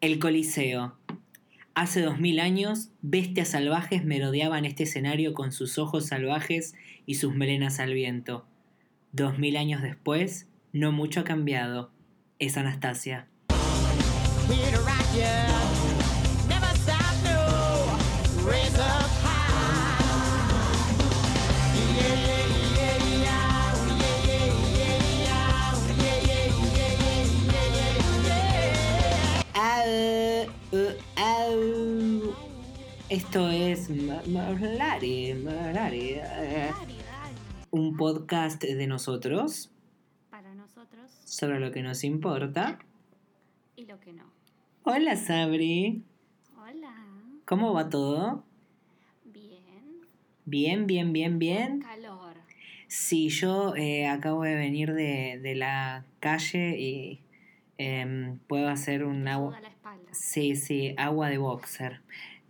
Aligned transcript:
El 0.00 0.20
Coliseo. 0.20 0.96
Hace 1.74 2.02
dos 2.02 2.20
mil 2.20 2.38
años, 2.38 2.90
bestias 3.02 3.48
salvajes 3.48 4.04
merodeaban 4.04 4.64
este 4.64 4.84
escenario 4.84 5.34
con 5.34 5.50
sus 5.50 5.76
ojos 5.76 6.06
salvajes 6.06 6.76
y 7.04 7.16
sus 7.16 7.34
melenas 7.34 7.80
al 7.80 7.94
viento. 7.94 8.46
Dos 9.10 9.40
mil 9.40 9.56
años 9.56 9.82
después, 9.82 10.46
no 10.72 10.92
mucho 10.92 11.18
ha 11.18 11.24
cambiado. 11.24 11.90
Es 12.38 12.56
Anastasia. 12.56 13.26
Esto 33.10 33.48
es 33.50 33.88
Ma- 33.90 34.22
Marlari, 34.26 35.32
Marlari, 35.34 36.16
eh, 36.20 36.70
un 37.70 37.96
podcast 37.96 38.62
de 38.62 38.86
nosotros 38.86 39.70
Para 40.30 40.54
nosotros 40.54 41.10
sobre 41.24 41.58
lo 41.60 41.70
que 41.70 41.82
nos 41.82 42.04
importa. 42.04 42.78
y 43.76 43.86
lo 43.86 43.98
que 44.00 44.12
no. 44.12 44.24
Hola 44.82 45.16
Sabri, 45.16 46.02
Hola. 46.56 46.94
¿cómo 47.46 47.72
va 47.72 47.88
todo? 47.88 48.44
Bien. 49.24 49.62
Bien, 50.44 50.86
bien, 50.86 51.12
bien, 51.12 51.38
bien. 51.38 51.80
Calor. 51.80 52.34
Sí, 52.88 53.28
yo 53.28 53.74
eh, 53.76 54.06
acabo 54.06 54.42
de 54.42 54.54
venir 54.54 54.92
de, 54.94 55.38
de 55.42 55.54
la 55.54 56.04
calle 56.20 56.78
y 56.78 57.20
em, 57.78 58.38
puedo 58.48 58.68
hacer 58.68 59.04
un 59.04 59.26
agua. 59.28 59.56
a 59.56 59.60
la 59.60 59.68
espalda. 59.68 60.08
Sí, 60.12 60.56
sí, 60.56 60.94
agua 60.96 61.28
de 61.28 61.38
boxer. 61.38 62.00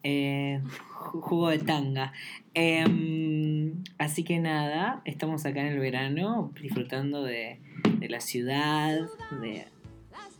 Eh, 0.02 0.60
ju- 0.90 1.20
jugo 1.20 1.48
de 1.50 1.58
tanga. 1.58 2.12
Em, 2.54 3.82
así 3.98 4.24
que 4.24 4.38
nada, 4.38 5.02
estamos 5.04 5.44
acá 5.46 5.60
en 5.60 5.68
el 5.68 5.78
verano 5.78 6.52
disfrutando 6.60 7.22
de, 7.24 7.60
de 7.98 8.08
la 8.08 8.20
ciudad, 8.20 8.98
de, 9.40 9.66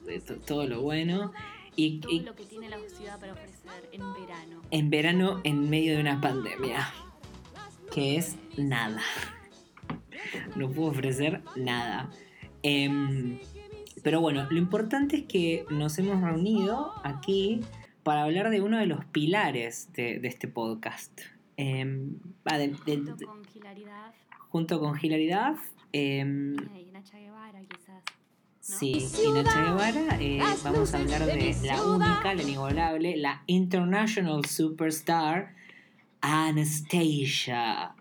de 0.06 0.20
to- 0.20 0.36
todo 0.36 0.66
lo 0.66 0.82
bueno. 0.82 1.32
Y, 1.76 2.00
Todo 2.00 2.10
y 2.12 2.20
lo 2.20 2.34
que 2.34 2.44
tiene 2.44 2.68
la 2.68 2.78
ciudad 2.88 3.20
para 3.20 3.32
ofrecer 3.34 3.88
en 3.92 4.00
verano. 4.14 4.62
en 4.72 4.90
verano 4.90 5.40
en 5.44 5.70
medio 5.70 5.94
de 5.94 6.00
una 6.00 6.20
pandemia, 6.20 6.88
que 7.94 8.16
es 8.16 8.36
nada. 8.56 9.00
No 10.56 10.70
puedo 10.70 10.90
ofrecer 10.90 11.40
nada. 11.56 12.10
Em, 12.64 13.38
pero 14.02 14.20
bueno, 14.20 14.46
lo 14.50 14.58
importante 14.58 15.18
es 15.18 15.22
que 15.26 15.64
nos 15.70 15.96
hemos 15.98 16.20
reunido 16.20 16.92
aquí 17.04 17.60
para 18.08 18.22
hablar 18.22 18.48
de 18.48 18.62
uno 18.62 18.78
de 18.78 18.86
los 18.86 19.04
pilares 19.04 19.92
de, 19.92 20.18
de 20.18 20.28
este 20.28 20.48
podcast. 20.48 21.12
Em, 21.58 22.14
va, 22.48 22.56
de- 22.56 22.68
de- 22.86 22.96
Junto 22.96 23.26
con 23.26 23.42
hilaridad. 23.54 24.14
junto 24.48 24.80
con 24.80 24.98
Hilaridad. 25.02 25.56
em, 25.92 26.56
Y 26.74 26.90
Nacha 26.90 27.18
Guevara, 27.18 27.60
quizás. 27.68 28.02
Sí, 28.60 29.06
y 29.26 29.30
Nacha 29.32 29.62
Guevara, 29.62 30.16
eh, 30.22 30.40
vamos 30.64 30.94
a 30.94 30.98
hablar 31.00 31.26
de 31.26 31.54
la 31.64 31.82
única, 31.84 32.34
la 32.34 32.42
inigualable, 32.42 33.14
la 33.18 33.42
international 33.46 34.46
superstar 34.46 35.54
Anastasia. 36.22 37.94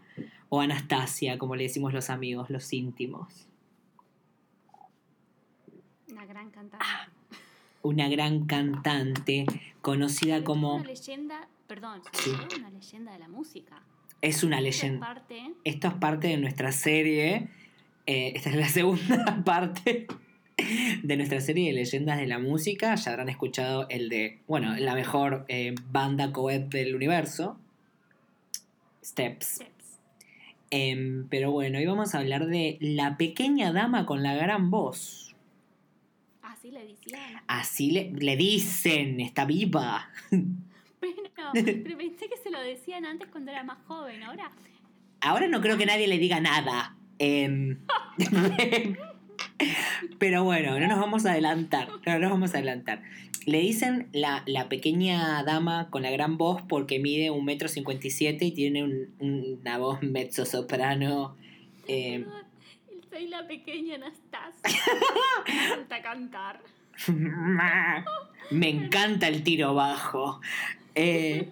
O 0.48 0.62
Anastasia, 0.62 1.38
como 1.38 1.58
le 1.58 1.64
decimos 1.64 1.92
los 1.94 2.10
amigos, 2.10 2.50
los 2.50 2.72
íntimos. 2.72 3.50
Una 6.10 6.26
gran 6.26 6.50
cantante. 6.50 6.86
Una 7.82 8.08
gran 8.10 8.46
cantante 8.46 9.46
conocida 9.88 10.44
como... 10.44 10.76
Una 10.76 10.84
leyenda, 10.84 11.48
perdón, 11.66 12.02
Sí. 12.12 12.32
todo 12.32 12.60
una 12.60 12.70
leyenda 12.72 13.14
de 13.14 13.20
la 13.20 13.30
música. 13.30 13.82
Es 14.22 14.44
una 14.44 14.58
es 14.58 14.64
leyenda. 14.64 15.08
parte 15.08 15.54
Esto 15.64 15.88
es 15.88 15.94
parte 15.94 16.28
de 16.28 16.36
nuestra 16.36 16.74
serie. 16.74 17.48
eh, 18.06 18.34
esta 18.36 18.50
es 18.50 18.58
la 18.58 18.68
segunda 18.80 19.42
parte 19.46 20.08
de 21.04 21.16
nuestra 21.16 21.40
serie 21.40 21.68
de 21.68 21.74
leyendas 21.74 22.18
de 22.18 22.28
la 22.28 22.38
música. 22.38 22.96
Ya 22.96 23.12
habrán 23.12 23.30
escuchado 23.30 23.88
el 23.88 24.10
de, 24.10 24.42
bueno, 24.46 24.76
la 24.76 24.94
mejor 24.94 25.46
eh, 25.48 25.74
banda 25.90 26.34
coed 26.34 26.64
del 26.64 26.94
universo. 26.94 27.58
Steps. 29.02 29.46
Steps. 29.56 30.00
Em, 30.70 31.30
pero 31.30 31.52
bueno, 31.52 31.78
hoy 31.78 31.86
vamos 31.86 32.14
a 32.14 32.18
hablar 32.18 32.48
de 32.48 32.78
La 32.82 33.16
pequeña 33.16 33.72
dama 33.72 34.06
con 34.06 34.22
la 34.22 34.36
gran 34.36 34.70
voz. 34.70 35.27
Así 36.68 36.72
le 36.72 36.86
decían. 36.88 37.42
Así 37.48 37.92
le, 37.92 38.12
le 38.12 38.36
dicen, 38.36 39.20
está 39.22 39.46
viva. 39.46 40.10
Pero, 41.00 41.52
pero 41.54 41.98
pensé 41.98 42.28
que 42.28 42.36
se 42.38 42.50
lo 42.50 42.60
decían 42.60 43.06
antes 43.06 43.30
cuando 43.30 43.52
era 43.52 43.64
más 43.64 43.78
joven. 43.88 44.24
Ahora, 44.24 44.52
Ahora 45.22 45.48
no 45.48 45.62
creo 45.62 45.78
que 45.78 45.86
nadie 45.86 46.08
le 46.08 46.18
diga 46.18 46.40
nada. 46.42 46.96
Em, 47.20 47.78
pero 50.20 50.44
bueno, 50.44 50.80
no 50.80 50.88
nos 50.88 51.00
vamos 51.00 51.26
a 51.26 51.32
adelantar. 51.34 51.90
No 52.06 52.20
nos 52.20 52.32
vamos 52.32 52.54
a 52.54 52.58
adelantar. 52.58 53.04
Le 53.46 53.60
dicen 53.60 54.08
la, 54.12 54.44
la 54.48 54.68
pequeña 54.70 55.44
dama 55.44 55.90
con 55.92 56.02
la 56.02 56.12
gran 56.12 56.38
voz 56.38 56.62
porque 56.68 57.00
mide 57.00 57.30
un 57.30 57.46
metro 57.46 57.68
cincuenta 57.68 58.08
y 58.08 58.12
siete 58.12 58.46
y 58.46 58.52
tiene 58.52 58.84
un- 58.84 59.10
una 59.20 59.78
voz 59.78 60.02
mezzo 60.02 60.46
soprano. 60.46 61.36
Soy 63.18 63.28
la 63.28 63.48
pequeña 63.48 63.96
Anastasia. 63.96 64.80
Me 65.48 65.78
gusta 65.78 66.02
cantar. 66.02 66.62
Me 68.52 68.70
encanta 68.70 69.28
el 69.28 69.44
tiro 69.44 69.74
bajo. 69.74 70.40
Eh, 70.94 71.50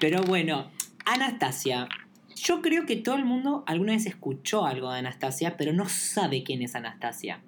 pero 0.00 0.22
bueno, 0.22 0.70
Anastasia. 1.04 1.88
Yo 2.34 2.62
creo 2.62 2.86
que 2.86 2.96
todo 2.96 3.16
el 3.16 3.24
mundo 3.24 3.64
alguna 3.66 3.92
vez 3.92 4.06
escuchó 4.06 4.64
algo 4.64 4.90
de 4.90 5.00
Anastasia, 5.00 5.56
pero 5.56 5.72
no 5.72 5.88
sabe 5.88 6.44
quién 6.44 6.62
es 6.62 6.74
Anastasia. 6.74 7.42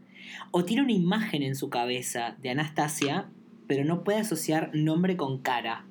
O 0.51 0.65
tiene 0.65 0.83
una 0.83 0.93
imagen 0.93 1.43
en 1.43 1.55
su 1.55 1.71
cabeza 1.71 2.37
de 2.43 2.51
Anastasia, 2.51 3.29
pero 3.67 3.85
no 3.85 4.05
puede 4.05 4.19
asociar 4.19 4.71
nombre 4.75 5.17
con 5.17 5.39
cara. 5.39 5.87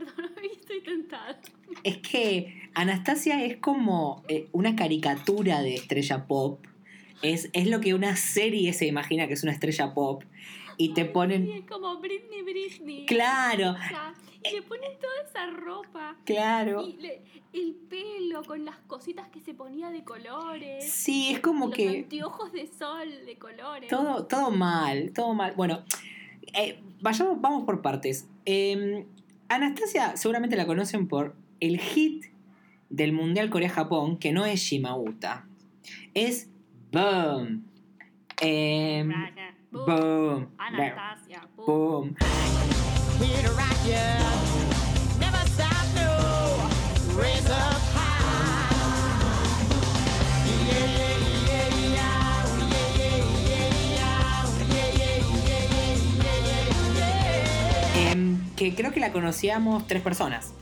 No, 0.00 0.06
perdón, 0.06 0.30
hoy 0.38 0.50
estoy 0.58 0.80
tentada. 0.82 1.38
Es 1.84 1.98
que 1.98 2.68
Anastasia 2.74 3.44
es 3.44 3.56
como 3.56 4.22
eh, 4.28 4.48
una 4.52 4.76
caricatura 4.76 5.60
de 5.62 5.74
estrella 5.74 6.26
pop. 6.26 6.64
Es, 7.22 7.50
es 7.52 7.66
lo 7.68 7.80
que 7.80 7.94
una 7.94 8.14
serie 8.16 8.72
se 8.72 8.86
imagina 8.86 9.26
que 9.26 9.34
es 9.34 9.42
una 9.42 9.52
estrella 9.52 9.92
pop. 9.94 10.22
Y 10.76 10.94
te 10.94 11.02
Ay, 11.02 11.08
ponen... 11.08 11.44
sí, 11.46 11.52
es 11.52 11.64
como 11.66 11.96
Britney, 11.98 12.42
Britney. 12.42 13.06
Claro, 13.06 13.74
y 14.44 14.54
le 14.54 14.62
ponen 14.62 14.92
toda 15.00 15.12
esa 15.28 15.46
ropa. 15.50 16.16
claro. 16.24 16.86
Y 16.86 16.92
le- 16.98 17.22
el 17.52 17.74
pelo 17.88 18.44
con 18.44 18.64
las 18.64 18.76
cositas 18.86 19.26
que 19.30 19.40
se 19.40 19.54
ponía 19.54 19.90
de 19.90 20.04
colores. 20.04 20.88
Sí, 20.88 21.30
es 21.32 21.40
como 21.40 21.66
los 21.66 21.74
que 21.74 21.88
anteojos 21.88 22.52
de 22.52 22.66
sol 22.68 23.08
de 23.26 23.36
colores. 23.36 23.88
todo, 23.90 24.26
todo 24.26 24.50
mal, 24.52 25.12
todo 25.12 25.34
mal. 25.34 25.54
Bueno, 25.56 25.82
eh, 26.54 26.78
vayamos, 27.00 27.40
vamos 27.40 27.64
por 27.64 27.82
partes. 27.82 28.28
Eh, 28.44 29.06
Anastasia 29.48 30.16
seguramente 30.16 30.56
la 30.56 30.66
conocen 30.66 31.08
por 31.08 31.34
el 31.60 31.78
hit 31.78 32.26
del 32.90 33.12
Mundial 33.12 33.50
Corea-Japón, 33.50 34.18
que 34.18 34.32
no 34.32 34.44
es 34.46 34.60
Shimauta, 34.60 35.46
es 36.14 36.48
Boom. 36.92 37.64
Eh, 38.40 39.04
boom. 39.70 39.86
boom. 39.86 40.48
Anastasia. 40.58 41.48
boom. 41.56 42.14
Boom. 42.14 42.16
Creo 58.78 58.92
que 58.92 59.00
la 59.00 59.12
conocíamos 59.12 59.86
tres 59.86 60.00
personas. 60.02 60.54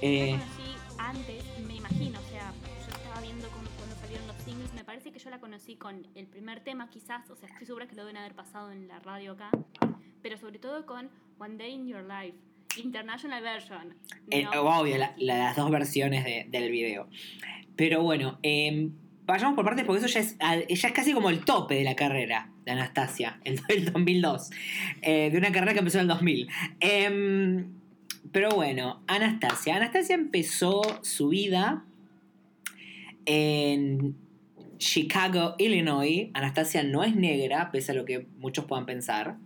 Eh, 0.00 0.32
Yo 0.32 0.36
la 0.36 0.42
conocí 0.44 0.74
antes, 0.98 1.44
me 1.66 1.74
imagino, 1.76 2.18
o 2.18 2.30
sea, 2.30 2.52
yo 2.86 2.96
estaba 2.96 3.20
viendo 3.20 3.48
cuando, 3.48 3.70
cuando 3.78 3.96
salieron 3.96 4.26
los 4.26 4.36
singles, 4.42 4.72
me 4.74 4.84
parece 4.84 5.12
que 5.12 5.18
yo 5.20 5.30
la 5.30 5.38
conocí 5.40 5.76
con 5.76 6.06
el 6.14 6.26
primer 6.26 6.60
tema 6.60 6.90
quizás, 6.90 7.30
o 7.30 7.36
sea, 7.36 7.48
estoy 7.48 7.66
segura 7.66 7.86
que 7.86 7.94
lo 7.94 8.02
deben 8.02 8.16
haber 8.16 8.34
pasado 8.34 8.72
en 8.72 8.88
la 8.88 8.98
radio 8.98 9.32
acá, 9.32 9.50
pero 10.20 10.36
sobre 10.36 10.58
todo 10.58 10.84
con 10.84 11.08
One 11.38 11.56
Day 11.56 11.72
in 11.72 11.86
Your 11.86 12.02
Life, 12.04 12.36
International 12.76 13.42
Version. 13.42 13.94
Eh, 14.30 14.46
obvio, 14.58 14.98
la- 14.98 15.14
la- 15.18 15.36
las 15.38 15.56
dos 15.56 15.70
versiones 15.70 16.24
de- 16.24 16.46
del 16.48 16.70
video. 16.70 17.08
Pero 17.76 18.02
bueno, 18.02 18.38
eh, 18.42 18.90
vayamos 19.26 19.54
por 19.54 19.64
partes 19.64 19.84
porque 19.84 20.04
eso 20.04 20.08
ya 20.08 20.20
es, 20.20 20.36
ya 20.38 20.88
es 20.88 20.94
casi 20.94 21.12
como 21.12 21.30
el 21.30 21.44
tope 21.44 21.74
de 21.74 21.84
la 21.84 21.94
carrera 21.94 22.50
de 22.64 22.72
Anastasia, 22.72 23.40
el 23.44 23.60
del 23.68 23.92
2002, 23.92 24.50
eh, 25.02 25.30
de 25.30 25.38
una 25.38 25.52
carrera 25.52 25.72
que 25.72 25.80
empezó 25.80 25.98
en 25.98 26.02
el 26.02 26.08
2000. 26.08 26.48
Em, 26.80 27.66
pero 28.30 28.50
bueno, 28.50 29.02
Anastasia. 29.06 29.76
Anastasia 29.76 30.14
empezó 30.14 30.82
su 31.02 31.28
vida 31.28 31.84
en 33.26 34.16
Chicago, 34.78 35.54
Illinois. 35.58 36.30
Anastasia 36.34 36.82
no 36.82 37.04
es 37.04 37.14
negra, 37.14 37.70
pese 37.70 37.92
a 37.92 37.94
lo 37.94 38.04
que 38.04 38.26
muchos 38.38 38.64
puedan 38.64 38.86
pensar. 38.86 39.36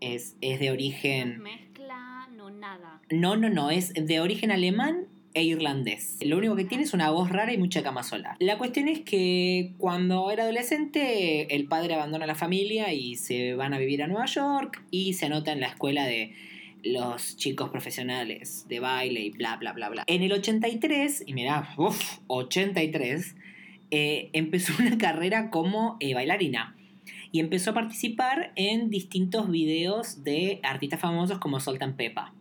Es, 0.00 0.36
es 0.40 0.60
de 0.60 0.70
origen... 0.70 1.42
mezcla, 1.42 2.28
no 2.34 2.50
nada. 2.50 3.02
No, 3.10 3.36
no, 3.36 3.50
no, 3.50 3.70
es 3.70 3.92
de 3.92 4.20
origen 4.20 4.50
alemán 4.50 5.06
e 5.34 5.44
irlandés. 5.44 6.18
Lo 6.24 6.38
único 6.38 6.56
que 6.56 6.64
tiene 6.64 6.84
es 6.84 6.94
una 6.94 7.10
voz 7.10 7.30
rara 7.30 7.52
y 7.52 7.58
mucha 7.58 7.82
cama 7.82 8.02
solar. 8.02 8.36
La 8.40 8.58
cuestión 8.58 8.88
es 8.88 9.00
que 9.00 9.72
cuando 9.78 10.30
era 10.30 10.44
adolescente, 10.44 11.54
el 11.54 11.66
padre 11.66 11.94
abandona 11.94 12.26
la 12.26 12.34
familia 12.34 12.92
y 12.92 13.16
se 13.16 13.54
van 13.54 13.74
a 13.74 13.78
vivir 13.78 14.02
a 14.02 14.06
Nueva 14.06 14.26
York 14.26 14.82
y 14.90 15.14
se 15.14 15.26
anota 15.26 15.52
en 15.52 15.60
la 15.60 15.68
escuela 15.68 16.04
de 16.06 16.34
los 16.82 17.36
chicos 17.36 17.70
profesionales 17.70 18.66
de 18.68 18.80
baile 18.80 19.20
y 19.20 19.30
bla, 19.30 19.56
bla, 19.56 19.72
bla, 19.72 19.88
bla. 19.88 20.04
En 20.06 20.22
el 20.22 20.32
83, 20.32 21.24
y 21.26 21.34
mirá, 21.34 21.74
uff, 21.76 22.18
83, 22.26 23.36
eh, 23.90 24.30
empezó 24.32 24.72
una 24.80 24.96
carrera 24.98 25.50
como 25.50 25.96
eh, 26.00 26.14
bailarina. 26.14 26.76
Y 27.32 27.38
empezó 27.38 27.70
a 27.70 27.74
participar 27.74 28.52
en 28.56 28.90
distintos 28.90 29.48
videos 29.50 30.24
de 30.24 30.58
artistas 30.64 30.98
famosos 30.98 31.38
como 31.38 31.60
Sultan 31.60 31.96
Pepa. 31.96 32.34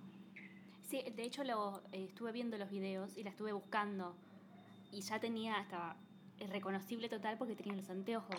Sí, 1.06 1.12
de 1.12 1.24
hecho 1.24 1.44
lo, 1.44 1.82
eh, 1.92 2.06
estuve 2.10 2.32
viendo 2.32 2.58
los 2.58 2.70
videos 2.70 3.18
y 3.18 3.24
la 3.24 3.30
estuve 3.30 3.54
buscando. 3.54 4.16
Y 4.92 5.02
ya 5.02 5.20
tenía, 5.20 5.60
estaba 5.62 5.96
reconocible 6.52 7.10
total 7.10 7.38
porque 7.38 7.56
tenía 7.56 7.74
los 7.74 7.90
anteojos. 7.90 8.38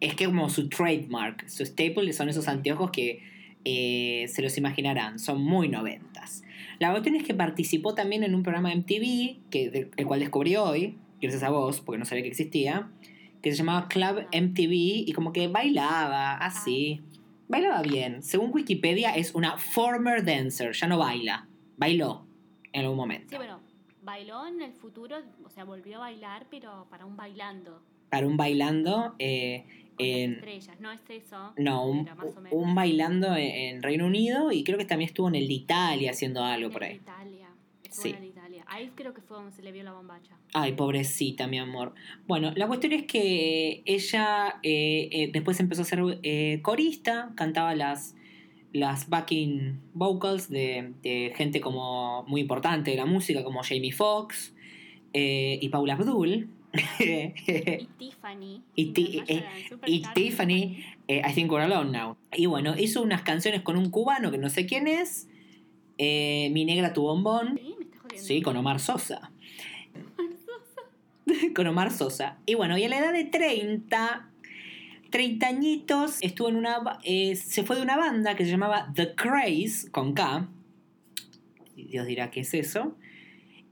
es 0.00 0.14
que 0.14 0.26
como 0.26 0.48
su 0.48 0.68
trademark, 0.68 1.48
su 1.48 1.64
staple 1.64 2.12
son 2.12 2.28
esos 2.28 2.48
anteojos 2.48 2.90
que 2.90 3.22
eh, 3.64 4.26
se 4.28 4.42
los 4.42 4.56
imaginarán, 4.58 5.18
son 5.18 5.42
muy 5.42 5.68
noventas. 5.68 6.42
La 6.78 6.90
cuestión 6.90 7.16
es 7.16 7.24
que 7.24 7.34
participó 7.34 7.94
también 7.94 8.22
en 8.22 8.34
un 8.34 8.42
programa 8.42 8.70
de 8.70 8.76
MTV, 8.76 9.50
que, 9.50 9.90
el 9.96 10.06
cual 10.06 10.20
descubrí 10.20 10.56
hoy, 10.56 10.96
gracias 11.20 11.42
a 11.42 11.50
vos, 11.50 11.80
porque 11.80 11.98
no 11.98 12.04
sabía 12.04 12.22
que 12.22 12.28
existía, 12.28 12.88
que 13.42 13.50
se 13.50 13.56
llamaba 13.56 13.88
Club 13.88 14.26
MTV 14.32 15.08
y 15.08 15.12
como 15.12 15.32
que 15.32 15.48
bailaba 15.48 16.34
así. 16.34 17.00
Bailaba 17.48 17.82
bien. 17.82 18.22
Según 18.22 18.50
Wikipedia 18.52 19.16
es 19.16 19.34
una 19.34 19.56
former 19.56 20.24
dancer, 20.24 20.72
ya 20.72 20.86
no 20.86 20.98
baila, 20.98 21.47
bailó 21.78 22.26
en 22.72 22.82
algún 22.82 22.96
momento. 22.96 23.28
Sí, 23.30 23.36
bueno, 23.36 23.60
bailó 24.02 24.46
en 24.46 24.60
el 24.60 24.72
futuro, 24.72 25.16
o 25.44 25.50
sea, 25.50 25.64
volvió 25.64 25.96
a 25.96 26.00
bailar, 26.00 26.46
pero 26.50 26.86
para 26.90 27.06
un 27.06 27.16
bailando. 27.16 27.80
Para 28.10 28.26
un 28.26 28.36
bailando 28.36 29.14
eh, 29.18 29.64
en, 29.98 30.34
estrellas, 30.34 30.80
no 30.80 30.90
es 30.92 31.00
eso. 31.08 31.52
No, 31.56 31.86
un, 31.86 32.04
pero 32.04 32.16
más 32.16 32.36
o 32.36 32.40
menos. 32.40 32.52
un 32.52 32.74
bailando 32.74 33.34
en, 33.36 33.76
en 33.76 33.82
Reino 33.82 34.06
Unido 34.06 34.52
y 34.52 34.64
creo 34.64 34.78
que 34.78 34.84
también 34.84 35.08
estuvo 35.08 35.28
en 35.28 35.34
el 35.34 35.46
de 35.48 35.54
Italia 35.54 36.10
haciendo 36.10 36.42
algo 36.44 36.70
por 36.70 36.84
ahí. 36.84 36.96
Italia. 36.96 37.48
Estuvo 37.82 38.02
Sí. 38.02 38.14
en 38.16 38.24
Italia. 38.24 38.64
Ahí 38.66 38.92
creo 38.94 39.14
que 39.14 39.20
fue 39.22 39.36
donde 39.38 39.52
se 39.52 39.62
le 39.62 39.72
vio 39.72 39.82
la 39.82 39.92
bombacha. 39.92 40.36
Ay, 40.52 40.72
pobrecita, 40.72 41.46
mi 41.46 41.58
amor. 41.58 41.94
Bueno, 42.26 42.52
la 42.54 42.66
cuestión 42.66 42.92
es 42.92 43.04
que 43.06 43.82
ella 43.86 44.58
eh, 44.62 45.08
eh, 45.10 45.30
después 45.32 45.58
empezó 45.60 45.82
a 45.82 45.84
ser 45.84 46.00
eh, 46.22 46.60
corista, 46.62 47.32
cantaba 47.34 47.74
las, 47.74 48.14
las 48.72 49.08
backing 49.08 49.80
vocals 49.94 50.48
de, 50.50 50.92
de 51.02 51.32
gente 51.36 51.60
como 51.60 52.24
muy 52.28 52.40
importante 52.42 52.90
de 52.90 52.96
la 52.96 53.06
música, 53.06 53.42
como 53.44 53.62
Jamie 53.62 53.92
Foxx 53.92 54.54
eh, 55.12 55.58
y 55.60 55.68
Paula 55.70 55.94
Abdul. 55.94 56.48
Y 57.00 57.86
Tiffany. 57.98 58.62
Y 58.74 58.86
Ti- 58.92 59.00
International 59.18 59.58
y 59.58 59.68
Superstar 59.68 60.14
Tiffany, 60.14 60.84
eh, 61.08 61.22
I 61.28 61.32
Think 61.34 61.50
We're 61.50 61.64
Alone 61.64 61.96
Now. 61.98 62.16
Y 62.36 62.44
bueno, 62.46 62.74
hizo 62.78 63.02
unas 63.02 63.22
canciones 63.22 63.62
con 63.62 63.76
un 63.78 63.90
cubano 63.90 64.30
que 64.30 64.38
no 64.38 64.50
sé 64.50 64.66
quién 64.66 64.86
es. 64.86 65.28
eh, 65.96 66.50
Mi 66.52 66.64
negra 66.66 66.92
tu 66.92 67.02
bombón. 67.02 67.58
Sí, 67.58 67.74
me 67.78 67.84
estás 67.84 68.00
jodiendo. 68.02 68.26
Sí, 68.28 68.42
con 68.42 68.56
Omar 68.58 68.80
Sosa. 68.80 69.30
con 71.54 71.66
Omar 71.66 71.90
Sosa. 71.90 72.38
Y 72.46 72.54
bueno, 72.54 72.76
y 72.78 72.84
a 72.84 72.88
la 72.88 72.98
edad 72.98 73.12
de 73.12 73.24
30, 73.24 74.27
30 75.10 75.46
añitos, 75.46 76.18
estuvo 76.22 76.48
en 76.48 76.56
una. 76.56 76.98
eh, 77.02 77.36
se 77.36 77.64
fue 77.64 77.76
de 77.76 77.82
una 77.82 77.96
banda 77.96 78.34
que 78.36 78.44
se 78.44 78.50
llamaba 78.50 78.90
The 78.94 79.14
Craze, 79.14 79.90
con 79.90 80.12
K. 80.14 80.48
Dios 81.76 82.06
dirá 82.06 82.30
qué 82.30 82.40
es 82.40 82.54
eso. 82.54 82.96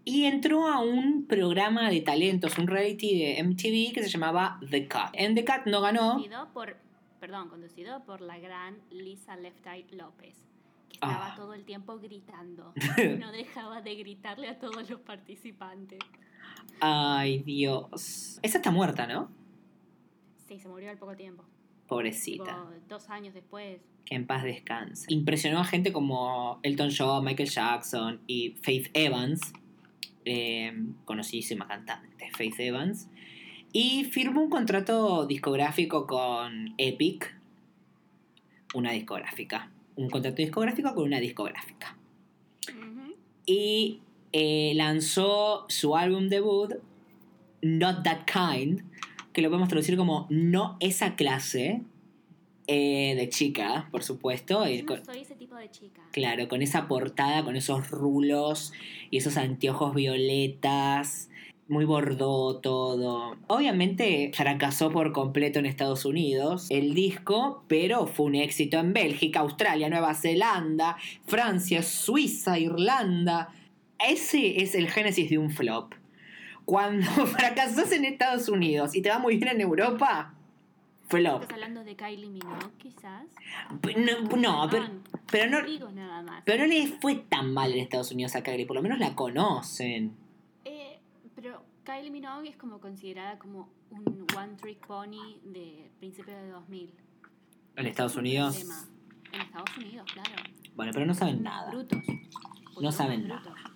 Y 0.04 0.24
entró 0.24 0.68
a 0.68 0.80
un 0.80 1.26
programa 1.26 1.90
de 1.90 2.00
talentos, 2.00 2.56
un 2.58 2.68
reality 2.68 3.18
de 3.18 3.42
MTV 3.42 3.92
que 3.92 4.02
se 4.02 4.08
llamaba 4.08 4.60
The 4.70 4.86
Cut. 4.88 5.10
En 5.14 5.34
The 5.34 5.44
Cut 5.44 5.66
no 5.66 5.80
ganó. 5.80 6.12
Conducido 6.12 6.48
por, 6.52 6.76
perdón, 7.18 7.48
conducido 7.48 8.04
por 8.04 8.20
la 8.20 8.38
gran 8.38 8.78
Lisa 8.90 9.34
Left 9.36 9.66
Eye 9.66 9.86
López, 9.90 10.36
que 10.88 10.94
estaba 10.94 11.32
Ah. 11.32 11.34
todo 11.36 11.54
el 11.54 11.64
tiempo 11.64 11.98
gritando. 11.98 12.72
No 13.18 13.32
dejaba 13.32 13.82
de 13.82 13.96
gritarle 13.96 14.48
a 14.48 14.58
todos 14.60 14.88
los 14.88 15.00
participantes. 15.00 15.98
Ay, 16.80 17.40
Dios. 17.40 18.38
Esa 18.42 18.58
está 18.58 18.70
muerta, 18.70 19.06
¿no? 19.08 19.28
Sí, 20.46 20.58
se 20.58 20.69
murió 20.69 20.90
al 20.90 20.98
poco 20.98 21.16
tiempo. 21.16 21.44
Pobrecita. 21.88 22.44
Tipo, 22.44 22.70
dos 22.88 23.10
años 23.10 23.34
después. 23.34 23.81
Que 24.04 24.14
en 24.14 24.26
paz 24.26 24.44
descanse. 24.44 25.06
Impresionó 25.08 25.60
a 25.60 25.64
gente 25.64 25.93
como 25.93 26.60
Elton 26.62 26.90
John, 26.96 27.25
Michael 27.25 27.48
Jackson 27.48 28.20
y 28.26 28.50
Faith 28.62 28.88
Evans, 28.94 29.52
eh, 30.25 30.72
conocidísima 31.04 31.66
cantante, 31.66 32.31
Faith 32.37 32.58
Evans, 32.58 33.08
y 33.72 34.04
firmó 34.04 34.43
un 34.43 34.50
contrato 34.50 35.26
discográfico 35.26 36.06
con 36.06 36.75
Epic, 36.78 37.37
una 38.75 38.93
discográfica. 38.93 39.70
Un 39.96 40.10
contrato 40.10 40.37
discográfico 40.37 40.94
con 40.94 41.04
una 41.04 41.20
discográfica. 41.20 41.96
Y 43.46 44.00
eh, 44.32 44.72
lanzó 44.75 45.66
su 45.69 45.96
álbum 45.96 46.28
debut, 46.28 46.75
Not 47.62 48.02
That 48.02 48.25
Kind, 48.26 48.82
que 49.36 49.42
lo 49.42 49.50
podemos 49.50 49.68
traducir 49.68 49.98
como 49.98 50.26
No 50.30 50.78
esa 50.80 51.14
clase, 51.14 51.82
eh, 52.68 53.14
de 53.14 53.28
chica, 53.28 53.86
por 53.90 54.02
supuesto. 54.02 54.66
Yo 54.66 54.86
con- 54.86 55.04
soy 55.04 55.18
ese 55.18 55.34
tipo 55.34 55.54
de 55.56 55.70
chica. 55.70 56.00
Claro, 56.10 56.48
con 56.48 56.62
esa 56.62 56.88
portada, 56.88 57.44
con 57.44 57.54
esos 57.54 57.90
rulos 57.90 58.72
y 59.10 59.18
esos 59.18 59.36
anteojos 59.36 59.94
violetas, 59.94 61.28
muy 61.68 61.84
bordó 61.84 62.60
todo. 62.60 63.36
Obviamente 63.48 64.30
fracasó 64.32 64.90
por 64.90 65.12
completo 65.12 65.58
en 65.58 65.66
Estados 65.66 66.06
Unidos 66.06 66.68
el 66.70 66.94
disco, 66.94 67.62
pero 67.68 68.06
fue 68.06 68.24
un 68.26 68.36
éxito 68.36 68.78
en 68.78 68.94
Bélgica, 68.94 69.40
Australia, 69.40 69.90
Nueva 69.90 70.14
Zelanda, 70.14 70.96
Francia, 71.26 71.82
Suiza, 71.82 72.58
Irlanda. 72.58 73.52
Ese 73.98 74.62
es 74.62 74.74
el 74.74 74.88
génesis 74.88 75.28
de 75.28 75.36
un 75.36 75.50
flop. 75.50 75.92
Cuando 76.66 77.06
fracasas 77.26 77.90
en 77.92 78.04
Estados 78.04 78.48
Unidos 78.48 78.94
y 78.94 79.00
te 79.00 79.08
va 79.08 79.18
muy 79.18 79.36
bien 79.38 79.48
en 79.54 79.60
Europa, 79.62 80.34
flop. 81.08 81.42
¿Estás 81.42 81.54
hablando 81.54 81.84
de 81.84 81.96
Kylie 81.96 82.28
Minogue, 82.28 82.72
quizás? 82.78 83.24
No, 83.96 84.36
no, 84.36 84.68
pero, 84.70 84.86
pero 85.30 85.48
no, 85.50 85.64
digo 85.64 85.90
nada 85.92 86.22
más. 86.22 86.43
pero 86.44 86.64
no 86.64 86.67
le 86.67 86.88
fue 87.00 87.14
tan 87.14 87.55
mal 87.55 87.72
en 87.72 87.79
Estados 87.79 88.10
Unidos 88.10 88.34
a 88.34 88.43
Kylie, 88.43 88.67
por 88.67 88.74
lo 88.76 88.82
menos 88.82 88.98
la 88.98 89.14
conocen. 89.14 90.17
Eh, 90.64 90.98
pero 91.36 91.62
Kylie 91.84 92.10
Minogue 92.10 92.48
es 92.48 92.56
como 92.56 92.81
considerada 92.81 93.38
como 93.38 93.69
un 93.91 94.26
one 94.36 94.55
trick 94.60 94.84
pony 94.86 95.38
de 95.44 95.88
principios 96.00 96.36
de 96.36 96.48
2000. 96.50 96.93
En 97.76 97.86
Estados 97.86 98.12
Es 98.12 98.17
un 98.17 98.20
Unidos. 98.24 98.56
En 99.32 99.41
Estados 99.41 99.76
Unidos, 99.76 100.10
claro. 100.12 100.43
Bueno, 100.74 100.91
pero 100.93 101.06
no 101.06 101.14
saben 101.14 101.44
nada. 101.44 101.70
Brutos. 101.70 102.00
No 102.81 102.91
saben 102.91 103.29
brutos. 103.29 103.44
nada. 103.46 103.75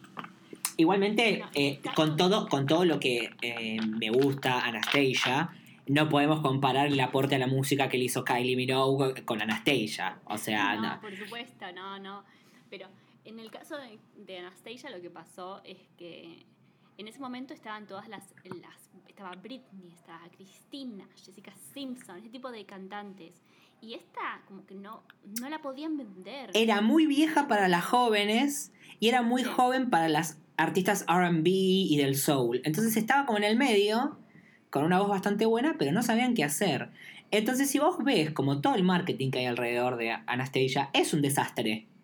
Igualmente, 0.80 1.44
eh, 1.54 1.80
con 1.94 2.16
todo- 2.16 2.48
con 2.48 2.66
todo 2.66 2.84
lo 2.84 2.98
que 2.98 3.30
eh, 3.42 3.78
me 3.82 4.10
gusta 4.10 4.60
Anastasia, 4.64 5.50
no 5.86 6.08
podemos 6.08 6.40
comparar 6.40 6.86
el 6.86 7.00
aporte 7.00 7.34
a 7.34 7.38
la 7.38 7.46
música 7.46 7.88
que 7.88 7.98
le 7.98 8.04
hizo 8.04 8.24
Kylie 8.24 8.56
Minogue 8.56 9.24
con 9.24 9.42
Anastasia. 9.42 10.18
O 10.24 10.38
sea, 10.38 10.76
no, 10.76 10.94
no. 10.94 11.00
por 11.00 11.14
supuesto, 11.16 11.66
no, 11.74 11.98
no. 11.98 12.24
Pero 12.70 12.86
en 13.24 13.38
el 13.38 13.50
caso 13.50 13.76
de, 13.76 13.98
de 14.16 14.38
Anastasia 14.38 14.90
lo 14.90 15.00
que 15.02 15.10
pasó 15.10 15.60
es 15.64 15.78
que 15.98 16.44
en 16.96 17.08
ese 17.08 17.18
momento 17.18 17.54
estaban 17.54 17.86
todas 17.86 18.08
las, 18.08 18.24
las... 18.44 18.90
Estaba 19.08 19.32
Britney, 19.36 19.92
estaba 19.92 20.28
Cristina, 20.30 21.06
Jessica 21.16 21.52
Simpson, 21.74 22.18
ese 22.18 22.28
tipo 22.30 22.50
de 22.50 22.64
cantantes. 22.64 23.32
Y 23.82 23.94
esta 23.94 24.42
como 24.46 24.66
que 24.66 24.74
no, 24.74 25.02
no 25.40 25.48
la 25.48 25.62
podían 25.62 25.96
vender. 25.96 26.50
Era 26.54 26.80
muy 26.80 27.06
vieja 27.06 27.48
para 27.48 27.68
las 27.68 27.84
jóvenes 27.84 28.72
y 28.98 29.08
era 29.08 29.22
muy 29.22 29.42
joven 29.42 29.90
para 29.90 30.08
las 30.08 30.38
artistas 30.56 31.06
RB 31.08 31.46
y 31.46 31.96
del 31.96 32.16
soul. 32.16 32.60
Entonces 32.64 32.96
estaba 32.96 33.26
como 33.26 33.38
en 33.38 33.44
el 33.44 33.56
medio, 33.56 34.18
con 34.68 34.84
una 34.84 34.98
voz 34.98 35.08
bastante 35.08 35.46
buena, 35.46 35.76
pero 35.78 35.92
no 35.92 36.02
sabían 36.02 36.34
qué 36.34 36.44
hacer. 36.44 36.90
Entonces, 37.30 37.70
si 37.70 37.78
vos 37.78 38.02
ves 38.02 38.32
como 38.32 38.60
todo 38.60 38.74
el 38.74 38.82
marketing 38.82 39.30
que 39.30 39.38
hay 39.40 39.46
alrededor 39.46 39.96
de 39.96 40.10
Anastasia, 40.26 40.90
es 40.92 41.14
un 41.14 41.22
desastre. 41.22 41.86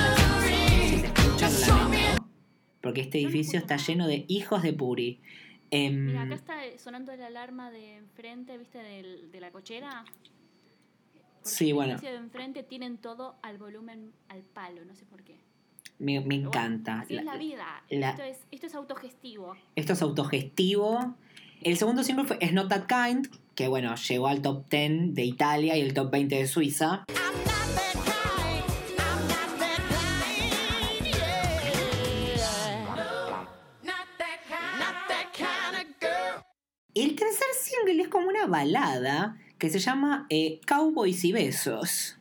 los 1.47 1.69
ojos, 1.69 1.87
se 1.91 2.15
porque 2.81 3.01
este 3.01 3.19
edificio 3.19 3.59
está 3.59 3.77
lleno 3.77 4.07
de 4.07 4.25
hijos 4.27 4.61
de 4.61 4.73
Puri. 4.73 5.21
Em, 5.71 6.05
Mira, 6.05 6.21
acá 6.23 6.35
está 6.35 6.53
sonando 6.77 7.15
la 7.15 7.27
alarma 7.27 7.71
de 7.71 7.97
enfrente, 7.97 8.57
¿viste? 8.57 8.79
De 8.79 9.39
la 9.39 9.51
cochera. 9.51 10.03
Porque 10.05 11.49
Sí, 11.49 11.69
el 11.69 11.73
bueno. 11.75 11.91
edificio 11.93 12.11
de 12.11 12.17
enfrente 12.17 12.63
tienen 12.63 12.97
todo 12.97 13.35
al 13.41 13.57
volumen 13.57 14.11
al 14.29 14.41
palo, 14.43 14.83
no 14.85 14.95
sé 14.95 15.05
por 15.05 15.23
qué. 15.23 15.39
Me, 15.99 16.19
me 16.19 16.21
Pero 16.21 16.25
bueno, 16.27 16.47
encanta. 16.49 16.99
así 17.01 17.13
La- 17.15 17.19
es 17.21 17.25
la 17.25 17.37
vida. 17.37 17.83
la- 17.89 18.09
Esto, 18.11 18.23
es, 18.23 18.37
esto 18.51 18.67
es 18.67 18.75
autogestivo. 18.75 19.55
Esto 19.75 19.93
es 19.93 20.01
autogestivo. 20.01 21.15
El 21.61 21.77
segundo 21.77 22.03
single 22.03 22.25
fue 22.25 22.37
Es 22.41 22.53
Not 22.53 22.69
That 22.69 22.85
Kind, 22.87 23.27
que 23.55 23.67
bueno, 23.67 23.95
llegó 23.95 24.27
al 24.27 24.41
top 24.41 24.69
10 24.69 25.13
de 25.15 25.23
Italia 25.23 25.77
y 25.77 25.81
el 25.81 25.93
top 25.93 26.11
20 26.11 26.35
de 26.35 26.47
Suiza. 26.47 27.05
I'm 27.07 27.15
not 27.45 27.75
that 27.75 27.93
kind. 27.93 28.63
I'm 28.99 29.27
not 29.27 29.59
that 29.59 29.81
kind. 29.89 31.05
Yeah. 32.35 32.95
Not 33.83 34.07
that 34.17 34.39
kind. 34.47 34.79
Not 34.79 34.95
that 35.07 35.31
kind 35.33 35.75
of 35.81 35.99
girl. 35.99 36.43
El 36.93 37.15
tercer 37.15 37.47
single 37.61 38.01
es 38.01 38.07
como 38.09 38.27
una 38.27 38.45
balada 38.47 39.37
que 39.57 39.69
se 39.69 39.79
llama 39.79 40.27
eh, 40.29 40.59
Cowboys 40.65 41.23
y 41.23 41.31
Besos. 41.31 42.17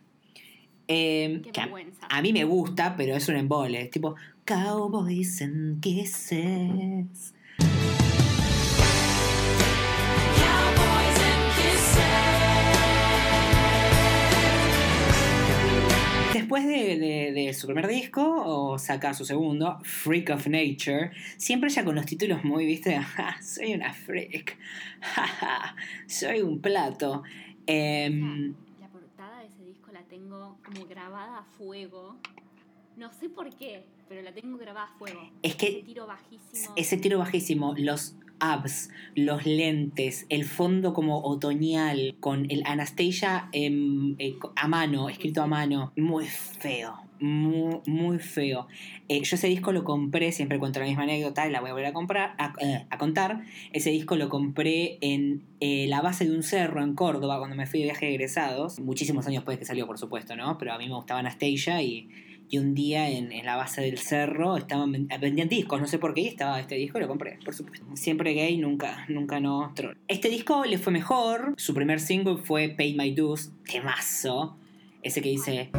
Eh, 0.89 1.41
Qué 1.45 1.51
que 1.53 1.61
a, 1.61 1.65
vergüenza. 1.65 2.07
a 2.11 2.23
mí 2.23 2.33
me 2.33 2.45
gusta, 2.45 2.95
pero 2.97 3.17
es 3.17 3.29
un 3.29 3.37
embole. 3.37 3.81
Es 3.83 3.91
tipo 3.91 4.15
Cowboys 4.45 5.41
and 5.43 5.81
Kisses. 5.81 7.35
Cowboys 10.37 11.19
and 11.21 11.55
kisses. 11.57 12.05
Después 16.35 16.67
de, 16.67 16.99
de- 16.99 17.33
de 17.33 17.55
su 17.55 17.67
primer 17.67 17.87
disco, 17.87 18.23
o 18.45 18.79
saca 18.79 19.15
su 19.15 19.25
segundo, 19.25 19.79
Freak 19.85 20.31
of 20.31 20.47
Nature, 20.49 21.13
siempre 21.37 21.71
ya 21.71 21.85
con 21.85 21.95
los 21.95 22.07
títulos 22.07 22.43
muy, 22.45 22.67
viste, 22.67 22.99
"Ja, 23.17 23.37
soy 23.41 23.73
una 23.75 23.93
freak, 23.95 24.57
Ja, 25.01 25.27
ja, 25.27 25.77
soy 26.07 26.41
un 26.41 26.61
plato. 26.61 27.23
Em, 27.67 28.53
La 28.81 28.89
portada 28.89 29.41
de 29.41 29.47
ese 29.47 29.65
disco 29.65 29.93
la 29.93 30.03
tengo 30.03 30.53
como 30.65 30.87
grabada 30.87 31.39
a 31.39 31.45
fuego. 31.45 32.17
No 32.97 33.13
sé 33.13 33.29
por 33.29 33.55
qué, 33.57 33.85
pero 34.09 34.23
la 34.23 34.33
tengo 34.33 34.57
grabada 34.59 34.87
a 34.87 34.99
fuego. 34.99 35.21
Es 35.43 35.57
que 35.57 35.69
Ese 35.69 35.83
tiro 35.83 36.07
bajísimo. 36.07 36.73
ese 36.77 36.97
tiro 36.97 37.19
bajísimo, 37.19 37.75
los 37.77 38.17
abs, 38.41 38.91
los 39.15 39.47
lentes, 39.47 40.27
el 40.29 40.45
fondo 40.45 40.93
como 40.93 41.23
otoñal, 41.23 42.17
con 42.21 42.51
el 42.51 42.63
Anastasia 42.67 43.49
em, 43.53 44.17
eh, 44.19 44.37
a 44.57 44.69
mano, 44.69 45.09
escrito 45.09 45.43
a 45.43 45.47
mano, 45.47 45.93
muy 45.97 46.27
feo, 46.27 46.95
muy, 47.21 47.81
muy 47.87 48.19
feo. 48.19 48.67
Eh, 49.09 49.23
yo 49.23 49.37
ese 49.37 49.49
disco 49.49 49.73
lo 49.73 49.85
compré, 49.85 50.33
siempre 50.33 50.59
cuento 50.59 50.81
la 50.81 50.87
misma 50.87 51.05
anécdota 51.05 51.47
y 51.47 51.51
la 51.51 51.61
voy 51.61 51.71
a 51.71 51.73
volver 51.73 51.87
a 51.87 51.93
comprar, 51.93 52.35
a, 52.39 52.53
eh, 52.61 52.87
a 52.91 52.99
contar. 52.99 53.45
Ese 53.73 53.91
disco 53.91 54.17
lo 54.17 54.29
compré 54.29 54.99
en 55.01 55.45
la 55.61 56.03
base 56.03 56.27
de 56.27 56.37
un 56.37 56.43
cerro 56.43 56.83
en 56.83 56.95
Córdoba 56.95 57.39
cuando 57.39 57.57
me 57.57 57.67
fui 57.67 57.81
de 57.81 57.87
viaje 57.87 58.07
de 58.07 58.13
egresados. 58.13 58.81
Muchísimos 58.81 59.27
años 59.27 59.41
después 59.43 59.59
que 59.59 59.65
salió, 59.65 59.87
por 59.87 59.99
supuesto, 59.99 60.37
¿no? 60.37 60.59
Pero 60.59 60.75
a 60.75 60.79
mí 60.79 60.89
me 60.89 60.95
gustaba 60.95 61.21
Anastasia 61.21 61.81
y, 61.83 62.09
y 62.51 62.59
un 62.59 62.75
día 62.75 63.09
en, 63.11 63.33
en 63.33 63.45
la 63.47 63.57
base 63.57 63.81
del 63.83 63.99
cerro 63.99 64.57
estaban 64.57 64.93
ven- 64.93 65.09
vendían 65.21 65.49
discos, 65.49 65.81
no 65.81 65.87
sé 65.87 65.99
por 65.99 66.15
qué, 66.15 66.27
estaba 66.29 66.61
este 66.61 66.75
disco 66.77 66.99
y 66.99 67.03
lo 67.03 67.09
compré, 67.09 67.39
por 67.45 67.55
supuesto. 67.55 67.85
Siempre 67.95 68.33
gay, 68.35 68.57
nunca, 68.59 69.05
nunca 69.09 69.41
no 69.41 69.73
troll. 69.75 69.97
Este 70.09 70.29
disco 70.29 70.65
le 70.65 70.79
fue 70.79 70.93
mejor. 70.93 71.55
Su 71.57 71.75
primer 71.75 72.01
single 72.01 72.37
fue 72.39 72.69
Pay 72.69 72.95
My 72.95 73.11
Dues, 73.13 73.53
temazo. 73.71 74.57
Ese 75.03 75.21
que 75.21 75.29
dice. 75.31 75.71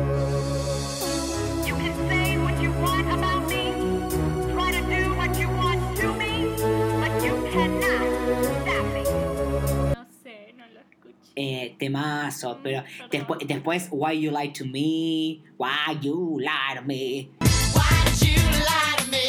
Eh, 11.36 11.76
temazo, 11.78 12.60
pero 12.64 12.84
después, 13.12 13.40
después, 13.48 13.88
Why 13.92 14.20
You 14.20 14.32
Lie 14.32 14.52
to 14.54 14.66
Me, 14.66 15.42
Why 15.58 15.98
You 16.02 16.40
Lie 16.40 16.76
to 16.76 16.82
Me. 16.84 17.30
Why'd 17.74 18.22
you 18.22 18.42
lie 18.64 18.96
to 18.98 19.12
me? 19.12 19.26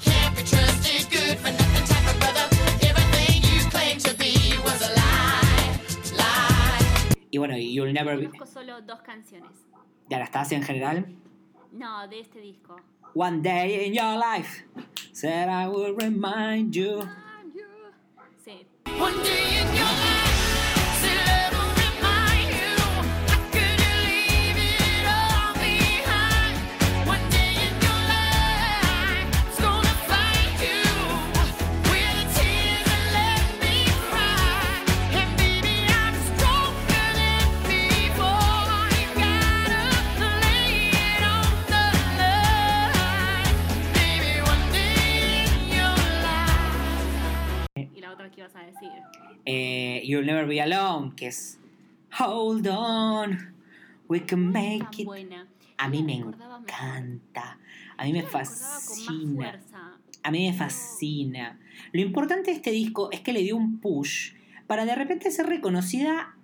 Can't 0.00 0.34
be 0.34 0.42
trusted, 0.42 1.10
good 1.10 1.38
for 1.38 1.50
nothing 1.50 1.84
type 1.86 2.06
of 2.08 2.18
brother. 2.20 2.48
Everything 2.82 3.42
you 3.42 3.70
claim 3.70 3.98
to 3.98 4.14
be 4.16 4.54
was 4.64 4.80
a 4.82 4.92
lie, 4.94 5.78
lie. 6.16 7.16
Y 7.30 7.38
bueno, 7.38 7.56
You'll 7.56 7.92
Never 7.92 8.16
Be. 8.16 8.26
Conozco 8.30 8.46
solo 8.46 8.80
dos 8.82 9.00
canciones. 9.02 9.50
¿De 10.08 10.16
Anastasia 10.16 10.56
en 10.56 10.64
general? 10.64 11.06
No, 11.72 12.06
de 12.08 12.20
este 12.20 12.40
disco. 12.40 12.76
One 13.14 13.42
day 13.42 13.86
in 13.86 13.94
your 13.94 14.16
life, 14.16 14.64
said 15.12 15.48
I 15.48 15.68
will 15.68 15.94
remind 15.94 16.74
you. 16.74 17.06
Sí. 18.44 18.66
One 18.98 19.22
day 19.22 19.60
in 19.60 19.66
your 19.76 19.84
life, 19.84 20.01
Never 50.42 50.48
Be 50.48 50.60
Alone, 50.60 51.12
que 51.14 51.28
es 51.28 51.58
Hold 52.18 52.66
on, 52.68 53.54
we 54.08 54.24
can 54.24 54.50
make 54.50 54.86
it. 54.98 55.06
buena. 55.06 55.48
A 55.78 55.88
mí 55.88 56.02
me 56.02 56.14
encanta. 56.14 57.58
A 57.96 58.04
mí 58.04 58.12
me 58.12 58.22
fascina. 58.22 59.60
A 60.22 60.30
mí 60.30 60.48
me 60.48 60.56
fascina. 60.56 61.58
Lo 61.92 62.00
importante 62.00 62.50
de 62.50 62.56
este 62.56 62.70
disco 62.70 63.10
es 63.12 63.20
que 63.20 63.32
le 63.32 63.42
dio 63.42 63.56
un 63.56 63.78
push 63.80 64.34
para 64.66 64.84
de 64.84 64.94
repente 64.94 65.30
ser 65.30 65.46
reconocida 65.46 66.36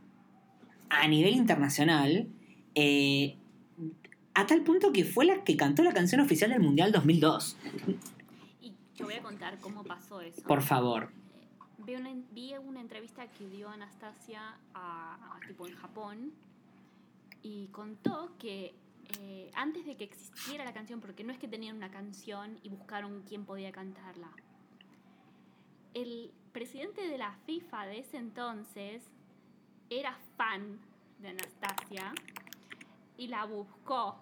a 0.89 1.09
nivel 1.09 1.35
internacional. 1.35 2.29
eh, 2.75 3.37
a 4.35 4.47
tal 4.47 4.63
punto 4.63 4.93
que 4.93 5.05
fue 5.05 5.25
la 5.25 5.43
que 5.43 5.57
cantó 5.57 5.83
la 5.83 5.93
canción 5.93 6.21
oficial 6.21 6.51
del 6.51 6.61
Mundial 6.61 6.93
2002. 6.93 7.57
Y 8.61 8.73
yo 8.95 9.07
voy 9.07 9.15
a 9.15 9.21
contar 9.21 9.59
cómo 9.59 9.83
pasó 9.83 10.21
eso. 10.21 10.43
Por 10.43 10.63
favor. 10.63 11.11
Vi 11.89 11.95
una, 11.95 12.11
vi 12.33 12.55
una 12.55 12.83
entrevista 12.83 13.27
que 13.29 13.49
dio 13.49 13.71
Anastasia 13.71 14.59
a, 14.75 15.15
a- 15.37 15.41
tipo 15.47 15.67
en 15.67 15.75
Japón 15.75 16.33
y 17.43 17.69
contó 17.69 18.37
que 18.39 18.75
eh, 19.19 19.51
antes 19.55 19.87
de 19.87 19.97
que 19.97 20.05
existiera 20.05 20.67
la 20.67 20.75
canción, 20.75 21.01
porque 21.01 21.25
no 21.25 21.33
es 21.33 21.39
que 21.39 21.49
tenían 21.49 21.77
una 21.77 21.91
canción 21.91 22.59
y 22.63 22.69
buscaron 22.69 23.23
quién 23.27 23.47
podía 23.47 23.73
cantarla, 23.73 24.29
el 25.95 26.31
presidente 26.53 27.09
de 27.09 27.17
la 27.17 27.33
FIFA 27.47 27.87
de 27.87 28.01
ese 28.01 28.19
entonces 28.19 29.03
era 29.89 30.15
fan 30.37 30.79
de 31.21 31.29
Anastasia 31.31 32.13
y 33.17 33.29
la 33.29 33.47
buscó. 33.47 34.19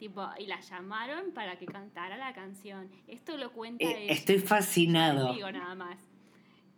Tipo, 0.00 0.28
y 0.38 0.46
la 0.46 0.60
llamaron 0.60 1.30
para 1.32 1.58
que 1.60 1.64
cantara 1.66 2.16
la 2.16 2.34
canción. 2.34 2.90
Esto 3.06 3.36
lo 3.36 3.52
cuenta 3.52 3.84
Eh, 3.84 4.02
ella. 4.06 4.12
estoy 4.14 4.40
fascinado. 4.40 5.32
digo 5.32 5.50
nada 5.52 5.76
más. 5.76 5.96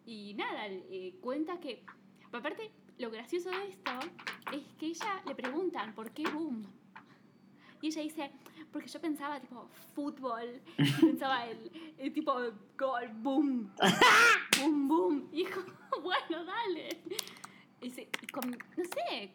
Y 0.08 0.32
nada, 0.32 0.66
eh, 0.68 1.18
cuenta 1.20 1.60
que. 1.60 1.84
Aparte, 2.32 2.70
lo 2.96 3.10
gracioso 3.10 3.50
de 3.50 3.68
esto 3.68 3.90
es 4.54 4.62
que 4.78 4.86
ella 4.86 5.22
le 5.26 5.34
preguntan 5.34 5.94
por 5.94 6.12
qué 6.12 6.22
boom. 6.22 6.64
Y 7.82 7.88
ella 7.88 8.00
dice, 8.00 8.30
porque 8.72 8.88
yo 8.88 9.02
pensaba 9.02 9.38
tipo 9.38 9.68
fútbol, 9.94 10.62
pensaba 10.98 11.44
el, 11.44 12.12
tipo 12.14 12.32
gol, 12.78 13.08
boom, 13.16 13.70
boom, 14.58 14.88
boom. 14.88 15.28
Y 15.30 15.44
dijo, 15.44 15.60
bueno, 16.02 16.42
dale. 16.42 17.02
No 17.82 18.84
sé, 18.84 19.30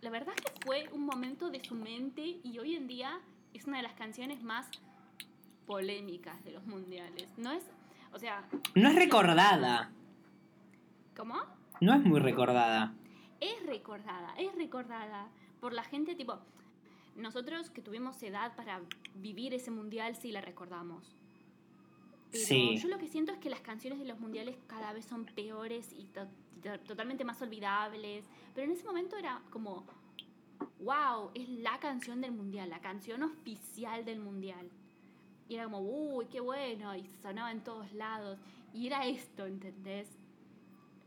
la 0.00 0.08
verdad 0.08 0.34
es 0.38 0.42
que 0.42 0.52
fue 0.64 0.88
un 0.92 1.04
momento 1.04 1.50
de 1.50 1.62
su 1.62 1.74
mente 1.74 2.40
y 2.42 2.58
hoy 2.58 2.76
en 2.76 2.86
día 2.86 3.20
es 3.52 3.66
una 3.66 3.76
de 3.76 3.82
las 3.82 3.94
canciones 3.94 4.42
más 4.42 4.70
polémicas 5.66 6.42
de 6.44 6.52
los 6.52 6.64
mundiales. 6.66 7.28
No 7.36 7.52
es, 7.52 7.62
o 8.14 8.18
sea, 8.18 8.48
No 8.74 8.88
es 8.88 8.94
recordada. 8.94 9.92
¿Cómo? 11.16 11.36
No 11.80 11.94
es 11.94 12.04
muy 12.04 12.20
recordada. 12.20 12.94
Es 13.40 13.64
recordada, 13.66 14.34
es 14.38 14.54
recordada 14.54 15.28
por 15.60 15.72
la 15.72 15.82
gente 15.84 16.14
tipo, 16.14 16.38
nosotros 17.16 17.70
que 17.70 17.82
tuvimos 17.82 18.22
edad 18.22 18.54
para 18.56 18.80
vivir 19.16 19.54
ese 19.54 19.70
mundial 19.70 20.16
sí 20.16 20.32
la 20.32 20.40
recordamos. 20.40 21.14
Pero 22.32 22.44
Sí. 22.46 22.76
yo 22.78 22.88
lo 22.88 22.98
que 22.98 23.06
siento 23.08 23.32
es 23.32 23.38
que 23.38 23.50
las 23.50 23.60
canciones 23.60 23.98
de 24.00 24.04
los 24.06 24.18
mundiales 24.18 24.56
cada 24.66 24.92
vez 24.92 25.04
son 25.04 25.24
peores 25.24 25.92
y 25.92 26.06
to- 26.06 26.26
to- 26.62 26.80
totalmente 26.80 27.24
más 27.24 27.40
olvidables. 27.42 28.24
Pero 28.54 28.66
en 28.66 28.72
ese 28.72 28.84
momento 28.84 29.16
era 29.16 29.40
como, 29.50 29.84
wow, 30.80 31.30
es 31.34 31.48
la 31.48 31.78
canción 31.78 32.20
del 32.20 32.32
mundial, 32.32 32.70
la 32.70 32.80
canción 32.80 33.22
oficial 33.22 34.04
del 34.04 34.18
mundial. 34.20 34.68
Y 35.48 35.54
era 35.54 35.64
como, 35.64 35.80
uy, 35.80 36.26
qué 36.26 36.40
bueno, 36.40 36.94
y 36.96 37.06
sonaba 37.22 37.52
en 37.52 37.62
todos 37.62 37.92
lados. 37.92 38.38
Y 38.72 38.86
era 38.88 39.06
esto, 39.06 39.46
¿entendés? 39.46 40.08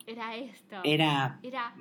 Era 0.08 0.36
esto. 0.38 0.78
Era 0.86 1.38
Era. 1.44 1.76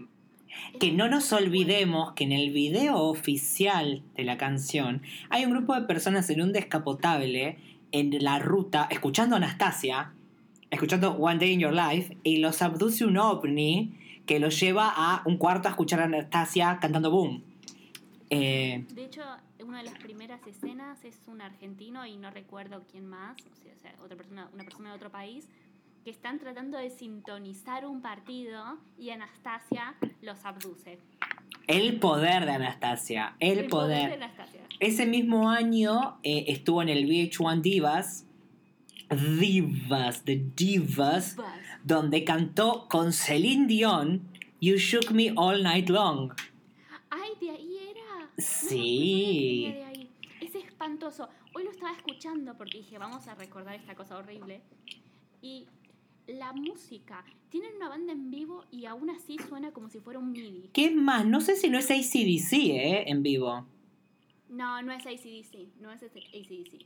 que 0.80 0.90
no 0.90 1.08
nos 1.08 1.32
olvidemos 1.32 2.12
que 2.14 2.24
en 2.24 2.32
el 2.32 2.50
video 2.50 2.98
oficial 2.98 4.02
de 4.16 4.24
la 4.24 4.36
canción 4.36 5.00
hay 5.30 5.44
un 5.44 5.52
grupo 5.52 5.74
de 5.74 5.82
personas 5.82 6.28
en 6.30 6.42
un 6.42 6.52
descapotable 6.52 7.56
en 7.92 8.22
la 8.22 8.40
ruta 8.40 8.88
escuchando 8.90 9.36
a 9.36 9.38
Anastasia, 9.38 10.12
escuchando 10.70 11.12
One 11.12 11.38
Day 11.38 11.52
in 11.52 11.60
Your 11.60 11.72
Life 11.72 12.16
y 12.24 12.38
los 12.38 12.62
abduce 12.62 13.04
un 13.04 13.16
ovni 13.16 13.94
que 14.26 14.40
los 14.40 14.58
lleva 14.58 14.92
a 14.94 15.22
un 15.24 15.36
cuarto 15.36 15.68
a 15.68 15.70
escuchar 15.70 16.00
a 16.00 16.04
Anastasia 16.04 16.78
cantando 16.80 17.12
Boom. 17.12 17.44
Eh, 18.30 18.84
De 18.90 19.04
hecho, 19.04 19.22
una 19.64 19.78
de 19.78 19.84
las 19.84 19.98
primeras 20.00 20.44
escenas 20.48 21.04
es 21.04 21.20
un 21.28 21.40
argentino 21.40 22.04
y 22.04 22.16
no 22.16 22.30
recuerdo 22.32 22.82
quién 22.90 23.06
más, 23.06 23.36
o 23.40 23.80
sea, 23.80 23.94
otra 24.02 24.16
persona, 24.16 24.48
una 24.52 24.64
persona 24.64 24.90
de 24.90 24.96
otro 24.96 25.10
país, 25.10 25.48
que 26.06 26.12
están 26.12 26.38
tratando 26.38 26.78
de 26.78 26.88
sintonizar 26.88 27.84
un 27.84 28.00
partido 28.00 28.78
y 28.96 29.10
Anastasia 29.10 29.96
los 30.22 30.44
abduce. 30.44 31.00
el 31.66 31.98
poder 31.98 32.44
de 32.44 32.52
Anastasia, 32.52 33.34
el, 33.40 33.66
poder. 33.66 34.10
de 34.10 34.14
Anastasia. 34.14 34.60
Ese 34.78 35.04
mismo 35.04 35.50
año 35.50 36.20
eh, 36.22 36.44
estuvo 36.46 36.80
en 36.80 36.90
el 36.90 37.08
VH1 37.08 37.60
Divas, 37.60 38.24
Divas, 39.40 40.22
The 40.22 40.44
Divas, 40.54 41.38
donde 41.82 42.22
cantó 42.22 42.86
con 42.88 43.12
Celine 43.12 43.66
Dion 43.66 44.28
You 44.60 44.76
Shook 44.76 45.10
Me 45.10 45.32
All 45.34 45.64
Night 45.64 45.88
Long. 45.88 46.32
Ay, 47.10 47.30
de 47.40 47.50
ahí 47.50 47.78
era. 47.90 48.20
No, 48.20 48.26
no 48.26 48.28
Sí. 48.38 49.74
ahí. 49.84 50.08
Es 50.40 50.54
espantoso. 50.54 51.28
Hoy 51.52 51.64
lo 51.64 51.72
estaba 51.72 51.90
escuchando 51.90 52.56
porque 52.56 52.78
dije, 52.78 52.96
vamos 52.96 53.26
a 53.26 53.34
recordar 53.34 53.74
esta 53.74 53.96
cosa 53.96 54.16
horrible. 54.18 54.60
Y 55.42 55.66
la 56.26 56.52
música. 56.52 57.24
Tienen 57.50 57.76
una 57.76 57.88
banda 57.88 58.12
en 58.12 58.30
vivo 58.30 58.64
y 58.70 58.86
aún 58.86 59.10
así 59.10 59.36
suena 59.48 59.70
como 59.70 59.88
si 59.88 60.00
fuera 60.00 60.18
un 60.18 60.32
MIDI. 60.32 60.70
¿Qué 60.72 60.90
más? 60.90 61.24
No 61.26 61.40
sé 61.40 61.56
si 61.56 61.68
no 61.70 61.78
es 61.78 61.90
ACDC, 61.90 62.52
¿eh? 62.52 63.04
En 63.10 63.22
vivo. 63.22 63.66
No, 64.48 64.82
no 64.82 64.92
es 64.92 65.06
ACDC. 65.06 65.80
No 65.80 65.90
es 65.92 66.02
ACDC. 66.02 66.84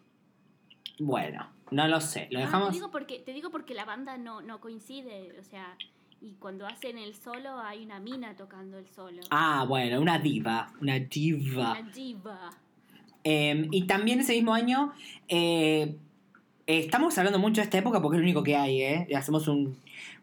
Bueno, 0.98 1.48
no 1.70 1.88
lo 1.88 2.00
sé. 2.00 2.28
Lo 2.30 2.38
Ah, 2.40 2.42
dejamos. 2.42 2.68
te, 2.68 2.74
digo 2.74 2.90
porque, 2.90 3.18
te 3.20 3.32
digo 3.32 3.50
porque 3.50 3.74
la 3.74 3.84
banda 3.84 4.18
no, 4.18 4.42
no 4.42 4.60
coincide. 4.60 5.34
O 5.40 5.44
sea, 5.44 5.76
y 6.20 6.32
cuando 6.34 6.66
hacen 6.66 6.98
el 6.98 7.14
solo 7.14 7.58
hay 7.58 7.84
una 7.84 8.00
mina 8.00 8.36
tocando 8.36 8.76
el 8.78 8.86
solo. 8.88 9.22
Ah, 9.30 9.64
bueno, 9.66 10.00
una 10.00 10.18
diva. 10.18 10.72
Una 10.80 10.98
diva. 10.98 11.72
Una 11.80 11.90
diva. 11.90 12.50
Eh, 13.24 13.68
y 13.70 13.86
también 13.86 14.20
ese 14.20 14.34
mismo 14.34 14.52
año. 14.54 14.92
eh, 15.28 15.96
estamos 16.78 17.16
hablando 17.18 17.38
mucho 17.38 17.60
de 17.60 17.64
esta 17.64 17.78
época 17.78 18.00
porque 18.00 18.16
es 18.16 18.20
lo 18.20 18.24
único 18.24 18.42
que 18.42 18.56
hay, 18.56 18.82
¿eh? 18.82 19.08
Hacemos 19.16 19.48
un- 19.48 19.76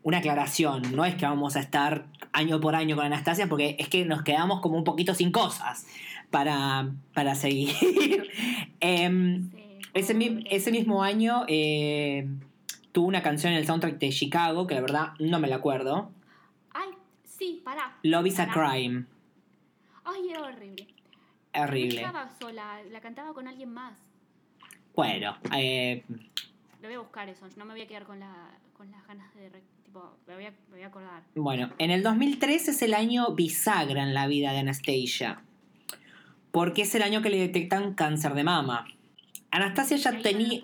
una 0.04 0.20
aclaración. 0.20 0.96
No 0.96 1.04
es 1.06 1.16
que 1.16 1.25
vamos 1.25 1.56
a 1.56 1.60
estar 1.60 2.06
año 2.32 2.60
por 2.62 2.75
año 2.75 2.96
con 2.96 3.06
Anastasia 3.06 3.48
porque 3.48 3.75
es 3.80 3.89
que 3.89 4.06
nos 4.06 4.22
quedamos 4.24 4.62
como 4.62 4.77
un 4.77 4.84
poquito 4.84 5.13
sin 5.13 5.32
cosas 5.32 5.86
para, 6.32 6.89
para 7.13 7.36
seguir. 7.36 7.74
Em, 8.80 9.50
Sí, 9.51 9.63
ese, 9.94 10.13
mi- 10.13 10.44
ese 10.50 10.72
mismo 10.72 11.01
año 11.04 11.44
eh, 11.48 12.27
tuvo 12.92 13.08
una 13.08 13.24
canción 13.24 13.54
en 13.54 13.60
el 13.60 13.66
soundtrack 13.66 13.98
de 13.98 14.10
Chicago 14.10 14.68
que 14.68 14.75
la 14.75 14.82
verdad 14.82 15.08
no 15.20 15.39
me 15.39 15.48
la 15.48 15.56
acuerdo. 15.58 16.12
Ay, 16.74 16.89
sí, 17.25 17.62
pará. 17.66 17.98
Love 18.04 18.27
is 18.27 18.39
a 18.39 18.46
Pará. 18.48 18.72
Crime. 18.72 19.06
Ay, 20.06 20.30
era 20.30 20.42
horrible. 20.44 20.88
Horrible. 21.56 22.01
No 22.01 22.08
estaba 22.08 22.30
sola, 22.39 22.80
la 22.92 23.01
cantaba 23.01 23.34
con 23.34 23.48
alguien 23.48 23.74
más. 23.74 23.94
Bueno, 24.96 25.36
eh, 25.56 26.04
Lo 26.88 26.94
voy 26.94 26.96
a 26.96 27.03
buscar 27.03 27.27
eso, 27.27 27.46
no 27.58 27.65
me 27.65 27.74
voy 27.74 27.82
a 27.82 27.88
quedar 27.88 28.06
con, 28.06 28.17
la, 28.17 28.58
con 28.72 28.89
las 28.89 29.06
ganas 29.06 29.36
de... 29.36 29.50
tipo, 29.84 30.10
me 30.25 30.36
voy, 30.36 30.46
a, 30.46 30.51
me 30.51 30.75
voy 30.75 30.84
a 30.84 30.88
acordar. 30.88 31.22
Bueno, 31.36 31.74
en 31.79 31.91
el 31.91 32.01
2003 32.01 32.70
es 32.70 32.82
el 32.82 32.94
año 32.94 33.36
bisagra 33.36 34.03
en 34.03 34.13
la 34.13 34.25
vida 34.27 34.53
de 34.53 34.60
Anastasia. 34.60 35.41
Porque 36.51 36.83
es 36.83 36.96
el 36.96 37.01
año 37.01 37.22
que 37.22 37.29
le 37.29 37.40
detectan 37.40 37.94
cáncer 37.94 38.35
de 38.35 38.46
mama. 38.46 38.88
Anastasia 39.51 39.98
ya 39.98 40.14
no 40.14 40.22
tenía. 40.22 40.62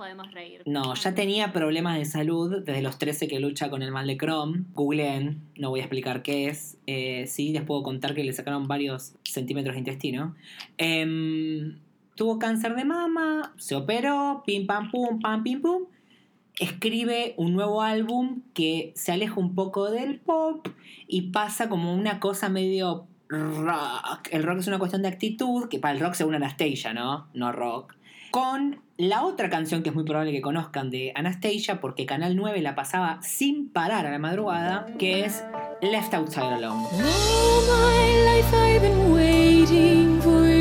No, 0.66 0.94
ya 0.94 1.14
tenía 1.14 1.52
problemas 1.52 1.98
de 1.98 2.06
salud 2.06 2.64
desde 2.64 2.82
los 2.82 2.98
13 2.98 3.28
que 3.28 3.42
lucha 3.42 3.70
con 3.70 3.82
el 3.82 3.92
mal 3.92 4.08
de 4.08 4.16
Crohn. 4.16 4.68
Googleen, 4.74 5.42
no 5.58 5.72
voy 5.72 5.82
a 5.82 5.84
explicar 5.84 6.24
qué 6.24 6.48
es. 6.48 6.78
Eh, 6.88 7.26
sí, 7.28 7.52
les 7.52 7.64
puedo 7.64 7.84
contar 7.84 8.16
que 8.16 8.24
le 8.24 8.32
sacaron 8.32 8.70
varios 8.70 9.14
centímetros 9.24 9.76
de 9.76 9.80
intestino. 9.80 10.38
Em, 10.78 11.80
tuvo 12.16 12.40
cáncer 12.40 12.76
de 12.76 12.86
mama, 12.86 13.54
se 13.58 13.76
operó, 13.76 14.42
pim 14.46 14.66
pam 14.66 14.90
pum, 14.90 15.20
pam 15.20 15.44
pim 15.44 15.62
pum. 15.62 15.84
Escribe 16.60 17.34
un 17.38 17.54
nuevo 17.54 17.82
álbum 17.82 18.42
que 18.54 18.94
se 18.96 19.12
aleja 19.12 19.40
un 19.40 19.56
poco 19.56 19.90
del 19.90 20.20
pop 20.20 20.68
y 21.08 21.32
pasa 21.32 21.70
como 21.70 21.94
una 21.94 22.20
cosa 22.20 22.50
medio 22.50 23.08
rock. 23.30 24.30
El 24.32 24.44
rock 24.44 24.60
es 24.60 24.68
una 24.68 24.80
cuestión 24.80 25.02
de 25.02 25.08
actitud, 25.08 25.68
que 25.68 25.80
para 25.80 25.94
el 25.94 26.00
rock 26.00 26.14
según 26.14 26.36
Anastasia, 26.36 26.94
¿no? 26.94 27.28
No 27.34 27.52
rock 27.52 27.96
con 28.34 28.82
la 28.98 29.24
otra 29.24 29.48
canción 29.48 29.84
que 29.84 29.90
es 29.90 29.96
muy 29.96 30.06
probable 30.06 30.32
que 30.32 30.42
conozcan 30.42 30.90
de 30.90 31.12
Anastasia, 31.14 31.80
porque 31.80 32.08
Canal 32.08 32.36
9 32.36 32.64
la 32.64 32.74
pasaba 32.74 33.22
sin 33.22 33.70
parar 33.70 34.08
a 34.08 34.12
la 34.12 34.18
madrugada, 34.18 34.88
que 34.98 35.24
es 35.24 35.44
Left 35.84 36.16
Outside 36.16 36.56
Alone. 36.56 36.84
All 36.94 37.62
my 37.68 38.26
life 38.26 38.52
I've 38.56 38.82
been 38.82 39.14
waiting 39.14 40.20
for 40.20 40.53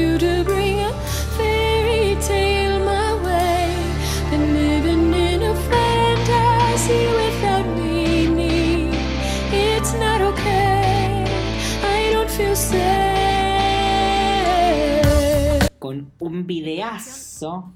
videazo, 16.61 17.73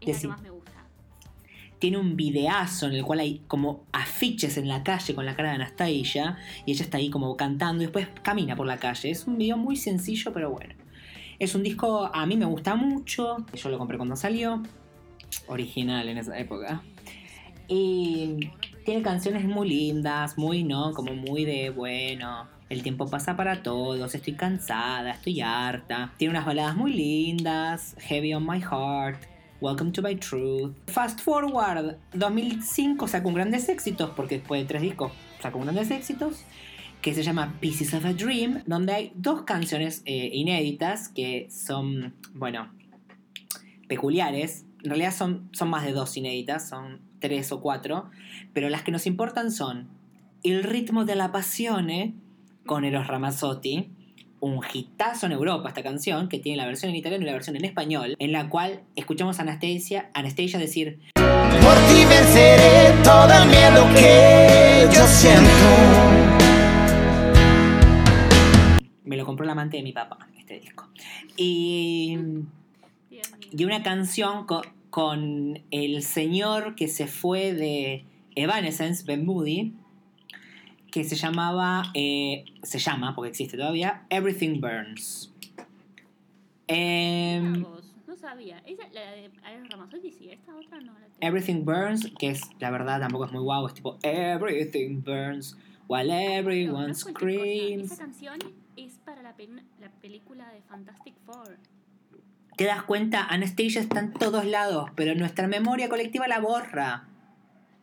Es 0.00 0.06
la 0.06 0.12
Decí. 0.12 0.22
que 0.22 0.28
más 0.28 0.42
me 0.42 0.50
gusta. 0.50 0.72
tiene 1.78 1.98
un 1.98 2.16
videazo 2.16 2.86
en 2.86 2.94
el 2.94 3.04
cual 3.04 3.20
hay 3.20 3.42
como 3.46 3.84
afiches 3.92 4.56
en 4.56 4.66
la 4.66 4.82
calle 4.82 5.14
con 5.14 5.24
la 5.26 5.36
cara 5.36 5.50
de 5.50 5.56
Anastasia, 5.56 6.36
y 6.66 6.72
ella 6.72 6.84
está 6.84 6.98
ahí 6.98 7.10
como 7.10 7.36
cantando 7.36 7.82
y 7.82 7.86
después 7.86 8.08
camina 8.22 8.56
por 8.56 8.66
la 8.66 8.78
calle. 8.78 9.10
Es 9.10 9.26
un 9.26 9.38
video 9.38 9.56
muy 9.56 9.76
sencillo, 9.76 10.32
pero 10.32 10.50
bueno. 10.50 10.74
Es 11.38 11.54
un 11.54 11.62
disco, 11.62 12.10
a 12.12 12.26
mí 12.26 12.36
me 12.36 12.46
gusta 12.46 12.74
mucho, 12.74 13.36
yo 13.54 13.68
lo 13.68 13.78
compré 13.78 13.96
cuando 13.96 14.16
salió, 14.16 14.60
original 15.46 16.08
en 16.08 16.18
esa 16.18 16.36
época. 16.36 16.82
Y 17.68 18.50
tiene 18.84 19.02
canciones 19.02 19.44
muy 19.44 19.68
lindas, 19.68 20.36
muy, 20.36 20.64
¿no? 20.64 20.92
Como 20.94 21.14
muy 21.14 21.44
de, 21.44 21.70
bueno, 21.70 22.48
el 22.68 22.82
tiempo 22.82 23.06
pasa 23.06 23.36
para 23.36 23.62
todos, 23.62 24.14
estoy 24.14 24.34
cansada, 24.34 25.12
estoy 25.12 25.40
harta. 25.40 26.12
Tiene 26.18 26.32
unas 26.32 26.44
baladas 26.44 26.76
muy 26.76 26.92
lindas, 26.92 27.96
Heavy 27.98 28.34
on 28.34 28.46
My 28.46 28.60
Heart, 28.60 29.22
Welcome 29.60 29.92
to 29.92 30.02
My 30.02 30.14
Truth. 30.16 30.74
Fast 30.88 31.20
Forward, 31.20 31.96
2005 32.12 33.08
sacó 33.08 33.32
grandes 33.32 33.68
éxitos, 33.68 34.10
porque 34.10 34.38
después 34.38 34.62
de 34.62 34.68
tres 34.68 34.82
discos 34.82 35.12
sacó 35.40 35.60
grandes 35.60 35.90
éxitos, 35.90 36.44
que 37.00 37.14
se 37.14 37.22
llama 37.22 37.54
Pieces 37.60 37.94
of 37.94 38.04
a 38.04 38.12
Dream, 38.12 38.62
donde 38.66 38.92
hay 38.92 39.12
dos 39.14 39.42
canciones 39.42 40.02
eh, 40.04 40.30
inéditas 40.32 41.08
que 41.08 41.48
son, 41.50 42.14
bueno, 42.34 42.70
peculiares. 43.88 44.66
En 44.84 44.90
realidad 44.90 45.14
son, 45.14 45.48
son 45.52 45.70
más 45.70 45.84
de 45.84 45.92
dos 45.92 46.16
inéditas, 46.16 46.68
son 46.68 47.00
tres 47.18 47.50
o 47.50 47.60
cuatro, 47.60 48.10
pero 48.52 48.68
las 48.68 48.82
que 48.82 48.92
nos 48.92 49.06
importan 49.06 49.50
son 49.50 49.88
Il 50.42 50.62
ritmo 50.62 51.04
della 51.04 51.32
passione 51.32 52.14
con 52.68 52.84
Eros 52.84 53.06
Ramazzotti, 53.06 53.88
un 54.40 54.60
hitazo 54.74 55.24
en 55.24 55.32
Europa 55.32 55.70
esta 55.70 55.82
canción, 55.82 56.28
que 56.28 56.38
tiene 56.38 56.58
la 56.58 56.66
versión 56.66 56.90
en 56.90 56.96
italiano 56.96 57.24
y 57.24 57.26
la 57.26 57.32
versión 57.32 57.56
en 57.56 57.64
español, 57.64 58.14
en 58.18 58.30
la 58.30 58.50
cual 58.50 58.82
escuchamos 58.94 59.38
a 59.38 59.42
Anastasia, 59.42 60.10
Anastasia 60.12 60.58
decir 60.58 60.98
Por 61.14 61.74
ti 61.88 62.04
venceré 62.04 62.92
todo 63.02 63.32
el 63.42 63.48
miedo 63.48 63.88
que 63.94 64.86
yo 64.94 65.06
siento. 65.06 65.48
me 69.04 69.16
lo 69.16 69.24
compró 69.24 69.44
el 69.44 69.50
amante 69.50 69.78
de 69.78 69.82
mi 69.82 69.92
papá, 69.92 70.28
este 70.38 70.60
disco. 70.60 70.86
Y, 71.38 72.18
y 73.50 73.64
una 73.64 73.82
canción 73.82 74.44
co- 74.44 74.60
con, 74.90 75.60
el 75.70 76.02
señor 76.02 76.74
que 76.74 76.88
se 76.88 77.06
fue 77.06 77.54
de 77.54 78.04
Evanescence, 78.34 79.04
Ben 79.06 79.24
Moody, 79.24 79.72
que 80.90 81.04
se 81.04 81.16
llamaba, 81.16 81.90
eh, 81.94 82.44
se 82.62 82.78
llama, 82.78 83.14
porque 83.14 83.30
existe 83.30 83.56
todavía, 83.56 84.04
Everything 84.10 84.60
Burns. 84.60 85.32
Vos, 86.68 87.94
no 88.06 88.16
sabía. 88.16 88.58
Esa, 88.66 88.88
la 88.92 89.12
de 89.12 89.30
Alex 89.42 89.68
Ramazzotti, 89.70 90.12
sí, 90.12 90.30
esta 90.30 90.54
otra 90.54 90.80
no 90.80 90.92
la 90.94 91.06
tengo. 91.06 91.16
Everything 91.20 91.64
Burns, 91.64 92.10
que 92.18 92.30
es, 92.30 92.42
la 92.58 92.70
verdad, 92.70 93.00
tampoco 93.00 93.24
es 93.24 93.32
muy 93.32 93.42
guau, 93.42 93.66
es 93.66 93.74
tipo 93.74 93.98
Everything 94.02 95.02
Burns 95.02 95.56
while 95.88 96.10
everyone 96.10 96.88
no 96.88 96.92
cosa. 96.94 97.10
screams. 97.10 97.92
Esa 97.92 97.96
canción 97.96 98.38
es 98.76 98.98
para 99.04 99.22
la, 99.22 99.34
la 99.80 99.90
película 100.00 100.52
de 100.52 100.60
Fantastic 100.62 101.14
Four. 101.24 101.58
Te 102.56 102.64
das 102.64 102.82
cuenta, 102.82 103.24
Anastasia 103.24 103.80
está 103.80 104.00
en 104.00 104.12
todos 104.12 104.44
lados, 104.44 104.90
pero 104.96 105.14
nuestra 105.14 105.46
memoria 105.48 105.88
colectiva 105.88 106.28
la 106.28 106.40
borra. 106.40 107.04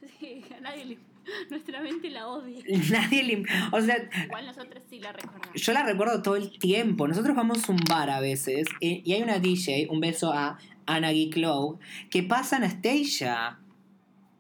Sí, 0.20 0.46
a 0.56 0.62
nadie 0.62 0.86
le... 0.86 1.00
Nuestra 1.50 1.82
mente 1.82 2.10
la 2.10 2.28
odia. 2.28 2.64
Nadie 2.92 3.24
le... 3.24 3.44
O 3.72 3.82
sea, 3.82 3.98
Igual 4.26 4.46
nosotros 4.46 4.84
sí 4.90 5.00
la 5.00 5.12
recordamos. 5.12 5.62
yo 5.62 5.74
la 5.74 5.84
recuerdo 5.84 6.22
todo 6.22 6.36
el 6.36 6.58
tiempo. 6.60 7.08
Nosotros 7.08 7.36
vamos 7.36 7.68
a 7.68 7.72
un 7.72 7.80
bar 7.90 8.10
a 8.10 8.20
veces 8.20 8.68
y, 8.80 9.02
y 9.10 9.14
hay 9.14 9.22
una 9.22 9.40
DJ, 9.40 9.88
un 9.90 10.00
beso 10.00 10.32
a 10.34 10.58
Anna 10.86 11.12
Clow, 11.32 11.80
que 12.10 12.24
pasa 12.24 12.58
Anastasia. 12.58 13.60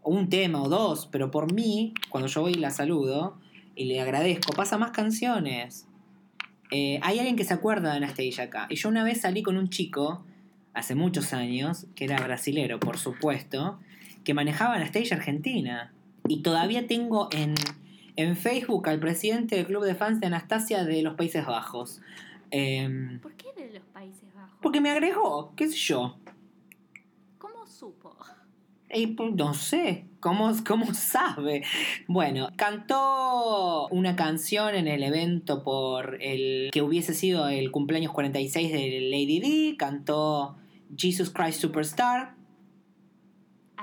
O 0.08 0.12
un 0.12 0.30
tema 0.30 0.62
o 0.62 0.70
dos, 0.70 1.08
pero 1.12 1.32
por 1.32 1.52
mí, 1.52 1.96
cuando 2.10 2.28
yo 2.28 2.42
voy 2.42 2.52
y 2.52 2.60
la 2.60 2.70
saludo 2.70 3.40
y 3.76 3.86
le 3.86 4.00
agradezco, 4.00 4.54
pasa 4.54 4.78
más 4.78 4.92
canciones. 4.92 5.88
Eh, 6.70 7.00
hay 7.02 7.18
alguien 7.18 7.36
que 7.36 7.44
se 7.44 7.56
acuerda 7.56 7.92
de 7.92 7.98
Anastasia 7.98 8.44
acá. 8.44 8.68
Y 8.70 8.76
yo 8.76 8.90
una 8.90 9.04
vez 9.04 9.22
salí 9.22 9.42
con 9.42 9.58
un 9.58 9.70
chico, 9.70 10.24
hace 10.76 10.94
muchos 10.94 11.34
años, 11.34 11.88
que 11.96 12.06
era 12.06 12.18
brasilero, 12.18 12.80
por 12.80 13.00
supuesto, 13.00 13.80
que 14.24 14.36
manejaba 14.36 14.76
Anastasia 14.76 15.18
Argentina. 15.18 15.92
Y 16.28 16.42
todavía 16.42 16.88
tengo 16.88 17.30
en, 17.32 17.56
en 18.16 18.36
Facebook 18.36 18.90
al 18.90 19.00
presidente 19.00 19.56
del 19.56 19.66
club 19.66 19.84
de 19.84 19.96
fans 19.96 20.20
de 20.20 20.28
Anastasia 20.28 20.84
de 20.84 21.02
los 21.02 21.16
Países 21.16 21.46
Bajos. 21.46 22.02
Em, 22.52 23.20
¿Por 23.20 23.34
qué 23.34 23.48
de 23.56 23.74
los 23.74 23.84
Países 23.88 24.34
Bajos? 24.34 24.60
porque 24.62 24.82
me 24.82 24.90
agregó, 24.90 25.54
qué 25.56 25.68
sé 25.68 25.78
yo. 25.78 26.18
¿Cómo 27.38 27.68
supo? 27.68 28.16
Pues, 29.18 29.36
no 29.36 29.54
sé, 29.54 30.06
¿cómo, 30.20 30.52
¿cómo 30.66 30.94
sabe? 30.94 31.64
Bueno, 32.08 32.50
cantó 32.56 33.88
una 33.90 34.16
canción 34.16 34.76
en 34.76 34.88
el 34.88 35.04
evento 35.04 35.64
por 35.64 36.18
el 36.22 36.70
que 36.72 36.82
hubiese 36.82 37.14
sido 37.14 37.50
el 37.50 37.72
cumpleaños 37.72 38.14
46 38.14 38.72
de 38.72 39.02
Lady 39.12 39.40
D, 39.40 39.76
cantó 39.78 40.56
Jesus 40.96 41.30
Christ 41.30 41.60
Superstar, 41.60 42.35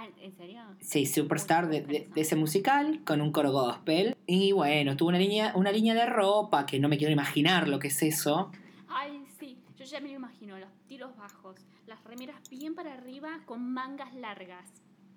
Ah, 0.02 0.08
¿En 0.20 0.32
serio? 0.32 0.60
sí, 0.80 1.06
Superstar 1.06 1.68
de, 1.68 1.82
de- 1.82 2.08
de 2.12 2.20
ese 2.20 2.34
musical, 2.34 3.00
con 3.04 3.20
un 3.20 3.30
coro 3.30 3.52
gospel. 3.52 4.16
Y 4.26 4.50
bueno, 4.52 4.96
tuvo 4.96 5.10
una 5.10 5.18
línea, 5.18 5.52
una 5.54 5.70
línea 5.70 5.94
de 5.94 6.06
ropa 6.06 6.66
que 6.66 6.80
no 6.80 6.88
me 6.88 6.98
quiero 6.98 7.12
imaginar 7.12 7.68
lo 7.68 7.78
que 7.78 7.88
es 7.88 8.02
eso. 8.02 8.50
Ay, 8.88 9.22
sí. 9.38 9.58
Yo 9.78 9.84
ya 9.84 10.00
me 10.00 10.08
lo 10.08 10.14
imagino. 10.14 10.58
Los 10.58 10.70
tiros 10.88 11.16
bajos. 11.16 11.56
Las 11.86 12.02
remeras 12.04 12.36
bien 12.50 12.74
para 12.74 12.94
arriba 12.94 13.40
con 13.46 13.72
mangas 13.72 14.12
largas. 14.14 14.64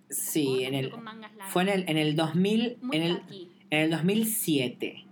Sí, 0.09 0.63
en 0.63 0.75
el, 0.75 0.91
con 0.91 1.03
mangas 1.03 1.31
largas. 1.31 1.51
fue 1.51 1.63
en 1.63 1.69
el, 1.69 1.89
en 1.89 1.97
el 1.97 2.15
2000, 2.15 2.77
Muy 2.81 2.95
en 2.97 3.03
el. 3.03 3.21
En 3.71 3.79
el 3.81 3.89
2007 3.91 5.05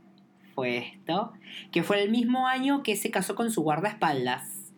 fue 0.53 0.77
esto, 0.77 1.33
que 1.71 1.81
fue 1.81 2.03
el 2.03 2.12
mismo 2.12 2.47
año 2.47 2.83
que 2.83 2.95
se 2.95 3.09
casó 3.09 3.33
con 3.33 3.49
su 3.49 3.63
guardaespaldas, 3.63 4.71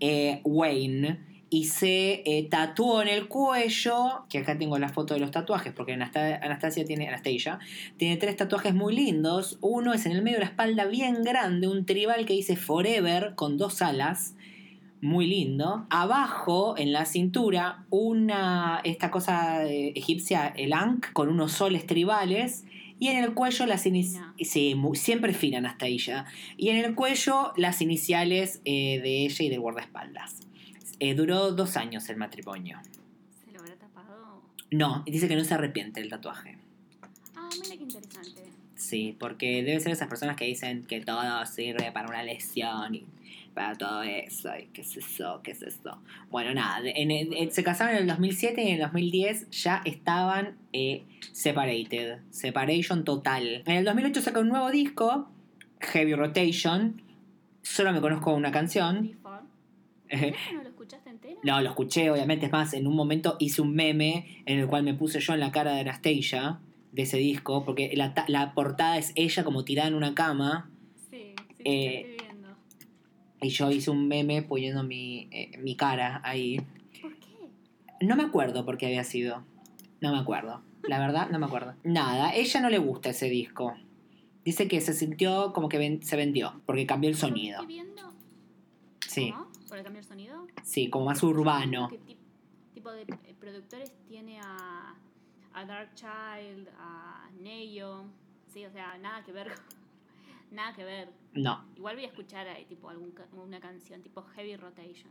eh, 0.00 0.40
Wayne, 0.44 1.20
y 1.52 1.64
se 1.64 2.22
eh, 2.24 2.46
tatuó 2.48 3.02
en 3.02 3.08
el 3.08 3.26
cuello, 3.26 4.24
que 4.28 4.38
acá 4.38 4.56
tengo 4.56 4.78
la 4.78 4.88
foto 4.88 5.14
de 5.14 5.20
los 5.20 5.32
tatuajes, 5.32 5.72
porque 5.72 5.92
Anasta- 5.94 6.38
Anastasia 6.40 6.84
tiene, 6.84 7.08
Anastasia, 7.08 7.58
tiene 7.96 8.16
tres 8.16 8.36
tatuajes 8.36 8.72
muy 8.72 8.94
lindos. 8.94 9.58
Uno 9.60 9.92
es 9.92 10.06
en 10.06 10.12
el 10.12 10.22
medio 10.22 10.38
de 10.38 10.44
la 10.44 10.50
espalda 10.50 10.84
bien 10.86 11.24
grande, 11.24 11.66
un 11.66 11.84
tribal 11.86 12.24
que 12.24 12.34
dice 12.34 12.54
Forever 12.56 13.34
con 13.34 13.58
dos 13.58 13.82
alas. 13.82 14.36
Muy 15.02 15.26
lindo. 15.26 15.86
Abajo, 15.90 16.74
en 16.78 16.92
la 16.92 17.04
cintura, 17.04 17.84
una. 17.90 18.80
esta 18.84 19.10
cosa 19.10 19.64
eh, 19.64 19.92
egipcia, 19.96 20.46
el 20.56 20.72
Ankh, 20.72 21.12
con 21.12 21.28
unos 21.30 21.52
soles 21.52 21.86
tribales. 21.86 22.64
Y 22.98 23.08
en 23.08 23.24
el 23.24 23.32
cuello 23.32 23.64
las 23.64 23.86
iniciales. 23.86 24.28
Sí, 24.42 24.76
siempre 24.92 25.32
finan 25.32 25.64
hasta 25.64 25.86
ella. 25.86 26.26
Y 26.58 26.68
en 26.68 26.76
el 26.84 26.94
cuello 26.94 27.54
las 27.56 27.80
iniciales 27.80 28.60
eh, 28.66 29.00
de 29.00 29.24
ella 29.24 29.44
y 29.46 29.48
del 29.48 29.60
guardaespaldas. 29.60 30.49
Eh, 31.00 31.14
duró 31.14 31.52
dos 31.52 31.76
años 31.76 32.08
el 32.08 32.16
matrimonio. 32.16 32.78
¿Se 33.44 33.50
lo 33.52 33.60
habrá 33.60 33.74
tapado? 33.76 34.42
No, 34.70 35.02
dice 35.06 35.26
que 35.28 35.36
no 35.36 35.44
se 35.44 35.54
arrepiente 35.54 36.00
del 36.00 36.10
tatuaje. 36.10 36.58
Ah, 37.34 37.48
mira 37.60 37.76
qué 37.76 37.82
interesante. 37.82 38.44
Sí, 38.76 39.16
porque 39.18 39.62
debe 39.62 39.80
ser 39.80 39.92
esas 39.92 40.08
personas 40.08 40.36
que 40.36 40.44
dicen 40.46 40.84
que 40.84 41.00
todo 41.00 41.44
sirve 41.46 41.90
para 41.92 42.08
una 42.08 42.22
lesión 42.22 42.94
y 42.94 43.04
para 43.54 43.74
todo 43.74 44.02
eso. 44.02 44.50
Y 44.56 44.66
qué 44.68 44.80
es 44.82 44.96
eso, 44.96 45.40
qué 45.42 45.50
es 45.50 45.62
eso. 45.62 45.98
Bueno, 46.30 46.54
nada, 46.54 46.80
en 46.84 47.10
el- 47.10 47.34
en- 47.34 47.50
se 47.52 47.62
casaron 47.64 47.94
en 47.96 48.02
el 48.02 48.06
2007 48.08 48.62
y 48.62 48.68
en 48.68 48.74
el 48.76 48.80
2010 48.80 49.50
ya 49.50 49.82
estaban 49.84 50.56
eh, 50.72 51.04
separated. 51.32 52.20
Separation 52.30 53.04
total. 53.04 53.62
En 53.66 53.76
el 53.76 53.84
2008 53.84 54.22
saca 54.22 54.40
un 54.40 54.48
nuevo 54.48 54.70
disco, 54.70 55.28
Heavy 55.80 56.14
Rotation. 56.14 57.02
Solo 57.62 57.92
me 57.92 58.00
conozco 58.00 58.32
una 58.34 58.50
canción. 58.52 59.08
Before. 59.12 59.40
¿Por 60.10 60.18
qué 60.20 60.34
no 60.54 60.62
lo 60.62 60.69
escuchaste 60.82 61.10
entero? 61.10 61.40
No, 61.42 61.60
lo 61.60 61.68
escuché, 61.70 62.10
obviamente. 62.10 62.46
Es 62.46 62.52
más, 62.52 62.72
en 62.74 62.86
un 62.86 62.94
momento 62.96 63.36
hice 63.38 63.60
un 63.62 63.74
meme 63.74 64.42
en 64.46 64.58
el 64.58 64.66
cual 64.66 64.82
me 64.82 64.94
puse 64.94 65.20
yo 65.20 65.34
en 65.34 65.40
la 65.40 65.52
cara 65.52 65.72
de 65.74 65.80
Anastasia 65.80 66.60
de 66.92 67.02
ese 67.02 67.18
disco, 67.18 67.64
porque 67.64 67.90
la, 67.94 68.14
ta- 68.14 68.24
la 68.28 68.54
portada 68.54 68.98
es 68.98 69.12
ella 69.14 69.44
como 69.44 69.64
tirada 69.64 69.88
en 69.88 69.94
una 69.94 70.14
cama 70.14 70.70
Sí, 71.10 71.34
sí, 71.56 71.62
Eh, 71.64 72.06
te 72.06 72.12
estoy 72.14 72.26
viendo. 72.28 72.48
y 73.42 73.48
yo 73.50 73.70
hice 73.70 73.90
un 73.90 74.08
meme 74.08 74.42
poniendo 74.42 74.82
mi, 74.82 75.28
eh, 75.30 75.52
mi 75.58 75.76
cara 75.76 76.20
ahí. 76.24 76.60
¿Por 77.00 77.14
qué? 77.18 77.26
No 78.00 78.16
me 78.16 78.22
acuerdo 78.24 78.64
por 78.64 78.76
qué 78.78 78.86
había 78.86 79.04
sido. 79.04 79.44
No 80.00 80.12
me 80.12 80.18
acuerdo. 80.18 80.62
La 80.84 80.98
verdad, 80.98 81.28
no 81.30 81.38
me 81.38 81.46
acuerdo. 81.46 81.74
Nada, 81.84 82.34
ella 82.34 82.60
no 82.60 82.70
le 82.70 82.78
gusta 82.78 83.10
ese 83.10 83.28
disco. 83.28 83.76
Dice 84.44 84.66
que 84.68 84.80
se 84.80 84.94
sintió 84.94 85.52
como 85.52 85.68
que 85.68 85.76
ven- 85.78 86.02
se 86.02 86.16
vendió, 86.16 86.60
porque 86.64 86.86
cambió 86.86 87.10
el 87.10 87.16
¿Por 87.16 87.20
qué 87.20 87.28
sonido. 87.28 87.60
estoy 87.60 87.74
viendo? 87.74 88.02
Sí, 89.06 89.30
¿Cómo? 89.32 89.49
¿Por 89.80 89.86
el 89.86 89.94
cambio 89.94 90.02
de 90.02 90.08
sonido? 90.08 90.46
sí, 90.62 90.90
como 90.90 91.06
más 91.06 91.22
urbano. 91.22 91.88
¿Qué 91.88 91.98
tip- 92.00 92.18
tipo 92.74 92.92
de 92.92 93.02
eh, 93.02 93.34
productores 93.40 93.90
tiene 94.06 94.38
a, 94.38 94.94
a 95.54 95.64
Dark 95.64 95.94
Child, 95.94 96.68
a 96.78 97.30
Neyo? 97.40 98.04
Sí, 98.52 98.66
o 98.66 98.70
sea, 98.70 98.98
nada 98.98 99.24
que 99.24 99.32
ver. 99.32 99.50
nada 100.50 100.74
que 100.74 100.84
ver. 100.84 101.08
No. 101.32 101.64
Igual 101.76 101.94
voy 101.96 102.04
a 102.04 102.08
escuchar 102.08 102.46
ahí, 102.46 102.66
tipo 102.66 102.90
algún 102.90 103.12
ca- 103.12 103.26
una 103.32 103.58
canción 103.58 104.02
tipo 104.02 104.22
Heavy 104.36 104.56
Rotation. 104.56 105.10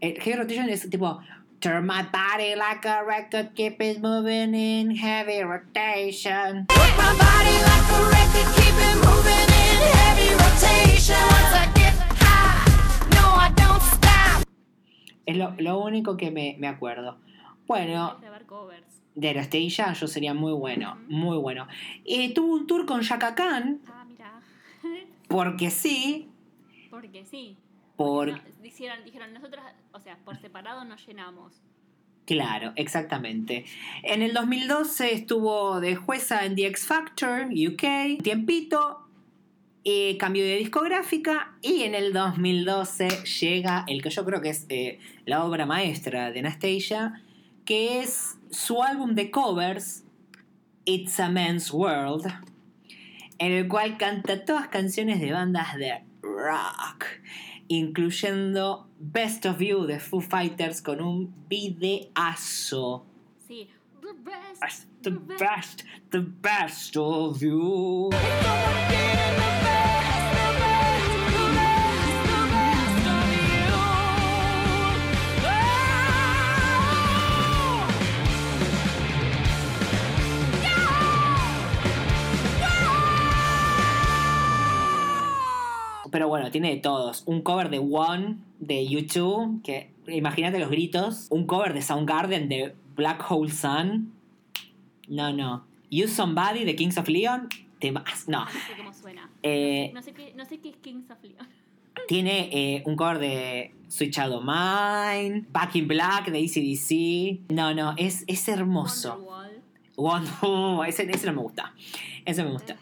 El 0.00 0.20
heavy 0.20 0.36
rotation 0.38 0.68
es 0.68 0.90
tipo 0.90 1.20
Turn 1.60 1.86
my 1.86 2.02
body 2.10 2.56
like 2.56 2.88
a 2.88 3.04
record, 3.04 3.54
keep 3.54 3.80
it 3.80 4.00
moving 4.00 4.52
in 4.54 4.96
heavy 4.96 5.42
rotation. 5.44 6.66
Work 6.70 6.96
my 6.96 7.12
body 7.16 7.56
like 7.70 7.88
a 7.92 8.02
record, 8.10 8.54
keep 8.56 8.74
it 8.74 8.96
moving 9.04 9.48
in 9.62 9.78
heavy 9.94 10.34
rotation. 10.34 11.79
Es 15.30 15.36
lo, 15.36 15.54
lo 15.58 15.80
único 15.80 16.16
que 16.16 16.30
me, 16.30 16.56
me 16.58 16.66
acuerdo. 16.68 17.18
Bueno, 17.66 18.12
Es 18.14 18.20
grabar 18.20 18.46
covers. 18.46 19.02
de 19.14 19.30
Anastasia 19.30 19.92
yo 19.92 20.06
sería 20.06 20.34
muy 20.34 20.52
bueno, 20.52 20.98
muy 21.08 21.38
bueno. 21.38 21.66
Eh, 22.04 22.34
tuvo 22.34 22.54
un 22.54 22.66
tour 22.66 22.84
con 22.86 23.00
Shaka 23.02 23.34
Khan, 23.34 23.80
Ah, 23.86 24.04
mira. 24.08 24.40
porque 25.28 25.70
sí, 25.70 26.28
Porque 26.90 27.24
sí. 27.24 27.56
por... 27.96 28.28
No, 28.28 28.38
dijeron, 28.62 29.04
dijeron, 29.04 29.32
nosotros, 29.32 29.62
o 29.92 30.00
sea, 30.00 30.16
por 30.24 30.36
separado 30.38 30.84
nos 30.84 31.06
llenamos. 31.06 31.62
Claro, 32.26 32.72
exactamente. 32.76 33.64
En 34.02 34.22
el 34.22 34.32
2012 34.34 35.12
estuvo 35.14 35.80
de 35.80 35.96
jueza 35.96 36.44
en 36.44 36.54
The 36.54 36.66
X 36.66 36.86
Factor, 36.86 37.46
UK, 37.46 38.22
tiempito, 38.22 39.08
eh, 39.84 40.18
cambio 40.18 40.44
de 40.44 40.56
discográfica 40.56 41.54
y 41.62 41.84
en 41.84 41.94
el 41.94 42.12
2012 42.12 43.08
llega 43.40 43.84
el 43.88 44.02
que 44.02 44.10
yo 44.10 44.24
creo 44.26 44.42
que 44.42 44.50
es 44.50 44.66
eh, 44.68 44.98
la 45.24 45.44
obra 45.44 45.64
maestra 45.64 46.30
de 46.30 46.40
Anastasia, 46.40 47.22
que 47.64 48.00
es 48.00 48.38
su 48.50 48.82
álbum 48.82 49.14
de 49.14 49.30
covers, 49.30 50.04
It's 50.84 51.18
a 51.18 51.30
Man's 51.30 51.72
World, 51.72 52.26
en 53.38 53.52
el 53.52 53.68
cual 53.68 53.96
canta 53.96 54.44
todas 54.44 54.68
canciones 54.68 55.20
de 55.20 55.32
bandas 55.32 55.74
de 55.76 56.02
rock, 56.20 57.06
incluyendo 57.68 58.86
Best 58.98 59.46
of 59.46 59.60
You 59.60 59.86
de 59.86 59.98
Foo 59.98 60.20
Fighters 60.20 60.82
con 60.82 61.00
un 61.00 61.34
videazo. 61.48 63.06
Sí. 63.48 63.68
The 64.02 64.12
best. 64.12 64.86
The 65.02 65.10
best, 65.10 65.84
the 66.10 66.20
best 66.20 66.96
of 66.96 67.40
you. 67.40 68.10
Pero 86.10 86.28
bueno, 86.28 86.50
tiene 86.50 86.70
de 86.70 86.76
todos. 86.80 87.22
Un 87.26 87.42
cover 87.42 87.70
de 87.70 87.78
One 87.78 88.38
de 88.58 88.86
YouTube, 88.86 89.62
que 89.62 89.90
imagínate 90.08 90.58
los 90.58 90.70
gritos. 90.70 91.26
Un 91.30 91.46
cover 91.46 91.72
de 91.74 91.82
Soundgarden 91.82 92.48
de 92.48 92.74
Black 92.96 93.24
Hole 93.30 93.50
Sun. 93.50 94.12
No, 95.08 95.32
no. 95.32 95.64
Use 95.90 96.08
Somebody 96.14 96.64
de 96.64 96.74
Kings 96.76 96.98
of 96.98 97.08
Leon. 97.08 97.48
Temas. 97.78 98.24
No. 98.28 98.44
No 98.44 98.50
sé 98.50 98.58
cómo 98.76 98.92
suena. 98.92 99.30
Eh, 99.42 99.90
No 99.94 100.02
sé 100.02 100.12
qué, 100.12 100.32
no 100.36 100.44
sé 100.44 100.58
qué 100.58 100.70
es 100.70 100.76
Kings 100.76 101.10
of 101.10 101.18
Leon. 101.22 101.48
Tiene 102.08 102.48
eh, 102.52 102.82
un 102.86 102.96
cover 102.96 103.18
de 103.18 103.74
Sweet 103.88 104.12
Child 104.12 104.32
of 104.34 104.44
Mine, 104.44 105.46
Back 105.50 105.76
in 105.76 105.88
Black 105.88 106.30
de 106.30 106.38
ACDC. 106.38 107.52
No, 107.52 107.74
no, 107.74 107.94
es, 107.96 108.24
es 108.26 108.48
hermoso. 108.48 109.14
Wonderwall. 109.16 109.49
Wonderwall, 110.00 110.84
ese, 110.88 111.10
ese 111.10 111.26
no 111.26 111.32
me 111.34 111.42
gusta. 111.42 111.74
Ese 112.24 112.42
me 112.44 112.50
gusta. 112.50 112.76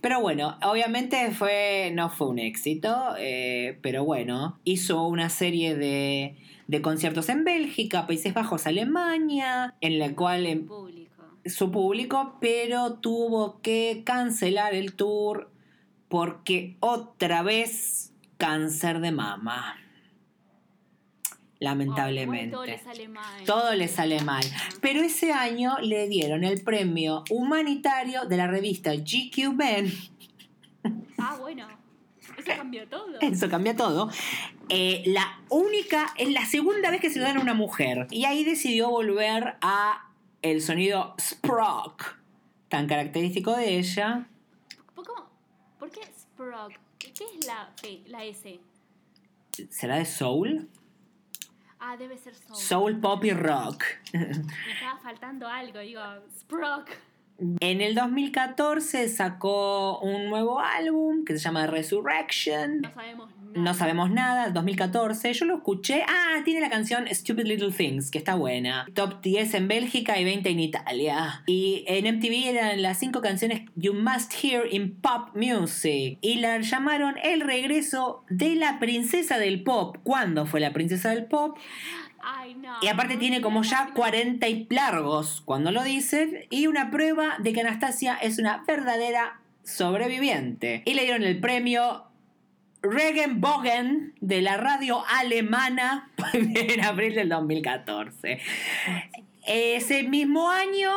Pero 0.00 0.20
bueno, 0.20 0.58
obviamente 0.62 1.30
fue, 1.32 1.90
no 1.94 2.10
fue 2.10 2.28
un 2.28 2.38
éxito, 2.38 3.14
eh, 3.18 3.78
pero 3.82 4.04
bueno, 4.04 4.58
hizo 4.64 5.06
una 5.06 5.28
serie 5.30 5.74
de, 5.74 6.36
de 6.68 6.82
conciertos 6.82 7.28
en 7.28 7.44
Bélgica, 7.44 8.06
Países 8.06 8.34
Bajos, 8.34 8.66
Alemania, 8.66 9.74
en 9.80 9.98
la 9.98 10.14
cual 10.14 10.46
em- 10.46 10.66
Público. 10.66 11.22
su 11.46 11.70
público, 11.70 12.36
pero 12.40 12.94
tuvo 12.94 13.60
que 13.62 14.02
cancelar 14.04 14.74
el 14.74 14.92
tour 14.94 15.50
porque 16.08 16.76
otra 16.80 17.42
vez 17.42 18.12
cáncer 18.36 19.00
de 19.00 19.10
mama. 19.10 19.76
Lamentablemente. 21.64 22.52
todo 22.52 22.66
le 22.66 22.78
sale 22.78 23.08
mal. 23.08 23.44
Todo 23.44 23.74
le 23.74 23.88
sale 23.88 24.20
mal. 24.22 24.44
Pero 24.80 25.00
ese 25.00 25.32
año 25.32 25.78
le 25.80 26.08
dieron 26.08 26.44
el 26.44 26.62
premio 26.62 27.24
humanitario 27.30 28.24
de 28.26 28.36
la 28.36 28.46
revista 28.46 28.92
GQ 28.94 29.52
Men. 29.54 29.92
Ah, 31.18 31.36
bueno. 31.40 31.66
Eso 32.36 32.50
cambió 32.56 32.86
todo. 32.88 33.20
Eso 33.20 33.48
cambia 33.48 33.76
todo. 33.76 34.10
Eh, 34.68 35.02
la 35.06 35.40
única, 35.48 36.12
es 36.18 36.30
la 36.30 36.44
segunda 36.46 36.90
vez 36.90 37.00
que 37.00 37.10
se 37.10 37.18
lo 37.18 37.24
dan 37.24 37.38
a 37.38 37.40
una 37.40 37.54
mujer. 37.54 38.06
Y 38.10 38.24
ahí 38.24 38.44
decidió 38.44 38.90
volver 38.90 39.56
a 39.60 40.10
el 40.42 40.60
sonido 40.60 41.14
Sprock, 41.20 42.16
tan 42.68 42.86
característico 42.86 43.56
de 43.56 43.78
ella. 43.78 44.26
¿Por, 44.94 45.06
cómo- 45.06 45.28
¿Por 45.78 45.90
qué 45.90 46.00
Sprog? 46.18 46.72
¿Qué 46.98 47.12
es 47.38 47.46
la, 47.46 47.72
la 48.08 48.24
S? 48.24 48.60
¿Será 49.70 49.96
de 49.96 50.04
soul? 50.04 50.68
Ah, 51.86 51.98
debe 51.98 52.16
ser 52.16 52.34
Soul. 52.34 52.56
Soul, 52.56 53.00
pop 53.00 53.22
y 53.26 53.32
rock. 53.32 53.84
Me 54.14 54.22
estaba 54.72 54.98
faltando 55.02 55.46
algo, 55.46 55.80
digo, 55.80 56.00
Sprog. 56.34 56.86
En 57.60 57.82
el 57.82 57.94
2014 57.94 59.06
sacó 59.10 59.98
un 59.98 60.30
nuevo 60.30 60.60
álbum 60.60 61.26
que 61.26 61.34
se 61.34 61.40
llama 61.40 61.66
Resurrection. 61.66 62.80
No 62.80 62.94
sabemos 62.94 63.28
nada. 63.28 63.33
No 63.54 63.72
sabemos 63.72 64.10
nada, 64.10 64.50
2014. 64.50 65.32
Yo 65.32 65.44
lo 65.44 65.56
escuché. 65.56 66.02
Ah, 66.08 66.42
tiene 66.44 66.60
la 66.60 66.70
canción 66.70 67.06
Stupid 67.08 67.44
Little 67.44 67.70
Things, 67.70 68.10
que 68.10 68.18
está 68.18 68.34
buena. 68.34 68.86
Top 68.94 69.20
10 69.22 69.54
en 69.54 69.68
Bélgica 69.68 70.18
y 70.18 70.24
20 70.24 70.50
en 70.50 70.60
Italia. 70.60 71.42
Y 71.46 71.84
en 71.86 72.16
MTV 72.16 72.48
eran 72.48 72.82
las 72.82 72.98
5 72.98 73.20
canciones 73.20 73.62
You 73.76 73.94
Must 73.94 74.32
Hear 74.42 74.72
in 74.72 74.96
Pop 74.96 75.36
Music. 75.36 76.18
Y 76.20 76.36
la 76.36 76.58
llamaron 76.60 77.14
El 77.22 77.42
regreso 77.42 78.24
de 78.28 78.56
la 78.56 78.80
princesa 78.80 79.38
del 79.38 79.62
pop. 79.62 79.98
¿Cuándo 80.02 80.46
fue 80.46 80.58
la 80.58 80.72
princesa 80.72 81.10
del 81.10 81.26
pop? 81.26 81.56
Y 82.82 82.88
aparte 82.88 83.16
tiene 83.16 83.40
como 83.40 83.62
ya 83.62 83.90
40 83.94 84.48
y 84.48 84.66
largos 84.70 85.42
cuando 85.44 85.70
lo 85.70 85.84
dicen. 85.84 86.46
Y 86.50 86.66
una 86.66 86.90
prueba 86.90 87.36
de 87.38 87.52
que 87.52 87.60
Anastasia 87.60 88.16
es 88.16 88.38
una 88.38 88.64
verdadera 88.66 89.40
sobreviviente. 89.62 90.82
Y 90.84 90.94
le 90.94 91.02
dieron 91.02 91.22
el 91.22 91.38
premio 91.38 92.04
Regenbogen 92.84 94.12
de 94.20 94.42
la 94.42 94.58
radio 94.58 95.02
alemana 95.08 96.10
en 96.34 96.84
abril 96.84 97.14
del 97.14 97.30
2014. 97.30 98.40
Ese 99.46 100.02
mismo 100.02 100.50
año 100.50 100.90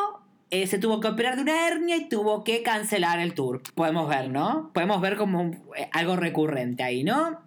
eh, 0.51 0.67
se 0.67 0.79
tuvo 0.79 0.99
que 0.99 1.07
operar 1.07 1.37
de 1.37 1.43
una 1.43 1.65
hernia 1.67 1.95
y 1.95 2.09
tuvo 2.09 2.43
que 2.43 2.61
cancelar 2.61 3.19
el 3.19 3.33
tour. 3.33 3.61
Podemos 3.73 4.09
ver, 4.09 4.29
¿no? 4.29 4.69
Podemos 4.73 4.99
ver 4.99 5.15
como 5.15 5.51
eh, 5.77 5.89
algo 5.93 6.17
recurrente 6.17 6.83
ahí, 6.83 7.05
¿no? 7.05 7.39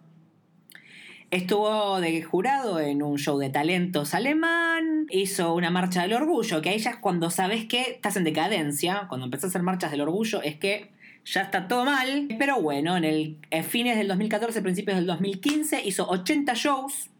Estuvo 1.31 2.00
de 2.00 2.22
jurado 2.22 2.81
en 2.81 3.03
un 3.03 3.18
show 3.18 3.38
de 3.38 3.50
talentos 3.50 4.14
alemán, 4.14 5.07
hizo 5.11 5.55
una 5.55 5.70
marcha 5.70 6.03
del 6.03 6.14
orgullo, 6.14 6.62
que 6.62 6.70
ahí 6.70 6.79
ya 6.79 6.90
es 6.90 6.96
cuando 6.96 7.29
sabes 7.29 7.66
que 7.66 7.83
estás 7.83 8.16
en 8.16 8.24
decadencia, 8.24 9.05
cuando 9.09 9.26
empezás 9.26 9.44
a 9.44 9.48
hacer 9.48 9.62
marchas 9.62 9.90
del 9.90 10.00
orgullo 10.00 10.42
es 10.42 10.57
que 10.57 10.90
ya 11.25 11.43
está 11.43 11.69
todo 11.69 11.85
mal. 11.85 12.29
Pero 12.39 12.61
bueno, 12.61 12.97
en 12.97 13.05
el 13.05 13.39
en 13.51 13.65
fines 13.65 13.97
del 13.97 14.09
2014, 14.09 14.63
principios 14.63 14.97
del 14.97 15.07
2015, 15.07 15.83
hizo 15.85 16.09
80 16.09 16.55
shows 16.55 17.11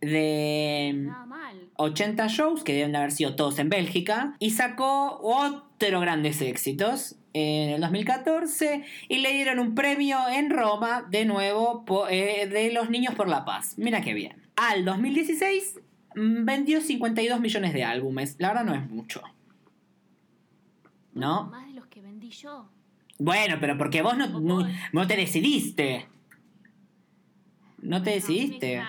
de... 0.00 0.92
Nada 0.94 1.26
mal. 1.26 1.68
80 1.76 2.26
shows, 2.28 2.64
que 2.64 2.74
deben 2.74 2.92
de 2.92 2.98
haber 2.98 3.12
sido 3.12 3.34
todos 3.34 3.58
en 3.58 3.68
Bélgica, 3.68 4.36
y 4.38 4.50
sacó 4.50 5.18
otro 5.22 5.72
grandes 6.00 6.40
éxitos 6.40 7.16
en 7.32 7.70
el 7.70 7.80
2014 7.80 8.84
y 9.08 9.18
le 9.18 9.32
dieron 9.32 9.58
un 9.58 9.74
premio 9.74 10.18
en 10.28 10.50
Roma, 10.50 11.06
de 11.10 11.24
nuevo, 11.24 11.84
eh, 12.08 12.46
de 12.46 12.72
los 12.72 12.90
Niños 12.90 13.14
por 13.14 13.28
la 13.28 13.44
Paz. 13.44 13.74
Mira 13.78 14.00
qué 14.00 14.14
bien. 14.14 14.36
Al 14.56 14.84
2016 14.84 15.80
mm, 16.14 16.44
vendió 16.44 16.80
52 16.80 17.40
millones 17.40 17.72
de 17.72 17.84
álbumes. 17.84 18.36
La 18.38 18.48
verdad 18.48 18.64
no 18.64 18.74
es 18.74 18.88
mucho. 18.88 19.22
¿No? 21.14 21.44
Más 21.44 21.66
de 21.66 21.74
los 21.74 21.86
que 21.86 22.00
vendí 22.00 22.30
yo. 22.30 22.68
Bueno, 23.22 23.58
pero 23.60 23.78
porque 23.78 24.02
vos 24.02 24.16
no, 24.16 24.26
no, 24.40 24.66
no 24.92 25.06
te 25.06 25.16
decidiste. 25.16 26.06
No 27.80 28.02
te 28.02 28.10
decidiste. 28.10 28.82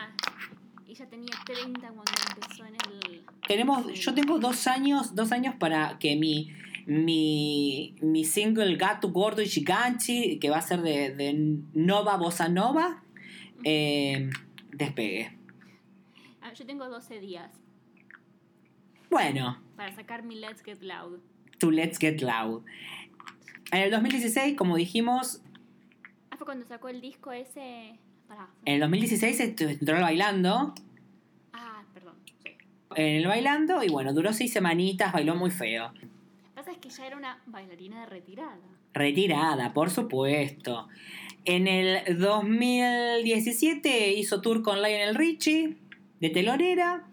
Ella 0.88 1.08
tenía 1.08 1.34
30 1.46 1.80
cuando 1.80 2.12
empezó 2.36 2.66
en 2.66 2.74
el. 2.74 3.26
Tenemos, 3.48 3.94
yo 3.94 4.14
tengo 4.16 4.40
dos 4.40 4.66
años, 4.66 5.14
dos 5.14 5.32
años 5.32 5.54
para 5.60 6.00
que 6.00 6.16
mi, 6.16 6.52
mi, 6.88 7.96
mi 8.02 8.26
single 8.26 8.76
Gato 8.76 9.12
Gordo 9.12 9.44
y 9.44 9.48
Chicanchi, 9.48 10.40
que 10.40 10.50
va 10.50 10.58
a 10.58 10.62
ser 10.62 10.82
de, 10.82 11.14
de 11.14 11.60
Nova 11.74 12.18
Bossa 12.18 12.50
Nova, 12.50 13.04
eh, 13.64 14.32
despegue. 14.72 15.38
Ah, 16.42 16.54
yo 16.54 16.66
tengo 16.66 16.90
12 16.90 17.20
días 17.20 17.52
Bueno, 19.10 19.58
para 19.78 19.94
sacar 19.96 20.24
mi 20.24 20.36
Let's 20.36 20.64
Get 20.64 20.82
Loud. 20.82 21.20
to 21.60 21.70
Let's 21.70 22.00
Get 22.00 22.22
Loud. 22.22 22.64
En 23.72 23.82
el 23.82 23.92
2016, 23.92 24.56
como 24.56 24.76
dijimos, 24.76 25.42
Ah, 26.30 26.38
fue 26.38 26.46
cuando 26.46 26.66
sacó 26.66 26.90
el 26.90 27.02
disco 27.02 27.32
ese. 27.32 27.96
Pará. 28.28 28.48
en 28.66 28.76
el 28.76 28.80
2016 28.80 29.40
estu- 29.40 29.70
entró 29.70 29.96
al 29.98 30.02
bailando, 30.02 30.74
Ah, 31.52 31.84
perdón. 31.94 32.16
Sí. 32.44 32.52
en 32.96 33.16
el 33.18 33.28
bailando, 33.28 33.84
y 33.84 33.90
bueno, 33.90 34.14
duró 34.14 34.32
seis 34.34 34.52
semanitas, 34.54 35.12
bailó 35.14 35.36
muy 35.36 35.52
feo. 35.52 35.92
Lo 35.94 36.00
que 36.00 36.08
pasa 36.56 36.72
es 36.72 36.78
que 36.78 36.90
ya 36.90 37.06
era 37.08 37.18
una 37.18 37.42
bailarina 37.46 38.00
de 38.02 38.06
retirada. 38.08 38.58
Retirada, 38.94 39.74
por 39.74 39.90
supuesto. 39.90 40.88
En 41.46 41.68
el 41.68 42.18
2017 42.18 44.14
hizo 44.14 44.42
tour 44.42 44.62
con 44.64 44.82
Lionel 44.82 45.16
Richie 45.16 45.78
de 46.22 46.30
telonera 46.30 47.04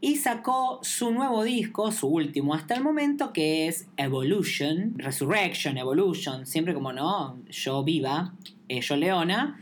y 0.00 0.16
sacó 0.16 0.80
su 0.82 1.10
nuevo 1.12 1.42
disco, 1.44 1.90
su 1.92 2.08
último 2.08 2.54
hasta 2.54 2.74
el 2.74 2.82
momento, 2.82 3.32
que 3.32 3.68
es 3.68 3.86
Evolution, 3.96 4.94
Resurrection, 4.98 5.78
Evolution, 5.78 6.46
siempre 6.46 6.74
como 6.74 6.92
no, 6.92 7.38
yo 7.50 7.82
viva, 7.84 8.34
eh, 8.68 8.80
yo 8.80 8.96
leona, 8.96 9.58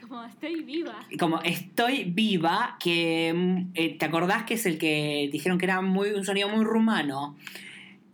Como 0.00 0.24
estoy 0.24 0.62
viva. 0.62 0.94
como 1.18 1.40
estoy 1.42 2.04
viva, 2.04 2.76
que 2.80 3.32
mm, 3.34 3.70
eh, 3.74 3.96
te 3.98 4.04
acordás 4.04 4.44
que 4.44 4.54
es 4.54 4.66
el 4.66 4.78
que 4.78 5.28
dijeron 5.32 5.58
que 5.58 5.64
era 5.66 5.80
muy, 5.80 6.10
un 6.10 6.24
sonido 6.24 6.48
muy 6.48 6.64
rumano. 6.64 7.36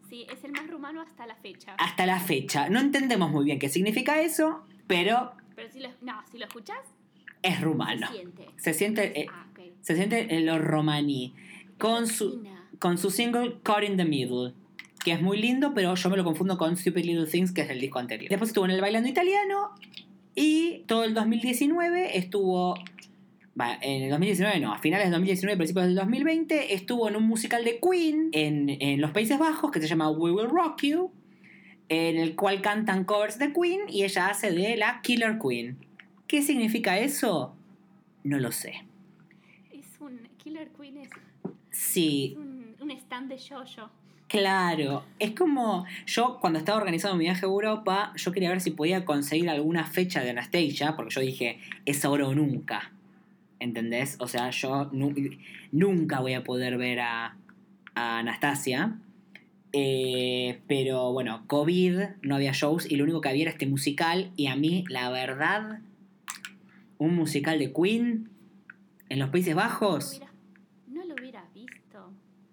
Sí, 0.09 0.27
es 0.33 0.45
el 0.45 0.53
más 0.53 0.69
rumano 0.71 1.01
hasta 1.01 1.27
la 1.27 1.35
fecha. 1.35 1.75
Hasta 1.79 2.07
la 2.07 2.21
fecha. 2.21 2.69
No 2.69 2.79
entendemos 2.79 3.31
muy 3.33 3.45
bien 3.45 3.59
qué 3.59 3.69
significa 3.69 4.21
eso, 4.21 4.63
pero 4.87 5.33
Pero 5.57 5.69
si 5.73 5.81
lo, 5.81 5.89
no, 6.03 6.23
si 6.31 6.39
lo 6.39 6.47
escuchás, 6.47 6.79
es 7.43 7.61
rumano. 7.61 8.07
se 8.07 8.13
siente. 8.15 8.49
Se 8.57 8.75
siente, 8.75 9.21
eh, 9.23 9.27
Ah, 9.29 9.47
se 9.83 9.97
siente 9.97 10.35
en 10.37 10.47
lo 10.47 10.59
romaní. 10.61 11.35
Con 11.79 12.07
su, 12.07 12.43
con 12.79 12.99
su 12.99 13.11
single 13.11 13.57
Caught 13.63 13.85
in 13.85 13.97
the 13.97 14.05
Middle. 14.05 14.53
Que 15.05 15.13
es 15.13 15.21
muy 15.21 15.41
lindo, 15.41 15.75
pero 15.75 15.95
yo 15.95 16.11
me 16.11 16.17
lo 16.17 16.25
confundo 16.25 16.57
con 16.57 16.77
Stupid 16.77 17.05
Little 17.05 17.27
Things, 17.27 17.53
que 17.53 17.63
es 17.63 17.71
el 17.71 17.81
disco 17.81 17.99
anterior. 17.99 18.31
Después 18.31 18.51
estuvo 18.51 18.65
en 18.65 18.71
el 18.71 18.81
Bailando 18.81 19.09
Italiano. 19.09 19.71
Y 20.35 20.85
todo 20.87 21.05
el 21.05 21.15
2019 21.15 22.19
estuvo. 22.19 22.75
en 23.57 24.03
el 24.03 24.11
2019 24.11 24.61
no, 24.61 24.73
a 24.73 24.79
finales 24.79 25.07
del 25.07 25.13
2019, 25.13 25.57
principios 25.57 25.87
del 25.87 25.95
2020, 25.95 26.75
estuvo 26.75 27.09
en 27.09 27.17
un 27.17 27.25
musical 27.25 27.65
de 27.65 27.79
Queen 27.81 28.31
en, 28.33 28.71
en 28.71 29.01
los 29.01 29.13
Países 29.13 29.39
Bajos 29.39 29.71
que 29.71 29.81
se 29.81 29.87
llama 29.87 30.11
We 30.11 30.33
Will 30.33 30.49
Rock 30.49 30.83
You, 30.83 31.13
en 31.89 32.17
el 32.17 32.35
cual 32.35 32.63
cantan 32.63 33.05
covers 33.05 33.39
de 33.39 33.53
Queen 33.53 33.83
y 33.89 34.05
ella 34.05 34.29
hace 34.29 34.51
de 34.51 34.77
la 34.77 35.01
Killer 35.03 35.39
Queen. 35.39 35.79
¿Qué 36.27 36.43
significa 36.43 36.99
eso? 36.99 37.55
No 38.25 38.39
lo 38.39 38.51
sé. 38.51 38.85
Es 39.71 40.01
un. 40.01 40.21
Killer 40.39 40.71
Queen 40.71 40.97
es, 40.99 41.11
Sí, 41.75 42.31
es 42.33 42.39
un, 42.39 42.77
un 42.81 42.91
stand 42.93 43.29
de 43.29 43.39
yo-yo. 43.39 43.91
Claro, 44.29 45.05
es 45.19 45.33
como 45.33 45.85
yo 46.07 46.39
cuando 46.41 46.59
estaba 46.59 46.79
organizando 46.79 47.17
mi 47.17 47.25
viaje 47.25 47.45
a 47.45 47.49
Europa, 47.49 48.13
yo 48.17 48.33
quería 48.33 48.49
ver 48.49 48.61
si 48.61 48.71
podía 48.71 49.05
conseguir 49.05 49.49
alguna 49.51 49.85
fecha 49.85 50.23
de 50.23 50.31
Anastasia, 50.31 50.97
porque 50.97 51.15
yo 51.15 51.21
dije, 51.21 51.59
es 51.85 52.05
ahora 52.05 52.27
o 52.27 52.35
nunca. 52.35 52.91
¿Entendés? 53.61 54.17
O 54.21 54.27
sea, 54.27 54.51
yo 54.51 54.89
nu- 54.93 55.15
nunca 55.73 56.21
voy 56.21 56.35
a 56.35 56.43
poder 56.45 56.77
ver 56.79 57.01
a, 57.01 57.37
a 57.95 58.19
Anastasia. 58.19 58.99
Eh, 59.73 60.61
pero 60.69 61.13
bueno, 61.13 61.45
COVID, 61.49 61.99
no 62.23 62.37
había 62.37 62.53
shows 62.53 62.91
y 62.91 62.97
lo 62.97 63.05
único 63.05 63.21
que 63.21 63.29
había 63.29 63.43
era 63.43 63.51
este 63.51 63.67
musical 63.67 64.31
y 64.37 64.47
a 64.47 64.55
mí, 64.57 64.85
la 64.89 65.11
verdad, 65.11 65.81
un 66.99 67.15
musical 67.17 67.59
de 67.59 67.73
Queen 67.73 68.31
en 69.09 69.19
los 69.19 69.31
Países 69.31 69.55
Bajos. 69.55 70.17
hubiera- 70.17 70.33
no 70.89 71.05
lo 71.05 71.15
hubieras 71.15 71.53
visto. 71.53 72.13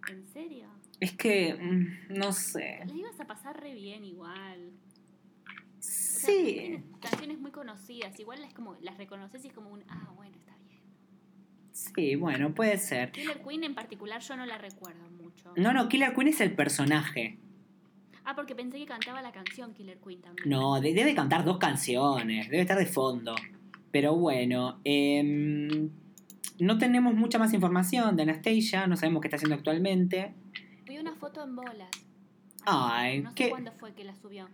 ¿En 0.09 0.25
serio? 0.25 0.65
Es 1.01 1.11
que, 1.13 1.55
mm, 1.55 2.13
no 2.17 2.31
sé. 2.31 2.79
Les 2.85 2.95
ibas 2.95 3.19
a 3.19 3.25
pasar 3.25 3.59
re 3.59 3.73
bien 3.73 4.05
igual. 4.05 4.71
O 5.43 5.81
sea, 5.81 6.29
Sí. 6.29 6.77
canciones 7.01 7.39
muy 7.39 7.51
conocidas. 7.51 8.17
Igual 8.19 8.43
es 8.43 8.53
como, 8.53 8.75
las 8.81 8.97
reconoces 8.97 9.43
y 9.43 9.47
es 9.47 9.53
como 9.53 9.71
un, 9.71 9.83
ah, 9.89 10.11
bueno, 10.15 10.35
está 10.37 10.55
bien. 10.69 10.79
Sí, 11.71 12.15
bueno, 12.15 12.53
puede 12.53 12.77
ser. 12.77 13.11
Killer 13.11 13.41
Queen 13.41 13.63
en 13.63 13.73
particular 13.75 14.21
yo 14.21 14.37
no 14.37 14.45
la 14.45 14.57
recuerdo 14.59 15.09
mucho. 15.09 15.51
No, 15.57 15.73
no, 15.73 15.89
Killer 15.89 16.13
Queen 16.13 16.27
es 16.27 16.39
el 16.39 16.53
personaje. 16.53 17.39
Ah, 18.23 18.35
porque 18.35 18.53
pensé 18.53 18.77
que 18.77 18.85
cantaba 18.85 19.23
la 19.23 19.31
canción 19.31 19.73
Killer 19.73 19.97
Queen 19.97 20.21
también. 20.21 20.47
No, 20.47 20.79
de- 20.79 20.93
debe 20.93 21.15
cantar 21.15 21.43
dos 21.43 21.57
canciones, 21.57 22.47
debe 22.49 22.61
estar 22.61 22.77
de 22.77 22.85
fondo. 22.85 23.33
Pero 23.91 24.15
bueno, 24.15 24.79
em, 24.83 25.89
no 26.59 26.77
tenemos 26.77 27.15
mucha 27.15 27.39
más 27.39 27.51
información 27.55 28.15
de 28.15 28.21
Anastasia, 28.23 28.85
no 28.85 28.95
sabemos 28.95 29.21
qué 29.21 29.27
está 29.29 29.37
haciendo 29.37 29.55
actualmente. 29.55 30.35
Una 31.01 31.15
foto 31.15 31.43
en 31.43 31.55
bolas. 31.55 31.89
Ay, 32.65 33.21
no 33.21 33.29
sé 33.31 33.35
qué- 33.35 33.49
cuándo 33.49 33.71
fue 33.73 33.93
que 33.93 34.03
la 34.03 34.15
subió. 34.15 34.47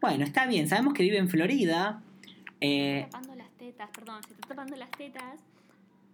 Bueno, 0.00 0.24
está 0.24 0.46
bien, 0.46 0.68
sabemos 0.68 0.94
que 0.94 1.02
vive 1.02 1.18
en 1.18 1.28
Florida. 1.28 2.02
Se 2.22 2.66
Eh, 2.66 3.00
está 3.00 3.10
tapando 3.18 3.34
las 3.36 3.50
tetas, 3.58 3.90
perdón, 3.90 4.22
se 4.26 4.32
está 4.32 4.48
tapando 4.48 4.76
las 4.76 4.90
tetas. 4.92 5.40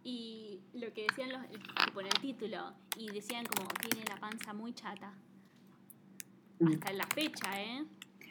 Y 0.03 0.61
lo 0.75 0.93
que 0.95 1.07
decían 1.09 1.31
los, 1.31 1.43
el- 1.45 1.63
tipo 1.85 2.01
en 2.01 2.07
el 2.07 2.13
título, 2.21 2.73
y 2.97 3.09
decían 3.11 3.45
como 3.47 3.69
tiene 3.69 4.05
la 4.09 4.17
panza 4.17 4.53
muy 4.53 4.73
chata. 4.73 5.13
Hasta 6.67 6.93
la 6.93 7.07
fecha, 7.07 7.61
¿eh? 7.63 7.85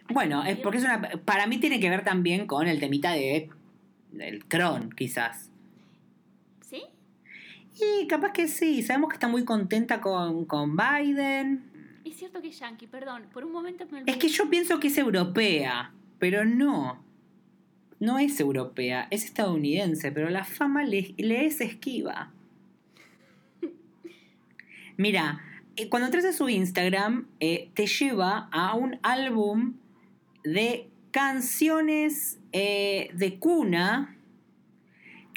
Bueno, 0.09 0.43
es 0.43 0.57
porque 0.57 0.79
es 0.79 0.83
una. 0.83 1.01
Para 1.25 1.47
mí 1.47 1.59
tiene 1.59 1.79
que 1.79 1.89
ver 1.89 2.03
también 2.03 2.47
con 2.47 2.67
el 2.67 2.79
temita 2.79 3.11
de. 3.11 3.49
del 4.11 4.43
Tron, 4.45 4.89
quizás. 4.91 5.48
Y 7.81 8.07
capaz 8.07 8.33
que 8.33 8.47
sí, 8.47 8.81
sabemos 8.83 9.09
que 9.09 9.15
está 9.15 9.27
muy 9.27 9.45
contenta 9.45 10.01
con, 10.01 10.45
con 10.45 10.75
Biden. 10.75 11.63
Es 12.03 12.17
cierto 12.17 12.41
que 12.41 12.49
es 12.49 12.59
yankee, 12.59 12.87
perdón. 12.87 13.27
Por 13.31 13.45
un 13.45 13.51
momento 13.51 13.85
me 13.91 13.99
olvidé. 13.99 14.11
Es 14.11 14.17
que 14.17 14.27
yo 14.27 14.49
pienso 14.49 14.79
que 14.79 14.87
es 14.87 14.97
europea, 14.97 15.93
pero 16.17 16.45
no. 16.45 17.03
No 17.99 18.17
es 18.17 18.39
europea, 18.39 19.07
es 19.11 19.25
estadounidense, 19.25 20.11
pero 20.11 20.29
la 20.29 20.45
fama 20.45 20.83
le, 20.83 21.13
le 21.17 21.45
es 21.45 21.61
esquiva. 21.61 22.31
Mira, 24.97 25.41
eh, 25.75 25.87
cuando 25.89 26.07
entras 26.07 26.25
a 26.25 26.33
su 26.33 26.49
Instagram, 26.49 27.27
eh, 27.39 27.69
te 27.73 27.87
lleva 27.87 28.49
a 28.51 28.75
un 28.75 28.99
álbum 29.01 29.75
de 30.43 30.89
canciones 31.11 32.39
eh, 32.51 33.09
de 33.13 33.39
cuna 33.39 34.17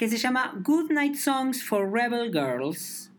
que 0.03 0.09
se 0.09 0.19
llama 0.19 0.53
Good 0.65 0.91
Night 0.91 1.15
Songs 1.15 1.63
for 1.63 1.89
Rebel 1.89 2.33
Girls. 2.33 3.13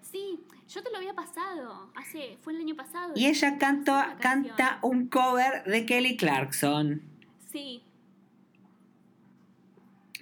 Sí, 0.00 0.40
yo 0.70 0.82
te 0.82 0.90
lo 0.90 0.96
había 0.96 1.12
pasado. 1.12 1.92
Hace, 1.94 2.38
fue 2.40 2.54
el 2.54 2.60
año 2.60 2.74
pasado. 2.74 3.12
Y 3.14 3.26
ella 3.26 3.58
canta, 3.58 4.16
canta 4.22 4.78
un 4.80 5.08
cover 5.08 5.64
de 5.64 5.84
Kelly 5.84 6.16
Clarkson. 6.16 7.02
Sí, 7.52 7.82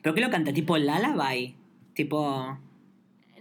¿Pero 0.03 0.13
qué 0.13 0.21
lo 0.21 0.29
canta? 0.29 0.53
¿Tipo 0.53 0.77
Lullaby? 0.77 1.55
Tipo... 1.95 2.59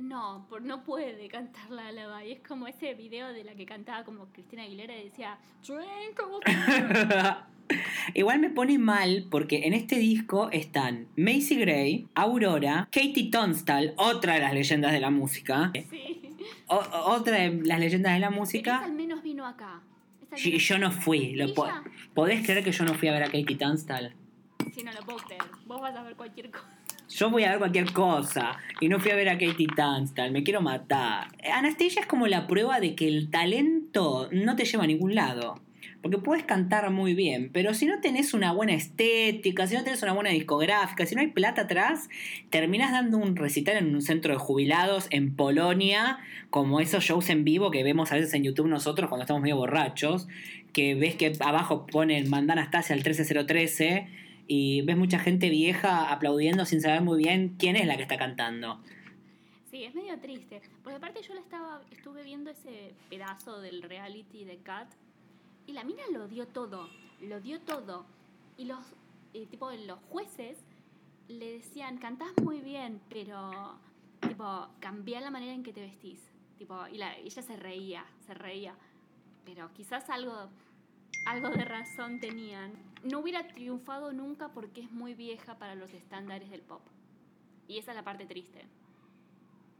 no, 0.08 0.46
por, 0.50 0.62
no 0.62 0.84
puede 0.84 1.28
cantar 1.28 1.70
la 1.70 1.88
alaba. 1.88 2.24
Y 2.26 2.32
es 2.34 2.40
como 2.48 2.68
ese 2.68 2.94
video 2.94 3.32
de 3.34 3.44
la 3.44 3.56
que 3.56 3.66
cantaba 3.66 4.04
como 4.04 4.26
Cristina 4.28 4.64
Aguilera 4.64 4.96
y 4.98 5.06
decía 5.06 5.38
Twinkle. 5.66 6.40
Igual 8.14 8.40
me 8.40 8.50
pone 8.50 8.78
mal 8.80 9.26
porque 9.30 9.68
en 9.68 9.74
este 9.74 9.98
disco 9.98 10.50
están 10.52 11.08
Macy 11.18 11.58
Gray, 11.60 12.08
Aurora, 12.16 12.88
Katie 12.92 13.30
Tunstall, 13.30 13.94
otra 13.98 14.36
de 14.36 14.40
las 14.40 14.54
leyendas 14.54 14.94
de 14.94 15.00
la 15.02 15.10
música. 15.10 15.72
sí. 15.90 16.24
O- 16.70 16.86
otra 17.12 17.38
de 17.38 17.62
las 17.66 17.80
leyendas 17.80 18.14
de 18.14 18.20
la 18.20 18.30
Pero 18.30 18.40
música. 18.40 18.78
al 18.84 18.94
menos 18.94 19.22
vino 19.22 19.46
acá. 19.46 19.82
Esa 20.22 20.36
al 20.36 20.42
Y 20.42 20.46
menos- 20.52 20.64
yo 20.68 20.78
no 20.78 20.92
fui. 20.92 21.34
Lo 21.36 21.54
po- 21.54 21.66
¿Ella? 21.66 21.84
¿Podés 22.14 22.46
creer 22.46 22.64
que 22.64 22.72
yo 22.72 22.86
no 22.86 22.94
fui 22.94 23.08
a 23.10 23.12
ver 23.14 23.24
a 23.24 23.26
Katie 23.26 23.56
Tunstall? 23.58 24.14
Sí, 24.74 24.84
no 24.84 24.92
lo 24.94 25.00
puedo 25.02 25.18
creer. 25.20 25.42
Vos 25.66 25.82
vas 25.82 25.96
a 25.96 26.04
ver 26.04 26.16
cualquier 26.16 26.52
cosa. 26.52 26.77
Yo 27.10 27.30
voy 27.30 27.46
a 27.46 27.52
ver 27.52 27.60
cualquier 27.60 27.94
cosa 27.94 28.58
y 28.82 28.90
no 28.90 29.00
fui 29.00 29.12
a 29.12 29.16
ver 29.16 29.30
a 29.30 29.38
Katie 29.38 29.68
Tunstall, 29.74 30.32
me 30.32 30.44
quiero 30.44 30.60
matar. 30.60 31.28
Anastasia 31.54 32.02
es 32.02 32.06
como 32.06 32.28
la 32.28 32.48
prueba 32.48 32.82
de 32.82 32.96
que 32.96 33.08
el 33.08 33.30
talento 33.30 34.28
no 34.34 34.58
te 34.58 34.66
lleva 34.66 34.84
a 34.84 34.88
ningún 34.88 35.16
lado. 35.16 35.62
Porque 36.02 36.18
puedes 36.18 36.44
cantar 36.44 36.90
muy 36.92 37.14
bien, 37.14 37.50
pero 37.54 37.74
si 37.74 37.86
no 37.86 38.02
tenés 38.02 38.34
una 38.34 38.52
buena 38.52 38.74
estética, 38.74 39.68
si 39.68 39.76
no 39.76 39.84
tenés 39.84 40.04
una 40.04 40.14
buena 40.14 40.30
discográfica, 40.30 41.06
si 41.06 41.16
no 41.16 41.22
hay 41.22 41.28
plata 41.28 41.62
atrás, 41.62 42.10
terminás 42.50 42.92
dando 42.92 43.18
un 43.18 43.36
recital 43.36 43.78
en 43.78 43.96
un 43.96 44.02
centro 44.02 44.34
de 44.34 44.40
jubilados 44.40 45.08
en 45.10 45.36
Polonia, 45.36 46.20
como 46.50 46.82
esos 46.82 47.04
shows 47.04 47.30
en 47.30 47.46
vivo 47.46 47.72
que 47.72 47.84
vemos 47.84 48.12
a 48.12 48.16
veces 48.16 48.34
en 48.34 48.44
YouTube 48.44 48.68
nosotros 48.68 49.10
cuando 49.10 49.24
estamos 49.24 49.42
medio 49.42 49.56
borrachos, 49.56 50.28
que 50.74 50.94
ves 50.94 51.16
que 51.16 51.34
abajo 51.40 51.88
ponen 51.88 52.30
Mandana 52.30 52.62
Anastasia 52.62 52.96
al 52.96 53.02
13013 53.02 54.27
y 54.48 54.82
ves 54.82 54.98
mucha 54.98 55.20
gente 55.20 55.50
vieja 55.50 56.12
aplaudiendo 56.12 56.66
sin 56.66 56.82
saber 56.82 57.02
muy 57.02 57.18
bien 57.18 57.56
quién 57.58 57.76
es 57.76 57.86
la 57.86 57.98
que 57.98 58.04
está 58.04 58.18
cantando. 58.18 58.80
Sí, 59.70 59.84
es 59.84 59.94
medio 59.94 60.18
triste. 60.20 60.62
Porque 60.84 60.98
aparte 60.98 61.22
yo 61.22 61.34
la 61.34 61.42
estaba, 61.42 61.82
estuve 61.92 62.24
viendo 62.24 62.50
ese 62.50 62.94
pedazo 63.10 63.60
del 63.60 63.84
reality 63.84 64.46
de 64.46 64.58
Cat 64.58 64.88
y 65.66 65.74
la 65.74 65.84
mina 65.84 66.04
lo 66.12 66.28
dio 66.28 66.48
todo, 66.48 66.90
lo 67.22 67.42
dio 67.42 67.60
todo. 67.62 68.06
Y 68.58 68.66
los, 68.66 68.80
eh, 69.34 69.46
tipo, 69.48 69.70
los 69.72 70.00
jueces 70.10 70.58
le 71.28 71.54
decían, 71.54 71.98
cantás 71.98 72.32
muy 72.42 72.62
bien, 72.62 73.02
pero, 73.10 73.78
tipo, 74.22 74.68
cambia 74.80 75.20
la 75.20 75.30
manera 75.30 75.54
en 75.54 75.64
que 75.64 75.74
te 75.74 75.82
vestís. 75.82 76.22
Tipo, 76.58 76.88
y 76.88 76.98
la, 76.98 77.16
ella 77.18 77.42
se 77.42 77.58
reía, 77.58 78.06
se 78.26 78.34
reía. 78.34 78.76
Pero 79.46 79.72
quizás 79.74 80.10
algo, 80.10 80.50
algo 81.26 81.50
de 81.50 81.66
razón 81.66 82.20
tenían. 82.22 82.72
No 83.04 83.20
hubiera 83.20 83.48
triunfado 83.48 84.14
nunca 84.14 84.50
porque 84.50 84.82
es 84.82 84.92
muy 84.92 85.14
vieja 85.14 85.58
para 85.58 85.76
los 85.76 85.94
estándares 85.94 86.50
del 86.50 86.62
pop. 86.62 86.82
Y 87.68 87.78
esa 87.78 87.92
es 87.92 87.98
la 87.98 88.04
parte 88.04 88.26
triste. 88.26 88.66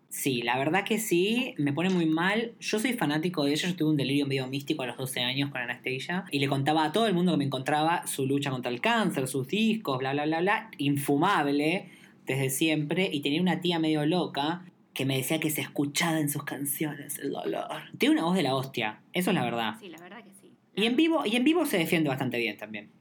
Sí, 0.10 0.42
la 0.42 0.58
verdad 0.58 0.86
que 0.86 1.00
sí, 1.00 1.54
me 1.58 1.74
pone 1.74 1.90
muy 1.90 2.06
mal. 2.06 2.54
Yo 2.60 2.80
soy 2.80 2.94
fanático 2.94 3.44
de 3.44 3.52
ella, 3.52 3.70
yo 3.70 3.76
tuve 3.76 3.90
un 3.90 3.98
delirio 3.98 4.26
medio 4.26 4.48
místico 4.48 4.84
a 4.84 4.88
los 4.88 4.98
12 4.98 5.20
años 5.20 5.52
con 5.52 5.62
Anastasia 5.62 6.26
y 6.32 6.40
le 6.40 6.48
contaba 6.48 6.86
a 6.86 6.92
todo 6.92 7.08
el 7.08 7.14
mundo 7.14 7.34
que 7.34 7.38
me 7.40 7.44
encontraba 7.44 8.08
su 8.08 8.26
lucha 8.26 8.50
contra 8.50 8.72
el 8.72 8.80
cáncer, 8.80 9.28
sus 9.28 9.48
discos, 9.48 10.00
bla, 10.00 10.14
bla, 10.14 10.26
bla, 10.26 10.40
bla, 10.40 10.72
infumable 10.78 11.90
desde 12.26 12.50
siempre 12.50 13.10
y 13.12 13.22
tenía 13.22 13.42
una 13.42 13.60
tía 13.60 13.80
medio 13.80 14.06
loca 14.06 14.66
que 14.94 15.06
me 15.06 15.18
decía 15.18 15.40
que 15.40 15.50
se 15.50 15.62
escuchaba 15.62 16.20
en 16.20 16.30
sus 16.30 16.44
canciones 16.44 17.20
el 17.20 17.32
dolor. 17.32 17.68
Tiene 17.98 18.16
una 18.16 18.24
voz 18.24 18.36
de 18.36 18.44
la 18.44 18.56
hostia, 18.56 19.02
eso 19.14 19.32
es 19.32 19.36
la 19.36 19.44
verdad. 19.44 19.76
Sí, 19.80 19.90
la 19.90 20.00
verdad 20.00 20.24
que 20.24 20.34
sí. 20.34 20.54
Y 20.76 20.86
en 20.86 20.96
vivo, 20.96 21.24
y 21.26 21.36
en 21.36 21.44
vivo 21.44 21.66
se 21.66 21.78
defiende 21.78 22.10
bastante 22.10 22.38
bien 22.38 22.58
también. 22.58 22.97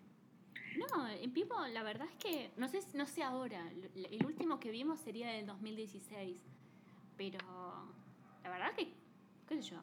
En 1.26 1.32
vivo 1.32 1.56
la 1.72 1.82
verdad 1.82 2.06
es 2.08 2.16
que, 2.24 2.50
no 2.56 2.68
sé, 2.68 2.78
no 2.94 3.04
sé 3.04 3.20
ahora, 3.24 3.60
el 4.12 4.24
último 4.24 4.60
que 4.60 4.70
vimos 4.70 5.00
sería 5.00 5.26
del 5.32 5.44
2016, 5.44 6.36
pero 7.16 7.38
la 8.44 8.48
verdad 8.50 8.72
que, 8.76 8.92
qué 9.48 9.60
sé 9.60 9.70
yo, 9.70 9.78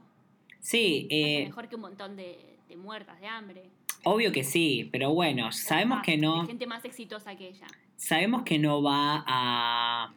Sí, 0.62 1.06
es 1.10 1.42
eh, 1.42 1.46
mejor 1.48 1.68
que 1.68 1.76
un 1.76 1.82
montón 1.82 2.16
de, 2.16 2.58
de 2.70 2.78
muertas 2.78 3.20
de 3.20 3.28
hambre. 3.28 3.70
obvio 4.06 4.32
que 4.32 4.46
sí, 4.46 4.88
pero 4.90 5.14
bueno, 5.14 5.52
sabemos 5.52 5.98
Ah, 6.00 6.02
que 6.06 6.16
no. 6.18 6.46
gente 6.48 6.66
más 6.66 6.86
exitosa 6.86 7.36
que 7.36 7.50
ella. 7.50 7.68
sabemos 7.98 8.44
que 8.44 8.58
no 8.58 8.82
va 8.82 9.26
a 9.28 10.14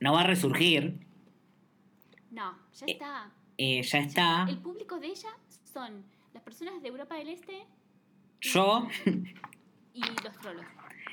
no 0.00 0.14
va 0.14 0.20
a 0.22 0.24
resurgir 0.24 0.94
No, 2.30 2.56
ya 2.72 2.86
Eh, 2.86 2.92
está. 2.92 3.30
Eh, 3.58 3.82
ya 3.82 3.98
está 3.98 4.46
El 4.48 4.56
público 4.56 4.98
de 4.98 5.08
ella 5.08 5.28
son 5.70 6.02
las 6.32 6.42
personas 6.42 6.80
de 6.80 6.88
Europa 6.88 7.16
del 7.16 7.28
Este 7.28 7.66
yo 8.40 8.88
y 10.06 10.24
los 10.24 10.36
trolos. 10.38 10.64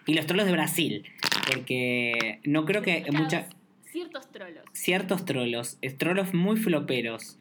y 0.06 0.14
los 0.14 0.26
trolos 0.26 0.46
de 0.46 0.52
Brasil 0.52 1.04
porque 1.52 2.40
no 2.44 2.66
creo 2.66 2.82
que 2.82 3.06
muchas 3.12 3.48
Ciertos 3.92 4.32
trolos. 4.32 4.64
ciertos 4.74 5.26
trolos 5.26 5.78
trolos 5.98 6.34
muy 6.34 6.58
floperos 6.58 7.38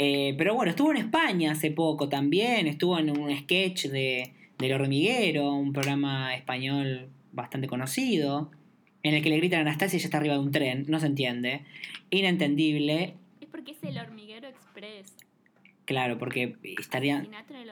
Eh, 0.00 0.34
pero 0.36 0.54
bueno 0.54 0.70
estuvo 0.70 0.90
en 0.90 0.96
España 0.96 1.52
hace 1.52 1.70
poco 1.70 2.08
también 2.08 2.66
estuvo 2.66 2.98
en 2.98 3.10
un 3.16 3.30
sketch 3.36 3.86
de 3.86 4.32
del 4.58 4.72
hormiguero 4.72 5.52
un 5.52 5.72
programa 5.72 6.34
español 6.34 7.08
bastante 7.32 7.68
conocido 7.68 8.50
en 9.04 9.14
el 9.14 9.22
que 9.22 9.28
le 9.28 9.36
gritan 9.36 9.58
a 9.60 9.62
Anastasia 9.62 9.96
y 9.96 10.00
ella 10.00 10.06
está 10.06 10.18
arriba 10.18 10.34
de 10.34 10.40
un 10.40 10.50
tren 10.50 10.84
no 10.88 10.98
se 10.98 11.06
entiende 11.06 11.62
inentendible 12.10 13.14
Es 13.40 13.48
porque 13.48 13.72
es 13.72 13.82
el 13.84 13.98
hormiguero 13.98 14.48
express. 14.48 15.14
claro 15.84 16.18
porque 16.18 16.56
estarían 16.80 17.24
Sinatra 17.26 17.56
en 17.60 17.62
el 17.68 17.70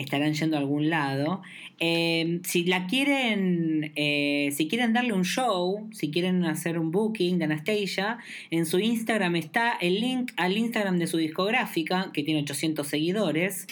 estarán 0.00 0.34
yendo 0.34 0.56
a 0.56 0.60
algún 0.60 0.90
lado. 0.90 1.42
Eh, 1.78 2.40
si 2.44 2.64
la 2.64 2.86
quieren, 2.86 3.92
eh, 3.96 4.50
si 4.52 4.68
quieren 4.68 4.92
darle 4.92 5.12
un 5.12 5.24
show, 5.24 5.88
si 5.92 6.10
quieren 6.10 6.44
hacer 6.44 6.78
un 6.78 6.90
booking 6.90 7.38
de 7.38 7.44
Anastasia, 7.44 8.18
en 8.50 8.66
su 8.66 8.78
Instagram 8.78 9.36
está 9.36 9.72
el 9.80 10.00
link 10.00 10.32
al 10.36 10.56
Instagram 10.56 10.98
de 10.98 11.06
su 11.06 11.16
discográfica, 11.16 12.10
que 12.12 12.22
tiene 12.22 12.40
800 12.42 12.86
seguidores, 12.86 13.66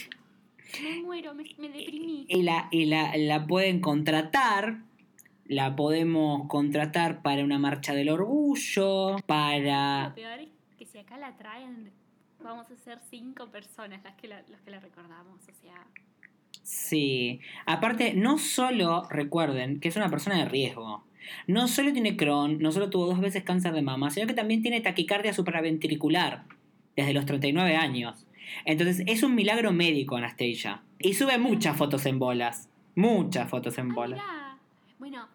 Me 0.82 1.02
muero, 1.02 1.34
me, 1.34 1.44
me 1.58 1.68
deprimí. 1.68 2.26
y 2.28 2.42
la, 2.42 2.68
y 2.70 2.84
la, 2.86 3.16
la 3.16 3.46
pueden 3.46 3.80
contratar. 3.80 4.78
La 5.46 5.76
podemos 5.76 6.46
contratar 6.48 7.22
para 7.22 7.42
una 7.42 7.58
marcha 7.58 7.94
del 7.94 8.10
orgullo, 8.10 9.12
Lo 9.12 9.18
para... 9.26 10.12
peor 10.14 10.40
es 10.40 10.48
que 10.78 10.84
si 10.84 10.98
acá 10.98 11.16
la 11.16 11.38
traen, 11.38 11.90
vamos 12.44 12.70
a 12.70 12.76
ser 12.76 12.98
cinco 13.10 13.46
personas 13.50 14.04
las 14.04 14.14
que 14.16 14.28
la, 14.28 14.42
los 14.50 14.60
que 14.60 14.70
la 14.70 14.78
recordamos. 14.78 15.40
O 15.48 15.54
sea, 15.62 15.86
Sí. 16.62 17.40
Aparte, 17.66 18.14
no 18.14 18.38
solo 18.38 19.06
recuerden 19.10 19.80
que 19.80 19.88
es 19.88 19.96
una 19.96 20.10
persona 20.10 20.36
de 20.36 20.44
riesgo. 20.44 21.04
No 21.46 21.68
solo 21.68 21.92
tiene 21.92 22.16
Crohn, 22.16 22.58
no 22.58 22.72
solo 22.72 22.90
tuvo 22.90 23.06
dos 23.06 23.20
veces 23.20 23.42
cáncer 23.42 23.72
de 23.72 23.82
mama, 23.82 24.10
sino 24.10 24.26
que 24.26 24.34
también 24.34 24.62
tiene 24.62 24.80
taquicardia 24.80 25.32
supraventricular 25.32 26.44
desde 26.96 27.14
los 27.14 27.26
39 27.26 27.76
años. 27.76 28.26
Entonces, 28.64 29.02
es 29.06 29.22
un 29.22 29.34
milagro 29.34 29.72
médico, 29.72 30.16
Anastasia. 30.16 30.82
Y 30.98 31.14
sube 31.14 31.38
muchas 31.38 31.76
fotos 31.76 32.06
en 32.06 32.18
bolas. 32.18 32.68
Muchas 32.94 33.48
fotos 33.48 33.78
en 33.78 33.94
bolas. 33.94 34.20
Bueno, 34.98 35.28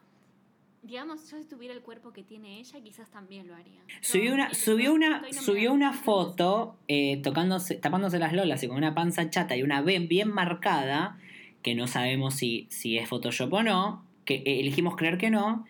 digamos, 0.84 1.32
yo 1.32 1.38
si 1.38 1.48
tuviera 1.48 1.74
el 1.74 1.82
cuerpo 1.82 2.12
que 2.12 2.24
tiene 2.24 2.60
ella, 2.60 2.80
quizás 2.84 3.10
también 3.10 3.48
lo 3.48 3.56
haría. 3.56 3.80
Subió 4.02 4.34
una, 4.34 4.54
subió 4.54 4.94
una, 4.94 5.24
subió 5.32 5.74
una 5.74 5.94
foto 5.94 6.76
eh, 6.88 7.22
tocándose, 7.24 7.76
tapándose 7.76 8.20
las 8.20 8.34
lolas 8.34 8.62
y 8.64 8.68
con 8.68 8.78
una 8.78 8.94
panza 8.94 9.30
chata 9.30 9.56
y 9.56 9.64
una 9.64 9.82
B 9.82 10.00
bien 10.00 10.30
marcada, 10.30 11.18
que 11.62 11.74
no 11.74 11.88
sabemos 11.88 12.36
si, 12.36 12.68
si 12.70 12.98
es 12.98 13.08
Photoshop 13.08 13.52
o 13.54 13.64
no, 13.64 14.04
que 14.26 14.36
eh, 14.36 14.60
elegimos 14.60 14.96
creer 14.96 15.18
que 15.18 15.30
no. 15.30 15.66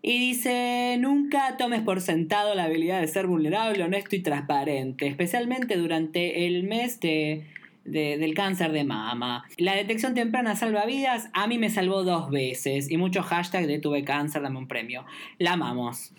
Y 0.00 0.18
dice, 0.18 0.96
nunca 1.00 1.56
tomes 1.56 1.82
por 1.82 2.00
sentado 2.00 2.54
la 2.54 2.64
habilidad 2.64 3.00
de 3.00 3.08
ser 3.08 3.26
vulnerable, 3.26 3.82
honesto 3.82 4.14
y 4.14 4.22
transparente, 4.22 5.08
especialmente 5.08 5.76
durante 5.76 6.46
el 6.46 6.62
mes 6.62 7.00
de, 7.00 7.44
de- 7.86 8.18
del 8.18 8.34
cáncer 8.34 8.72
de 8.72 8.84
mama. 8.84 9.44
La 9.58 9.74
detección 9.74 10.14
temprana 10.14 10.56
salva 10.56 10.84
vidas, 10.86 11.28
a 11.32 11.46
mí 11.46 11.58
me 11.58 11.70
salvó 11.70 12.02
dos 12.04 12.30
veces. 12.30 12.90
Y 12.90 12.96
muchos 12.96 13.26
hashtags 13.26 13.66
de 13.66 13.78
tuve 13.78 14.04
cáncer, 14.04 14.42
dame 14.42 14.58
un 14.58 14.68
premio. 14.68 15.04
La 15.38 15.52
amamos. 15.54 16.12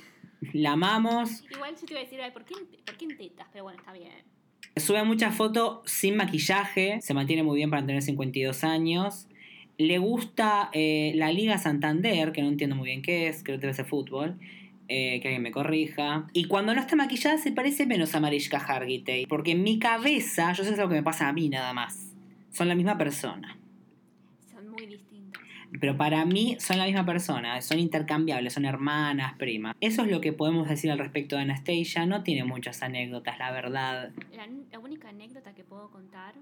La 0.53 0.73
amamos. 0.73 1.43
Igual 1.51 1.75
yo 1.79 1.85
te 1.85 1.93
iba 1.93 1.99
a 1.99 2.03
decir, 2.03 2.21
ay, 2.21 2.31
¿por 2.31 2.45
qué, 2.45 2.53
¿por 2.85 2.95
qué 2.97 3.05
en 3.05 3.17
tetas? 3.17 3.47
Pero 3.51 3.63
bueno, 3.63 3.79
está 3.79 3.91
bien. 3.93 4.11
Sube 4.75 5.03
muchas 5.03 5.35
fotos 5.35 5.79
sin 5.85 6.15
maquillaje, 6.17 6.99
se 7.01 7.13
mantiene 7.15 7.41
muy 7.41 7.55
bien 7.55 7.69
para 7.71 7.83
tener 7.85 8.01
52 8.03 8.63
años. 8.63 9.27
Le 9.79 9.97
gusta 9.97 10.69
eh, 10.73 11.13
la 11.15 11.31
Liga 11.31 11.57
Santander, 11.57 12.31
que 12.31 12.41
no 12.43 12.47
entiendo 12.47 12.75
muy 12.75 12.85
bien 12.87 13.01
qué 13.01 13.27
es, 13.27 13.43
creo 13.43 13.57
que 13.57 13.61
debe 13.61 13.73
ser 13.73 13.85
fútbol. 13.85 14.37
Eh, 14.87 15.19
que 15.21 15.27
alguien 15.27 15.43
me 15.43 15.51
corrija. 15.51 16.27
Y 16.33 16.45
cuando 16.45 16.73
no 16.73 16.81
está 16.81 16.95
maquillada 16.95 17.37
se 17.37 17.51
parece 17.51 17.85
menos 17.85 18.15
a 18.15 18.19
Mariska 18.19 18.57
Hargitay. 18.57 19.25
Porque 19.25 19.51
en 19.51 19.63
mi 19.63 19.79
cabeza, 19.79 20.53
yo 20.53 20.63
sé 20.63 20.69
que 20.69 20.73
es 20.75 20.79
algo 20.79 20.89
que 20.89 20.95
me 20.95 21.03
pasa 21.03 21.27
a 21.27 21.33
mí 21.33 21.49
nada 21.49 21.73
más. 21.73 22.13
Son 22.51 22.67
la 22.67 22.75
misma 22.75 22.97
persona. 22.97 23.57
Son 24.51 24.69
muy 24.69 24.85
distintos. 24.85 25.41
Pero 25.79 25.97
para 25.97 26.25
mí 26.25 26.55
son 26.59 26.77
la 26.77 26.85
misma 26.85 27.05
persona, 27.05 27.61
son 27.61 27.79
intercambiables, 27.79 28.53
son 28.53 28.65
hermanas, 28.65 29.33
primas. 29.37 29.75
Eso 29.81 30.03
es 30.03 30.11
lo 30.11 30.21
que 30.21 30.31
podemos 30.33 30.69
decir 30.69 30.89
al 30.89 30.97
respecto 30.97 31.35
de 31.35 31.41
Anastasia. 31.43 32.05
No 32.05 32.23
tiene 32.23 32.45
muchas 32.45 32.81
anécdotas, 32.81 33.37
la 33.37 33.51
verdad. 33.51 34.11
La, 34.33 34.47
la 34.71 34.79
única 34.79 35.09
anécdota 35.09 35.53
que 35.53 35.63
puedo 35.63 35.91
contar 35.91 36.35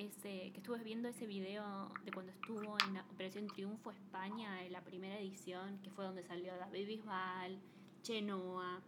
es 0.00 0.16
eh, 0.24 0.50
que 0.52 0.58
estuve 0.58 0.82
viendo 0.82 1.08
ese 1.08 1.26
video 1.26 1.90
de 2.04 2.10
cuando 2.12 2.32
estuvo 2.32 2.76
en 2.86 2.94
la 2.94 3.04
Operación 3.12 3.46
Triunfo 3.48 3.90
España, 3.90 4.64
en 4.64 4.72
la 4.72 4.82
primera 4.82 5.18
edición, 5.18 5.78
que 5.82 5.90
fue 5.90 6.04
donde 6.04 6.22
salió 6.22 6.56
David 6.56 6.86
Bisbal, 6.86 7.58
Chenoa. 8.02 8.80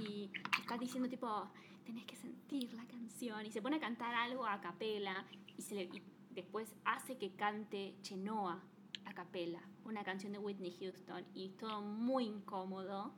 Y 0.00 0.30
está 0.60 0.76
diciendo 0.76 1.08
tipo, 1.08 1.48
tenés 1.84 2.04
que 2.04 2.16
sentir 2.16 2.72
la 2.74 2.84
canción. 2.86 3.46
Y 3.46 3.52
se 3.52 3.62
pone 3.62 3.76
a 3.76 3.80
cantar 3.80 4.12
algo 4.14 4.44
a 4.44 4.60
capela 4.60 5.24
y, 5.56 5.62
se 5.62 5.74
le- 5.76 6.02
después 6.30 6.74
hace 6.84 7.16
que 7.16 7.30
cante 7.36 7.94
Chenoa 8.02 8.60
a 9.04 9.12
capela, 9.14 9.60
una 9.84 10.02
canción 10.02 10.32
de 10.32 10.38
Whitney 10.40 10.76
Houston. 10.80 11.24
Y 11.34 11.50
todo 11.50 11.80
muy 11.80 12.24
incómodo. 12.24 13.12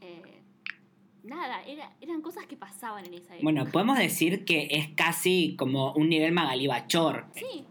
Eh, 0.00 0.42
nada, 1.26 1.62
era, 1.64 1.92
eran 2.00 2.22
cosas 2.22 2.46
que 2.46 2.56
pasaban 2.56 3.04
en 3.06 3.14
esa 3.14 3.34
época. 3.34 3.40
Bueno, 3.42 3.66
podemos 3.66 3.98
decir 3.98 4.44
que 4.44 4.68
es 4.70 4.88
casi 4.94 5.54
como 5.56 5.92
un 5.92 6.08
nivel 6.08 6.32
Magali 6.32 6.66
Bachor. 6.66 7.26
Sí, 7.34 7.64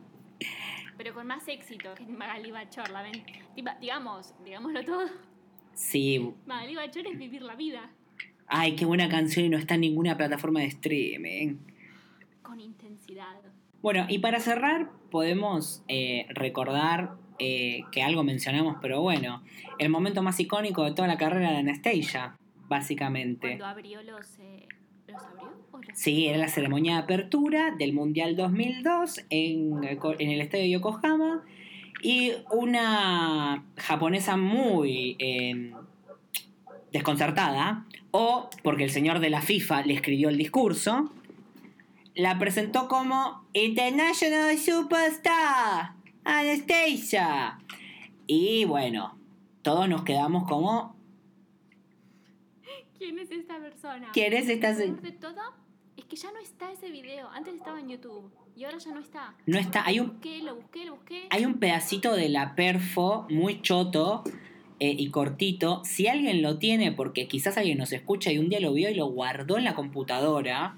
pero 0.98 1.14
con 1.14 1.28
más 1.28 1.48
éxito 1.48 1.94
que 1.96 2.06
Magali 2.06 2.52
Bachor, 2.52 2.90
la 2.90 3.02
ven. 3.02 3.24
Diga- 3.56 3.78
Digamos, 3.80 4.34
digámoslo 4.44 4.84
todo. 4.84 5.08
Sí. 5.74 6.32
Magali 6.46 6.76
Bachor 6.76 7.06
es 7.08 7.18
vivir 7.18 7.42
la 7.42 7.56
vida 7.56 7.90
Ay, 8.48 8.76
qué 8.76 8.86
buena 8.86 9.10
canción 9.10 9.46
y 9.46 9.50
no 9.50 9.58
está 9.58 9.74
en 9.76 9.82
ninguna 9.82 10.16
plataforma 10.16 10.60
de 10.60 10.68
streaming. 10.68 11.58
con 12.44 12.60
intensidad. 12.60 13.42
Bueno, 13.82 14.06
y 14.08 14.20
para 14.20 14.40
cerrar, 14.40 14.90
podemos 15.12 15.84
eh, 15.88 16.28
recordar 16.30 17.16
eh, 17.40 17.82
que 17.92 18.04
algo 18.04 18.24
mencionamos, 18.24 18.78
pero 18.82 19.02
bueno, 19.02 19.44
el 19.80 19.90
momento 19.90 20.22
más 20.24 20.40
icónico 20.40 20.84
de 20.86 20.92
toda 20.94 21.08
la 21.08 21.18
carrera 21.18 21.52
de 21.52 21.58
Anastasia, 21.58 22.38
básicamente. 22.68 23.48
Cuando 23.48 23.66
abrió 23.66 24.02
los. 24.04 24.40
eh, 24.40 24.68
¿Los 25.08 25.22
abrió? 25.24 25.54
¿O 25.72 25.78
los- 25.78 25.86
Sí, 25.98 26.28
era 26.28 26.38
la 26.38 26.48
ceremonia 26.48 26.96
de 26.96 27.02
apertura 27.04 27.72
del 27.78 27.94
Mundial 27.94 28.36
2002 28.36 29.22
en, 29.30 29.84
en 29.84 30.30
el 30.32 30.42
estadio 30.42 30.64
de 30.64 30.70
Yokohama. 30.72 31.44
Y 32.02 32.34
una 32.52 33.64
japonesa 33.78 34.36
muy 34.38 35.16
eh, 35.20 35.74
desconcertada, 36.92 37.86
o 38.12 38.50
porque 38.64 38.84
el 38.84 38.90
señor 38.92 39.20
de 39.20 39.30
la 39.30 39.42
FIFA 39.42 39.84
le 39.84 39.94
escribió 39.94 40.30
el 40.30 40.38
discurso, 40.38 41.12
la 42.16 42.38
presentó 42.40 42.88
como 42.88 43.44
International 43.54 44.58
Superstar 44.58 45.94
Anastasia. 46.24 47.60
Y 48.28 48.66
bueno, 48.66 49.18
todos 49.62 49.90
nos 49.90 50.04
quedamos 50.04 50.48
como, 50.48 50.95
¿Quién 53.06 53.20
es 53.20 53.30
esta 53.30 53.60
persona? 53.60 54.10
¿quién 54.14 54.34
es 54.34 54.50
esta 54.50 54.72
Lo 54.72 54.78
peor 54.78 55.02
de 55.02 55.12
todo 55.12 55.42
es 55.96 56.06
que 56.06 56.16
ya 56.16 56.32
no 56.32 56.40
está 56.40 56.72
ese 56.72 56.90
video. 56.90 57.30
Antes 57.30 57.54
estaba 57.54 57.80
en 57.80 57.90
YouTube 57.90 58.32
y 58.56 58.64
ahora 58.64 58.80
ya 58.80 58.92
no 58.96 59.00
está. 59.00 59.36
No 59.46 59.60
está, 59.60 59.86
hay 59.86 60.00
un, 60.00 60.08
Busqué, 60.08 60.42
lo 60.42 60.56
busqué, 60.56 60.86
lo 60.86 60.96
busqué. 60.96 61.28
Hay 61.30 61.46
un 61.46 61.60
pedacito 61.60 62.16
de 62.16 62.30
la 62.30 62.56
perfo 62.56 63.28
muy 63.30 63.62
choto 63.62 64.24
eh, 64.80 64.96
y 64.98 65.12
cortito. 65.12 65.84
Si 65.86 66.08
alguien 66.08 66.42
lo 66.42 66.58
tiene, 66.58 66.94
porque 66.94 67.28
quizás 67.28 67.60
alguien 67.60 67.78
nos 67.78 67.94
escucha 67.94 68.32
y 68.32 68.40
un 68.40 68.50
día 68.50 68.60
lo 68.60 68.74
vio 68.74 68.90
y 68.90 68.96
lo 68.96 69.06
guardó 69.06 69.60
en 69.60 69.66
la 69.66 69.76
computadora, 69.76 70.76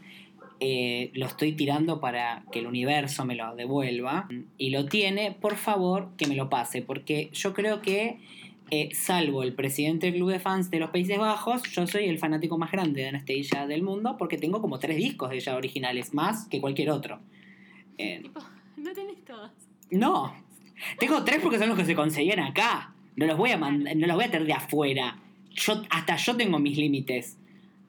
eh, 0.60 1.12
lo 1.14 1.28
estoy 1.28 1.54
tirando 1.54 2.02
para 2.02 2.44
que 2.52 2.60
el 2.60 2.68
universo 2.68 3.24
me 3.24 3.36
lo 3.36 3.56
devuelva. 3.56 4.28
Y 4.58 4.72
lo 4.72 4.86
tiene, 4.88 5.32
por 5.32 5.56
favor, 5.56 6.10
que 6.18 6.28
me 6.28 6.36
lo 6.36 6.50
pase, 6.50 6.82
porque 6.82 7.30
yo 7.32 7.54
creo 7.54 7.82
que, 7.82 8.20
eh, 8.70 8.90
salvo 8.94 9.44
el 9.44 9.54
presidente 9.54 10.08
del 10.08 10.16
club 10.16 10.32
de 10.32 10.40
fans 10.40 10.70
de 10.70 10.80
los 10.80 10.90
Países 10.90 11.18
Bajos, 11.18 11.64
yo 11.72 11.88
soy 11.88 12.06
el 12.06 12.20
fanático 12.20 12.58
más 12.58 12.72
grande 12.72 13.02
de 13.02 13.10
Anastasia 13.10 13.66
del 13.68 13.84
mundo, 13.84 14.16
porque 14.18 14.38
tengo 14.38 14.62
como 14.62 14.80
tres 14.80 14.98
discos 14.98 15.30
de 15.30 15.38
ella 15.38 15.56
originales, 15.56 16.14
más 16.14 16.48
que 16.48 16.60
cualquier 16.62 16.90
otro. 16.92 17.20
Eh, 17.98 18.20
Tipo, 18.22 18.40
no 18.78 18.94
tenés 18.94 19.24
todos. 19.26 19.52
no. 19.92 20.34
Tengo 21.00 21.24
tres 21.24 21.40
porque 21.42 21.58
son 21.58 21.70
los 21.70 21.78
que 21.78 21.86
se 21.86 21.96
conseguían 21.96 22.40
acá. 22.40 22.94
No 23.16 23.26
los 23.26 23.36
voy 23.36 23.50
a 23.50 23.58
mandar, 23.58 23.96
no 23.96 24.06
los 24.06 24.16
voy 24.16 24.26
a 24.26 24.30
tener 24.30 24.46
de 24.46 24.54
afuera. 24.54 25.18
Yo, 25.50 25.82
hasta 25.90 26.16
yo 26.18 26.38
tengo 26.38 26.60
mis 26.60 26.78
límites. 26.78 27.36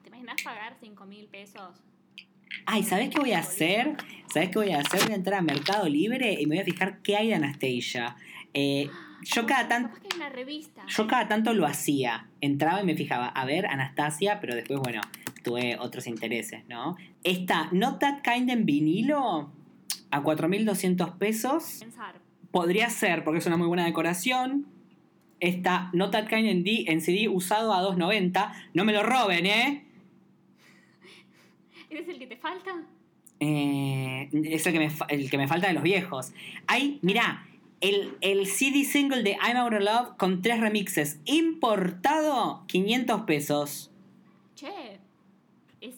¿Te 0.01 0.07
imaginas 0.09 0.41
pagar 0.41 0.75
5 0.81 1.05
mil 1.05 1.25
pesos? 1.27 1.69
Ay, 2.65 2.81
¿sabes 2.81 3.09
qué 3.11 3.19
voy 3.19 3.33
a 3.33 3.39
hacer? 3.39 3.95
¿Sabes 4.33 4.49
qué 4.49 4.57
voy 4.57 4.71
a 4.71 4.79
hacer? 4.79 5.03
Voy 5.03 5.11
a 5.11 5.15
entrar 5.17 5.37
a 5.37 5.41
Mercado 5.43 5.87
Libre 5.87 6.35
y 6.41 6.47
me 6.47 6.55
voy 6.55 6.63
a 6.63 6.65
fijar 6.65 6.99
qué 7.03 7.15
hay 7.15 7.27
de 7.27 7.35
Anastasia. 7.35 8.15
Eh, 8.55 8.89
yo 9.23 9.45
cada 9.45 9.67
tanto. 9.67 9.89
Capaz 9.93 10.17
que 10.17 10.29
revista. 10.29 10.83
Yo 10.87 11.07
cada 11.07 11.27
tanto 11.27 11.53
lo 11.53 11.65
hacía. 11.65 12.27
Entraba 12.41 12.81
y 12.81 12.85
me 12.85 12.95
fijaba, 12.95 13.27
a 13.27 13.45
ver, 13.45 13.67
Anastasia, 13.67 14.39
pero 14.39 14.55
después, 14.55 14.79
bueno, 14.79 15.01
tuve 15.43 15.77
otros 15.79 16.07
intereses, 16.07 16.63
¿no? 16.67 16.97
Esta 17.23 17.69
Not 17.71 17.99
That 17.99 18.21
Kind 18.21 18.49
en 18.49 18.65
vinilo 18.65 19.51
a 20.11 20.21
4.200 20.23 21.17
pesos. 21.17 21.77
Pensar. 21.79 22.15
Podría 22.51 22.89
ser, 22.89 23.23
porque 23.23 23.39
es 23.39 23.45
una 23.45 23.57
muy 23.57 23.67
buena 23.67 23.85
decoración. 23.85 24.65
Esta 25.39 25.89
Not 25.93 26.11
That 26.11 26.27
Kind 26.27 26.47
en, 26.47 26.63
D- 26.63 26.85
en 26.87 27.01
CD 27.01 27.27
usado 27.29 27.73
a 27.73 27.81
2.90. 27.81 28.51
No 28.73 28.85
me 28.85 28.93
lo 28.93 29.03
roben, 29.03 29.45
¿eh? 29.45 29.85
¿Eres 31.89 32.07
el 32.09 32.19
que 32.19 32.27
te 32.27 32.37
falta? 32.37 32.71
Eh, 33.39 34.29
es 34.33 34.65
el 34.67 34.73
que, 34.73 34.79
me, 34.79 34.91
el 35.09 35.29
que 35.29 35.37
me 35.37 35.47
falta 35.47 35.67
de 35.67 35.73
los 35.73 35.83
viejos. 35.83 36.33
Hay, 36.67 36.99
mirá, 37.01 37.45
el, 37.81 38.17
el 38.21 38.45
CD 38.47 38.83
single 38.83 39.23
de 39.23 39.37
I'm 39.41 39.57
Out 39.57 39.73
of 39.73 39.79
Love 39.81 40.17
con 40.17 40.41
tres 40.41 40.59
remixes. 40.59 41.19
Importado, 41.25 42.63
500 42.67 43.21
pesos. 43.21 43.91
Che, 44.55 44.99
es 45.81 45.95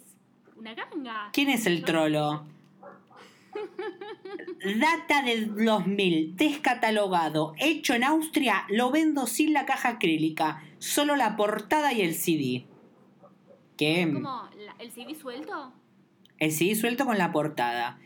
una 0.55 0.73
ganga. 0.75 1.29
¿Quién 1.33 1.49
es 1.49 1.65
el 1.65 1.83
trolo? 1.83 2.45
Data 4.79 5.23
del 5.23 5.55
2000, 5.55 6.35
descatalogado, 6.37 7.53
hecho 7.57 7.93
en 7.95 8.03
Austria, 8.03 8.65
lo 8.69 8.91
vendo 8.91 9.25
sin 9.27 9.53
la 9.53 9.65
caja 9.65 9.89
acrílica, 9.89 10.63
solo 10.79 11.15
la 11.15 11.35
portada 11.35 11.91
y 11.93 12.01
el 12.01 12.13
CD. 12.15 12.65
Que 13.77 14.09
¿Como 14.13 14.21
la- 14.57 14.75
el 14.79 14.91
CD 14.91 15.15
suelto? 15.15 15.73
el 16.37 16.51
CD 16.51 16.75
suelto 16.75 17.05
con 17.05 17.17
la 17.17 17.31
portada. 17.31 17.99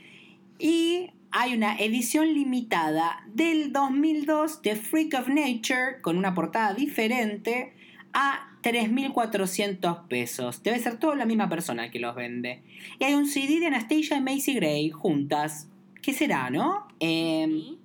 Y 0.57 1.11
hay 1.37 1.53
una 1.53 1.75
edición 1.75 2.33
limitada 2.33 3.21
del 3.27 3.73
2002 3.73 4.61
de 4.61 4.77
Freak 4.77 5.15
of 5.15 5.27
Nature 5.27 5.99
con 6.01 6.17
una 6.17 6.33
portada 6.33 6.73
diferente 6.73 7.73
a 8.13 8.57
3.400 8.63 10.07
pesos. 10.07 10.63
Debe 10.63 10.79
ser 10.79 10.97
toda 10.97 11.15
la 11.15 11.25
misma 11.25 11.49
persona 11.49 11.91
que 11.91 11.99
los 11.99 12.15
vende. 12.15 12.63
Y 12.99 13.03
hay 13.03 13.15
un 13.15 13.25
CD 13.27 13.59
de 13.59 13.67
Anastasia 13.67 14.15
y 14.15 14.21
Macy 14.21 14.53
Gray 14.53 14.89
juntas. 14.91 15.67
¿Qué 16.01 16.13
será, 16.13 16.49
no? 16.49 16.87
Eh, 17.01 17.47
Sí. 17.49 17.79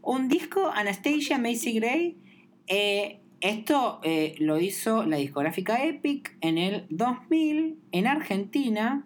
un 0.00 0.28
disco 0.28 0.70
Anastasia 0.74 1.36
Macy 1.36 1.74
Gray. 1.74 2.16
eh, 2.68 3.20
esto 3.40 4.00
eh, 4.02 4.34
lo 4.38 4.58
hizo 4.58 5.04
la 5.04 5.18
discográfica 5.18 5.84
Epic 5.84 6.36
en 6.40 6.56
el 6.56 6.86
2000 6.88 7.76
en 7.92 8.06
Argentina. 8.06 9.04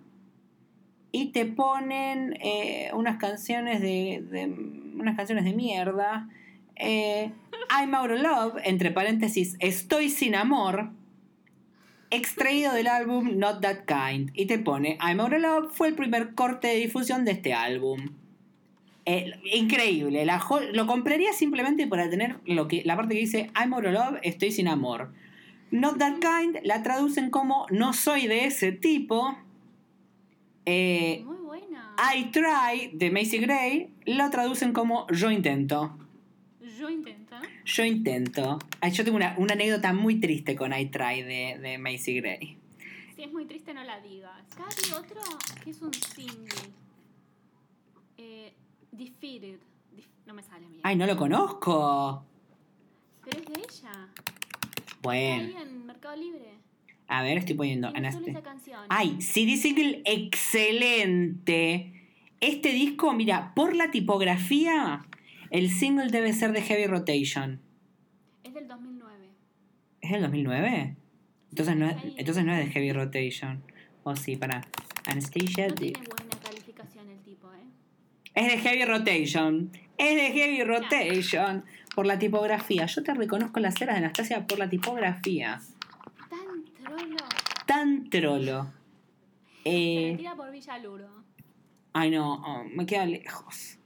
Y 1.13 1.27
te 1.27 1.45
ponen 1.45 2.35
eh, 2.41 2.91
unas 2.95 3.19
canciones 3.19 3.81
de, 3.81 4.25
unas 4.95 5.17
canciones 5.17 5.45
de 5.45 5.53
mierda. 5.53 6.29
Eh, 6.77 7.31
I'm 7.71 7.95
Out 7.95 8.11
of 8.11 8.21
Love, 8.21 8.55
entre 8.65 8.91
paréntesis, 8.91 9.57
Estoy 9.61 10.09
sin 10.09 10.35
amor. 10.35 10.91
Extraído 12.11 12.73
del 12.75 12.89
álbum 12.89 13.39
Not 13.39 13.61
That 13.61 13.85
Kind. 13.87 14.31
Y 14.35 14.47
te 14.47 14.59
pone 14.59 14.99
I'm 15.01 15.21
Out 15.21 15.35
of 15.35 15.41
Love 15.41 15.73
fue 15.73 15.89
el 15.89 15.95
primer 15.95 16.35
corte 16.35 16.69
de 16.69 16.77
difusión 16.77 17.25
de 17.25 17.33
este 17.33 17.53
álbum. 17.55 18.23
Increíble. 19.05 20.27
Lo 20.73 20.87
compraría 20.87 21.33
simplemente 21.33 21.87
para 21.87 22.09
tener 22.09 22.37
lo 22.47 22.69
que, 22.69 22.83
la 22.85 22.97
parte 22.97 23.15
que 23.15 23.21
dice 23.21 23.51
I'm 23.57 23.75
out 23.75 23.85
of 23.85 23.93
love, 23.93 24.19
estoy 24.23 24.53
sin 24.53 24.69
amor. 24.69 25.13
Not 25.71 25.99
that 25.99 26.19
kind 26.21 26.59
la 26.65 26.83
traducen 26.83 27.31
como 27.31 27.67
no 27.71 27.95
soy 27.95 28.27
de 28.27 28.45
ese 28.45 28.73
tipo. 28.73 29.37
Eh, 30.67 31.23
Muy 31.25 31.37
buena. 31.39 31.95
I 32.15 32.31
try 32.31 32.91
de 32.97 33.11
Macy 33.11 33.39
Gray 33.39 33.93
lo 34.07 34.31
traducen 34.31 34.73
como 34.73 35.07
yo 35.09 35.31
intento. 35.31 35.97
Yo 36.79 36.89
intento. 36.91 37.37
Yo 37.65 37.85
intento. 37.85 38.59
Ay, 38.81 38.91
yo 38.93 39.05
tengo 39.05 39.17
una, 39.17 39.35
una 39.39 39.53
anécdota 39.55 39.93
muy 39.93 40.21
triste 40.21 40.57
con 40.57 40.73
I 40.73 40.87
try 40.87 41.23
de, 41.23 41.59
de 41.61 41.79
Macy 41.79 42.21
Gray. 42.21 42.59
Si 43.15 43.23
es 43.23 43.33
muy 43.33 43.45
triste, 43.47 43.73
no 43.75 43.85
la 43.85 44.01
digas. 44.01 44.43
Hay 44.57 44.93
otro 44.93 45.21
que 45.63 45.71
es 45.71 45.81
un 45.83 45.93
single. 45.95 46.49
Eh, 48.19 48.53
Defeated. 48.91 49.59
No 50.27 50.35
me 50.35 50.43
sale 50.43 50.67
bien. 50.69 50.81
Ay, 50.83 50.97
no 50.97 51.07
lo 51.07 51.17
conozco. 51.17 52.25
Pero 53.25 53.39
es 53.41 53.47
de 53.47 53.61
ella. 53.61 54.09
Está 54.77 54.97
Bueno, 55.03 55.43
ahí 55.45 55.57
en 55.63 55.87
Mercado 55.87 56.17
Libre. 56.17 56.55
A 57.13 57.23
ver, 57.23 57.39
estoy 57.39 57.55
poniendo 57.55 57.93
canción. 58.43 58.81
Ay, 58.89 59.21
CD 59.21 59.57
single 59.57 60.03
excelente. 60.05 61.93
Este 62.41 62.73
disco, 62.73 63.13
mira, 63.13 63.53
por 63.55 63.77
la 63.77 63.91
tipografía, 63.91 65.05
el 65.51 65.71
single 65.71 66.09
debe 66.11 66.33
ser 66.33 66.53
de 66.53 66.63
Heavy 66.63 66.87
Rotation. 66.87 67.61
Es 68.43 68.55
del 68.55 68.67
2009. 68.67 69.29
¿Es 70.01 70.11
del 70.11 70.23
2009? 70.23 70.97
Entonces 71.51 71.77
no 71.77 71.89
es, 71.89 71.97
entonces 72.17 72.45
no 72.45 72.53
es 72.55 72.65
de 72.67 72.73
Heavy 72.73 72.93
Rotation. 72.93 73.63
O 74.05 74.17
sí, 74.17 74.37
para. 74.37 74.63
Anastasia. 75.07 75.69
No 75.69 75.75
de- 75.75 75.91
tiene 75.93 75.99
buena 76.09 76.37
calificación 76.43 77.11
el 77.11 77.19
tipo, 77.19 77.49
¿eh? 77.53 77.59
Es 78.35 78.47
de 78.53 78.59
Heavy 78.59 78.85
Rotation. 78.85 79.71
Es 79.99 80.17
de 80.17 80.33
Heavy 80.33 80.63
Rotation. 80.65 81.65
Por 81.95 82.07
la 82.07 82.19
tipografía. 82.19 82.87
Yo 82.87 83.03
te 83.03 83.13
reconozco 83.13 83.61
las 83.61 83.75
ceras 83.75 83.97
de 83.97 83.99
Anastasia 84.05 84.47
por 84.47 84.59
la 84.59 84.71
tipografía. 84.71 85.61
Tan 86.97 87.09
trolo. 87.09 87.29
Tan 87.67 88.11
trolo. 88.11 88.73
Se 89.63 89.71
Eh, 89.71 90.11
retira 90.13 90.35
por 90.37 90.51
Villaluro. 90.51 91.09
ay, 91.93 92.11
no, 92.11 92.35
oh, 92.35 92.65
me 92.65 92.85
queda 92.87 93.07
lejos. 93.07 93.79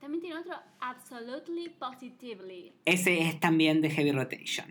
También 0.00 0.20
tiene 0.22 0.36
otro 0.40 0.54
Absolutely 0.80 1.70
Positively. 1.70 2.72
Ese 2.84 3.22
es 3.22 3.40
también 3.40 3.80
de 3.80 3.90
Heavy 3.90 4.12
Rotation. 4.12 4.68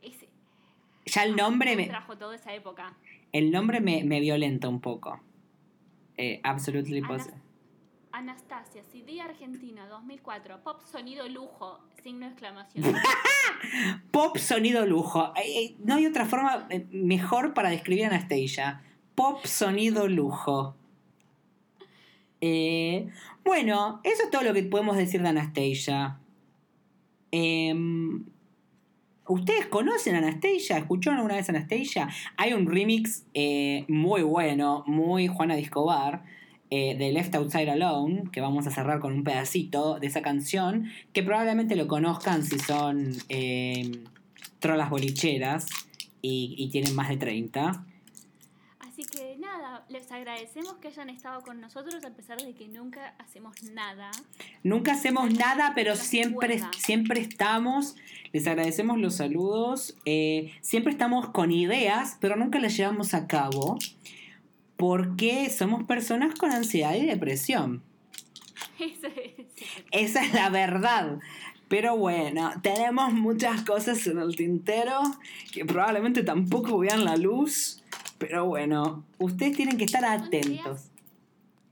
Ese 0.00 0.28
Ya 1.06 1.24
el 1.24 1.34
nombre 1.36 1.74
me, 1.76 1.86
trajo 1.86 2.16
toda 2.16 2.36
esa 2.36 2.54
época. 2.54 2.96
el 3.32 3.50
nombre 3.50 3.80
me, 3.80 4.04
me 4.04 4.20
violenta 4.20 4.68
un 4.68 4.80
poco. 4.80 5.20
Eh, 6.16 6.40
absolutely 6.44 6.98
Ana- 6.98 7.08
positive. 7.08 7.38
Anastasia, 8.12 8.82
CD 8.90 9.20
Argentina 9.20 9.86
2004, 9.86 10.62
pop 10.62 10.80
sonido 10.90 11.28
lujo, 11.28 11.78
signo 12.02 12.26
de 12.26 12.32
exclamación. 12.32 12.94
Pop 14.10 14.36
sonido 14.36 14.86
lujo. 14.86 15.32
No 15.80 15.94
hay 15.94 16.06
otra 16.06 16.26
forma 16.26 16.66
eh, 16.70 16.86
mejor 16.90 17.54
para 17.54 17.70
describir 17.70 18.04
a 18.04 18.08
Anastasia. 18.08 18.82
Pop 19.14 19.44
sonido 19.44 20.08
lujo. 20.08 20.76
Eh, 22.40 23.08
bueno, 23.44 24.00
eso 24.04 24.22
es 24.24 24.30
todo 24.30 24.42
lo 24.42 24.54
que 24.54 24.62
podemos 24.62 24.96
decir 24.96 25.22
de 25.22 25.28
Anastasia. 25.28 26.18
Em, 27.30 28.24
¿Ustedes 29.26 29.66
conocen 29.66 30.14
a 30.14 30.18
Anastasia? 30.18 30.78
¿Escucharon 30.78 31.18
alguna 31.18 31.36
vez 31.36 31.48
a 31.48 31.52
Anastasia? 31.52 32.08
Hay 32.36 32.54
un 32.54 32.66
remix 32.66 33.26
eh, 33.34 33.84
muy 33.88 34.22
bueno, 34.22 34.84
muy 34.86 35.26
Juana 35.26 35.56
Discobar, 35.56 36.24
eh, 36.70 36.96
de 36.96 37.12
Left 37.12 37.34
Outside 37.34 37.70
Alone, 37.70 38.24
que 38.32 38.40
vamos 38.40 38.66
a 38.66 38.70
cerrar 38.70 39.00
con 39.00 39.12
un 39.12 39.24
pedacito 39.24 39.98
de 39.98 40.06
esa 40.06 40.22
canción, 40.22 40.90
que 41.12 41.22
probablemente 41.22 41.76
lo 41.76 41.86
conozcan 41.88 42.44
si 42.44 42.58
son 42.58 43.12
eh, 43.28 44.02
trolas 44.58 44.90
bolicheras 44.90 45.66
y, 46.20 46.54
y 46.58 46.68
tienen 46.70 46.94
más 46.94 47.08
de 47.08 47.16
30. 47.16 47.84
Así 48.80 49.02
que 49.04 49.36
nada, 49.38 49.84
les 49.88 50.10
agradecemos 50.10 50.74
que 50.74 50.88
hayan 50.88 51.08
estado 51.08 51.40
con 51.42 51.60
nosotros 51.60 52.04
a 52.04 52.10
pesar 52.10 52.36
de 52.38 52.52
que 52.52 52.66
nunca 52.66 53.14
hacemos 53.18 53.62
nada. 53.62 54.10
Nunca 54.64 54.92
hacemos 54.92 55.32
nada, 55.32 55.72
pero 55.74 55.94
siempre, 55.94 56.60
siempre 56.76 57.20
estamos. 57.20 57.94
Les 58.32 58.46
agradecemos 58.48 58.98
los 58.98 59.14
saludos. 59.14 59.96
eh, 60.04 60.52
siempre 60.62 60.90
estamos 60.92 61.28
con 61.28 61.52
ideas, 61.52 62.18
pero 62.20 62.34
nunca 62.34 62.58
las 62.58 62.76
llevamos 62.76 63.14
a 63.14 63.28
cabo. 63.28 63.78
Porque 64.78 65.50
somos 65.50 65.84
personas 65.84 66.38
con 66.38 66.52
ansiedad 66.52 66.94
y 66.94 67.04
depresión. 67.04 67.82
Esa 69.90 70.24
es 70.24 70.32
la 70.32 70.48
verdad. 70.50 71.18
Pero 71.68 71.96
bueno, 71.96 72.52
tenemos 72.62 73.12
muchas 73.12 73.62
cosas 73.62 74.06
en 74.06 74.18
el 74.18 74.34
tintero 74.36 75.00
que 75.52 75.66
probablemente 75.66 76.22
tampoco 76.22 76.78
vean 76.78 77.04
la 77.04 77.16
luz. 77.16 77.82
Pero 78.18 78.46
bueno, 78.46 79.04
ustedes 79.18 79.56
tienen 79.56 79.76
que 79.76 79.84
estar 79.84 80.04
atentos. 80.04 80.90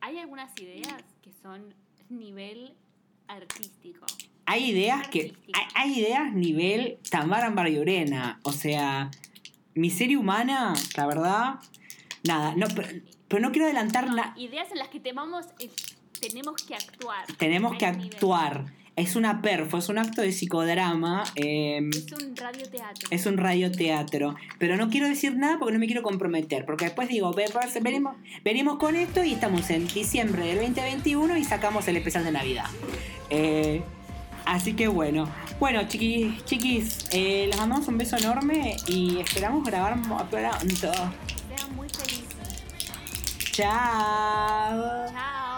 Hay 0.00 0.18
algunas 0.18 0.52
ideas 0.60 1.02
que 1.22 1.32
son 1.42 1.74
nivel 2.10 2.74
artístico. 3.26 4.04
Hay 4.44 4.70
ideas 4.70 5.08
que. 5.08 5.34
Hay, 5.54 5.64
hay 5.74 6.00
ideas 6.00 6.32
nivel 6.32 6.98
Tamara 7.10 7.50
Barriorena. 7.50 8.38
O 8.42 8.52
sea, 8.52 9.10
miseria 9.74 10.18
humana, 10.18 10.74
la 10.96 11.06
verdad. 11.06 11.54
Nada, 12.26 12.54
no, 12.56 12.66
pero, 12.74 12.88
pero 13.28 13.42
no 13.42 13.50
quiero 13.52 13.66
adelantar 13.66 14.08
nada. 14.08 14.34
Ideas 14.36 14.70
en 14.72 14.78
las 14.78 14.88
que 14.88 15.00
temamos, 15.00 15.46
eh, 15.58 15.70
tenemos 16.20 16.62
que 16.62 16.74
actuar. 16.74 17.26
Tenemos 17.38 17.76
que 17.76 17.90
nivel. 17.92 18.14
actuar. 18.14 18.64
Es 18.96 19.14
una 19.14 19.42
perfo, 19.42 19.76
es 19.76 19.90
un 19.90 19.98
acto 19.98 20.22
de 20.22 20.32
psicodrama. 20.32 21.24
eh, 21.34 21.80
Es 21.90 22.10
un 22.12 22.34
radioteatro. 22.34 23.08
es 23.10 23.26
un 23.26 23.36
radioteatro. 23.36 24.36
Pero 24.58 24.78
no 24.78 24.88
quiero 24.88 25.06
decir 25.06 25.36
nada 25.36 25.58
porque 25.58 25.74
no 25.74 25.78
me 25.78 25.84
quiero 25.86 26.02
comprometer. 26.02 26.64
Porque 26.64 26.86
después 26.86 27.08
digo, 27.08 27.30
ve- 27.34 27.44
ve- 27.52 27.80
venimos, 27.82 28.16
venimos 28.42 28.78
con 28.78 28.96
esto 28.96 29.22
y 29.22 29.34
estamos 29.34 29.68
en 29.68 29.86
diciembre 29.88 30.46
del 30.46 30.56
2021 30.60 31.36
y 31.36 31.44
sacamos 31.44 31.86
el 31.88 31.98
especial 31.98 32.24
de 32.24 32.32
Navidad. 32.32 32.64
Eh, 33.28 33.82
así 34.46 34.72
que 34.72 34.88
bueno. 34.88 35.28
Bueno, 35.60 35.86
chiquis, 35.88 36.42
chiquis, 36.46 37.06
eh, 37.12 37.46
les 37.48 37.56
mandamos 37.58 37.86
un 37.88 37.98
beso 37.98 38.16
enorme 38.16 38.76
y 38.86 39.18
esperamos 39.20 39.62
grabar 39.62 39.98
Ciao! 43.56 45.08
Ciao! 45.08 45.55